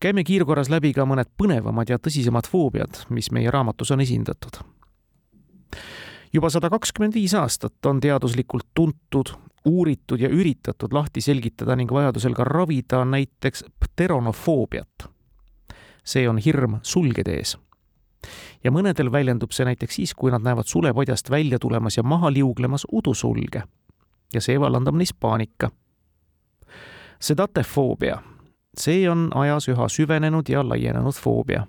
käime 0.03 0.25
kiirkorras 0.27 0.69
läbi 0.69 0.91
ka 0.93 1.05
mõned 1.07 1.29
põnevamad 1.39 1.89
ja 1.89 1.97
tõsisemad 1.97 2.49
foobiad, 2.51 3.05
mis 3.09 3.31
meie 3.31 3.51
raamatus 3.51 3.91
on 3.91 4.03
esindatud. 4.03 4.59
juba 6.33 6.49
sada 6.49 6.69
kakskümmend 6.69 7.13
viis 7.13 7.33
aastat 7.33 7.85
on 7.85 7.99
teaduslikult 7.99 8.67
tuntud, 8.73 9.35
uuritud 9.65 10.19
ja 10.19 10.29
üritatud 10.29 10.93
lahti 10.93 11.21
selgitada 11.21 11.75
ning 11.75 11.91
vajadusel 11.91 12.33
ka 12.33 12.43
ravida 12.43 13.05
näiteks 13.05 13.65
pteronofoobiat. 13.79 15.09
see 16.03 16.29
on 16.29 16.37
hirm 16.37 16.79
sulgede 16.83 17.31
ees 17.31 17.57
ja 18.63 18.71
mõnedel 18.71 19.11
väljendub 19.11 19.51
see 19.51 19.65
näiteks 19.67 19.95
siis, 19.95 20.13
kui 20.13 20.31
nad 20.31 20.43
näevad 20.43 20.67
sulepodjast 20.67 21.29
välja 21.29 21.59
tulemas 21.59 21.97
ja 21.97 22.03
maha 22.03 22.31
liuglemas 22.33 22.85
udusulge. 22.91 23.63
ja 24.33 24.41
see 24.41 24.59
vallandab 24.59 24.95
neis 24.95 25.13
paanika. 25.13 25.71
sedatefoobia, 27.19 28.21
see 28.77 29.09
on 29.09 29.29
ajas 29.35 29.67
üha 29.67 29.87
süvenenud 29.89 30.49
ja 30.49 30.69
laienenud 30.69 31.15
foobia. 31.15 31.67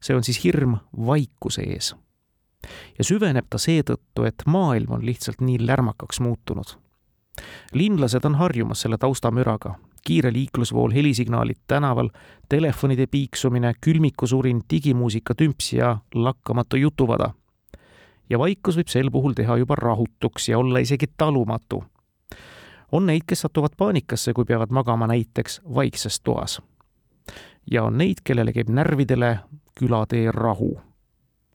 see 0.00 0.16
on 0.16 0.24
siis 0.24 0.44
hirm 0.44 0.76
vaikuse 1.06 1.62
ees. 1.62 1.94
ja 2.98 3.04
süveneb 3.04 3.46
ta 3.50 3.58
seetõttu, 3.58 4.24
et 4.24 4.42
maailm 4.46 4.90
on 4.90 5.06
lihtsalt 5.06 5.40
nii 5.40 5.66
lärmakaks 5.66 6.20
muutunud 6.20 6.85
linlased 7.72 8.24
on 8.24 8.34
harjumas 8.34 8.80
selle 8.80 8.98
taustamüraga, 8.98 9.74
kiire 10.06 10.32
liiklusvool, 10.32 10.90
helisignaalid 10.90 11.56
tänaval, 11.66 12.08
telefonide 12.48 13.06
piiksumine, 13.06 13.72
külmikusurin, 13.80 14.60
digimuusika 14.70 15.34
tümps 15.34 15.72
ja 15.72 15.96
lakkamatu 16.14 16.76
jutuvada. 16.76 17.30
ja 18.30 18.38
vaikus 18.38 18.76
võib 18.76 18.88
sel 18.90 19.10
puhul 19.10 19.32
teha 19.38 19.56
juba 19.56 19.74
rahutuks 19.74 20.48
ja 20.48 20.58
olla 20.58 20.78
isegi 20.78 21.06
talumatu. 21.16 21.84
on 22.92 23.06
neid, 23.06 23.22
kes 23.26 23.40
satuvad 23.40 23.76
paanikasse, 23.76 24.32
kui 24.32 24.44
peavad 24.44 24.70
magama 24.70 25.06
näiteks 25.06 25.60
vaikses 25.74 26.20
toas. 26.20 26.62
ja 27.70 27.84
on 27.84 27.98
neid, 27.98 28.22
kellele 28.24 28.52
käib 28.52 28.68
närvidele 28.68 29.38
külatee 29.78 30.32
rahu. 30.32 30.80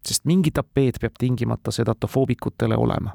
sest 0.06 0.26
mingi 0.26 0.52
tapeet 0.52 0.98
peab 1.02 1.14
tingimata 1.20 1.72
sedatofoobikutele 1.72 2.76
olema 2.76 3.12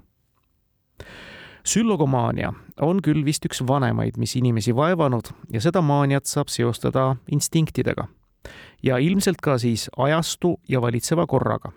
süllogomaania 1.67 2.53
on 2.81 3.01
küll 3.03 3.25
vist 3.27 3.45
üks 3.49 3.63
vanemaid, 3.67 4.17
mis 4.21 4.37
inimesi 4.39 4.75
vaevanud 4.77 5.33
ja 5.53 5.61
seda 5.63 5.83
maaniat 5.83 6.29
saab 6.31 6.53
seostada 6.53 7.17
instinktidega. 7.33 8.07
ja 8.83 8.99
ilmselt 8.99 9.41
ka 9.43 9.59
siis 9.59 9.91
ajastu 9.97 10.61
ja 10.69 10.81
valitseva 10.81 11.27
korraga. 11.27 11.73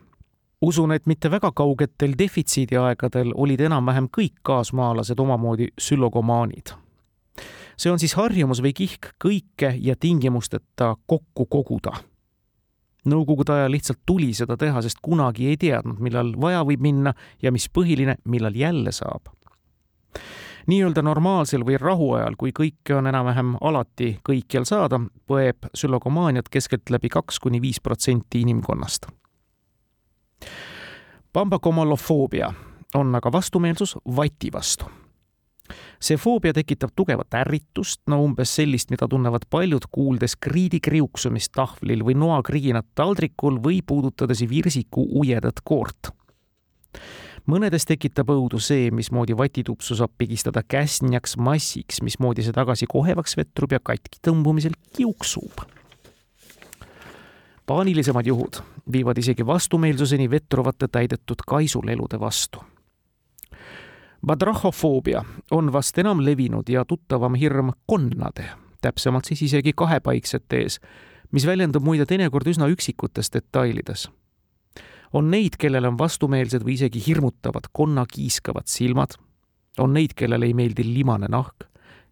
usun, 0.61 0.91
et 0.91 1.05
mitte 1.05 1.31
väga 1.31 1.51
kaugetel 1.51 2.13
defitsiidiaegadel 2.17 3.31
olid 3.35 3.59
enam-vähem 3.59 4.09
kõik 4.17 4.35
kaasmaalased 4.43 5.19
omamoodi 5.19 5.67
süllogomaanid. 5.77 6.75
see 7.77 7.91
on 7.91 7.99
siis 7.99 8.13
harjumus 8.13 8.61
või 8.61 8.73
kihk 8.73 9.15
kõike 9.25 9.73
ja 9.79 9.95
tingimusteta 9.95 10.95
kokku 11.05 11.45
koguda 11.45 11.93
Nõukogude 13.05 13.53
ajal 13.53 13.71
lihtsalt 13.71 13.99
tuli 14.05 14.33
seda 14.33 14.57
teha, 14.57 14.81
sest 14.81 14.97
kunagi 15.01 15.47
ei 15.47 15.57
teadnud, 15.57 16.01
millal 16.03 16.33
vaja 16.35 16.65
võib 16.67 16.81
minna 16.83 17.13
ja 17.41 17.51
mis 17.51 17.69
põhiline, 17.71 18.17
millal 18.25 18.53
jälle 18.53 18.91
saab 18.91 19.31
nii-öelda 20.69 21.01
normaalsel 21.01 21.65
või 21.65 21.77
rahuajal, 21.81 22.35
kui 22.37 22.53
kõike 22.55 22.95
on 22.97 23.09
enam-vähem 23.09 23.55
alati 23.61 24.13
kõikjal 24.25 24.67
saada, 24.69 24.99
põeb 25.27 25.69
sülogomaaniat 25.73 26.49
keskeltläbi 26.51 27.09
kaks 27.13 27.39
kuni 27.39 27.61
viis 27.61 27.81
protsenti 27.81 28.43
inimkonnast. 28.45 29.09
Bambakomolofoobia 31.33 32.53
on 32.95 33.15
aga 33.15 33.31
vastumeelsus 33.31 33.97
vati 34.15 34.51
vastu. 34.53 34.85
see 36.01 36.17
foobia 36.17 36.53
tekitab 36.53 36.89
tugevat 36.95 37.35
ärritust, 37.35 38.01
no 38.07 38.23
umbes 38.23 38.55
sellist, 38.55 38.89
mida 38.89 39.07
tunnevad 39.07 39.43
paljud, 39.49 39.83
kuuldes 39.91 40.33
kriidi 40.41 40.79
kriuksumist 40.79 41.51
tahvlil 41.53 42.01
või 42.07 42.15
noakriginat 42.17 42.87
taldrikul 42.95 43.59
või 43.61 43.83
puudutades 43.85 44.41
virsiku 44.49 45.05
ujedat 45.21 45.61
koort 45.63 46.09
mõnedes 47.49 47.87
tekitab 47.89 48.29
õudu 48.33 48.59
see, 48.61 48.89
mismoodi 48.93 49.35
vatitupsu 49.37 49.97
saab 49.97 50.13
pigistada 50.17 50.61
käsnjaks 50.63 51.37
massiks, 51.41 52.01
mismoodi 52.05 52.45
see 52.45 52.55
tagasi 52.55 52.87
kohevaks 52.89 53.37
vetrub 53.39 53.73
ja 53.75 53.79
katki 53.83 54.21
tõmbumisel 54.25 54.75
kiuksub. 54.95 55.65
paanilisemad 57.65 58.25
juhud 58.25 58.61
viivad 58.91 59.17
isegi 59.17 59.45
vastumeelsuseni 59.45 60.29
vetruvate 60.29 60.87
täidetud 60.87 61.43
kaisulelude 61.47 62.19
vastu. 62.19 62.63
Badrahofoobia 64.25 65.23
on 65.51 65.73
vast 65.73 65.97
enam 65.97 66.25
levinud 66.25 66.69
ja 66.69 66.85
tuttavam 66.85 67.35
hirm 67.35 67.71
konnade, 67.85 68.49
täpsemalt 68.81 69.25
siis 69.25 69.41
isegi 69.41 69.73
kahepaiksete 69.75 70.57
ees, 70.57 70.79
mis 71.31 71.45
väljendub 71.45 71.83
muide 71.83 72.05
teinekord 72.05 72.47
üsna 72.47 72.67
üksikutes 72.67 73.31
detailides 73.33 74.09
on 75.13 75.31
neid, 75.31 75.57
kellel 75.59 75.87
on 75.89 75.97
vastumeelsed 75.97 76.63
või 76.65 76.75
isegi 76.77 77.01
hirmutavad 77.07 77.69
konnakiiskavad 77.73 78.69
silmad, 78.69 79.17
on 79.79 79.93
neid, 79.93 80.13
kellele 80.15 80.49
ei 80.49 80.53
meeldi 80.53 80.85
limane 80.85 81.29
nahk, 81.31 81.65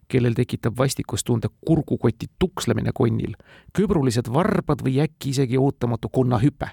kellel 0.08 0.34
tekitab 0.34 0.76
vastikustunde 0.78 1.48
kurgukoti 1.66 2.30
tukslemine 2.38 2.92
konnil, 2.94 3.34
köbrulised 3.76 4.30
varbad 4.32 4.82
või 4.84 4.98
äkki 5.04 5.34
isegi 5.34 5.58
ootamatu 5.58 6.08
konnahüpe. 6.08 6.70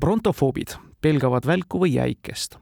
brontofoobid 0.00 0.74
pelgavad 1.00 1.46
välku 1.46 1.80
või 1.80 1.94
jäikest. 1.94 2.58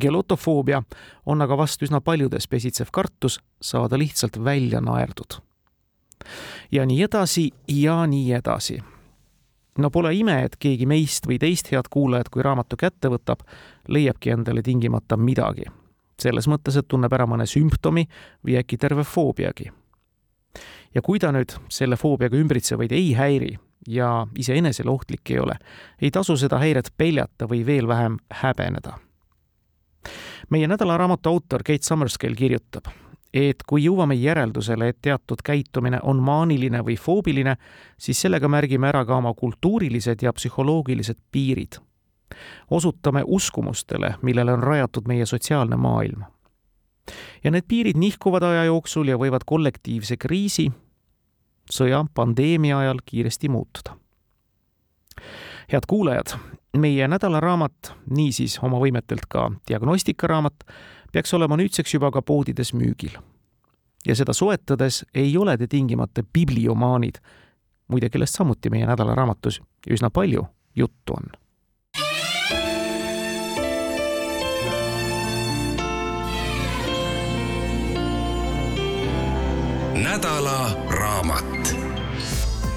gelotofoobia 0.00 0.82
on 1.26 1.42
aga 1.42 1.56
vast 1.56 1.82
üsna 1.82 2.00
paljudes 2.00 2.48
pesitsev 2.48 2.88
kartus 2.92 3.40
saada 3.60 3.98
lihtsalt 3.98 4.44
välja 4.44 4.80
naerdud. 4.80 5.40
ja 6.72 6.86
nii 6.86 7.02
edasi 7.02 7.50
ja 7.68 8.06
nii 8.06 8.32
edasi 8.32 8.93
no 9.78 9.90
pole 9.90 10.14
ime, 10.14 10.36
et 10.46 10.56
keegi 10.60 10.86
meist 10.86 11.26
või 11.28 11.38
teist 11.42 11.70
head 11.72 11.88
kuulajat, 11.90 12.30
kui 12.32 12.42
raamatu 12.42 12.78
kätte 12.78 13.10
võtab, 13.12 13.42
leiabki 13.88 14.34
endale 14.34 14.62
tingimata 14.62 15.16
midagi. 15.16 15.64
selles 16.20 16.46
mõttes, 16.46 16.76
et 16.78 16.86
tunneb 16.88 17.12
ära 17.12 17.26
mõne 17.26 17.42
sümptomi 17.46 18.06
või 18.46 18.54
äkki 18.58 18.76
terve 18.78 19.04
foobiagi. 19.04 19.72
ja 20.94 21.02
kui 21.02 21.18
ta 21.18 21.32
nüüd 21.32 21.56
selle 21.68 21.96
foobiaga 21.96 22.36
ümbritsevaid 22.36 22.92
ei 22.92 23.14
häiri 23.14 23.58
ja 23.88 24.26
iseenesele 24.38 24.90
ohtlik 24.90 25.30
ei 25.30 25.38
ole, 25.38 25.58
ei 26.02 26.10
tasu 26.10 26.36
seda 26.36 26.58
häiret 26.58 26.92
peljata 26.96 27.46
või 27.46 27.66
veel 27.66 27.88
vähem 27.88 28.18
häbeneda. 28.30 28.98
meie 30.50 30.68
nädalaraamatu 30.68 31.28
autor 31.28 31.62
Kate 31.62 31.82
Summerscale 31.82 32.34
kirjutab, 32.34 32.84
et 33.34 33.64
kui 33.66 33.82
jõuame 33.82 34.14
järeldusele, 34.14 34.88
et 34.88 35.00
teatud 35.02 35.42
käitumine 35.44 35.98
on 36.02 36.20
maaniline 36.22 36.84
või 36.86 36.94
foobiline, 37.00 37.56
siis 37.98 38.20
sellega 38.22 38.48
märgime 38.48 38.88
ära 38.88 39.02
ka 39.04 39.16
oma 39.18 39.34
kultuurilised 39.34 40.22
ja 40.22 40.32
psühholoogilised 40.32 41.18
piirid. 41.32 41.80
osutame 42.70 43.22
uskumustele, 43.26 44.14
millele 44.22 44.52
on 44.52 44.62
rajatud 44.62 45.08
meie 45.08 45.26
sotsiaalne 45.26 45.76
maailm. 45.76 46.24
ja 47.44 47.50
need 47.50 47.64
piirid 47.68 47.96
nihkuvad 47.96 48.42
aja 48.42 48.64
jooksul 48.64 49.08
ja 49.08 49.16
võivad 49.16 49.44
kollektiivse 49.46 50.16
kriisi, 50.16 50.72
sõja, 51.72 52.06
pandeemia 52.14 52.78
ajal 52.78 52.98
kiiresti 53.04 53.48
muutuda. 53.48 53.96
head 55.72 55.82
kuulajad, 55.88 56.38
meie 56.76 57.08
nädalaraamat, 57.08 57.94
niisiis 58.10 58.58
oma 58.62 58.78
võimetelt 58.78 59.26
ka 59.28 59.50
diagnostikaraamat, 59.68 60.64
peaks 61.14 61.34
olema 61.34 61.56
nüüdseks 61.56 61.94
juba 61.94 62.10
ka 62.10 62.22
poodides 62.22 62.72
müügil. 62.74 63.14
ja 64.06 64.16
seda 64.16 64.32
soetades 64.32 65.04
ei 65.14 65.36
ole 65.38 65.56
te 65.56 65.66
tingimata 65.66 66.22
bibliomaanid, 66.22 67.22
muide, 67.88 68.10
kellest 68.10 68.34
samuti 68.34 68.70
meie 68.70 68.86
nädalaraamatus 68.86 69.62
üsna 69.90 70.10
palju 70.10 70.46
juttu 70.76 71.14
on 71.16 71.32
nädala 80.04 80.70
raamat. 80.90 81.76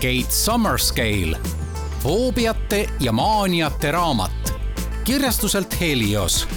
Kate 0.01 0.31
Summerscale, 0.31 1.37
foobiate 2.03 2.89
ja 2.99 3.11
maaniate 3.11 3.91
raamat 3.91 4.53
kirjastuselt 5.03 5.81
Helios 5.81 6.47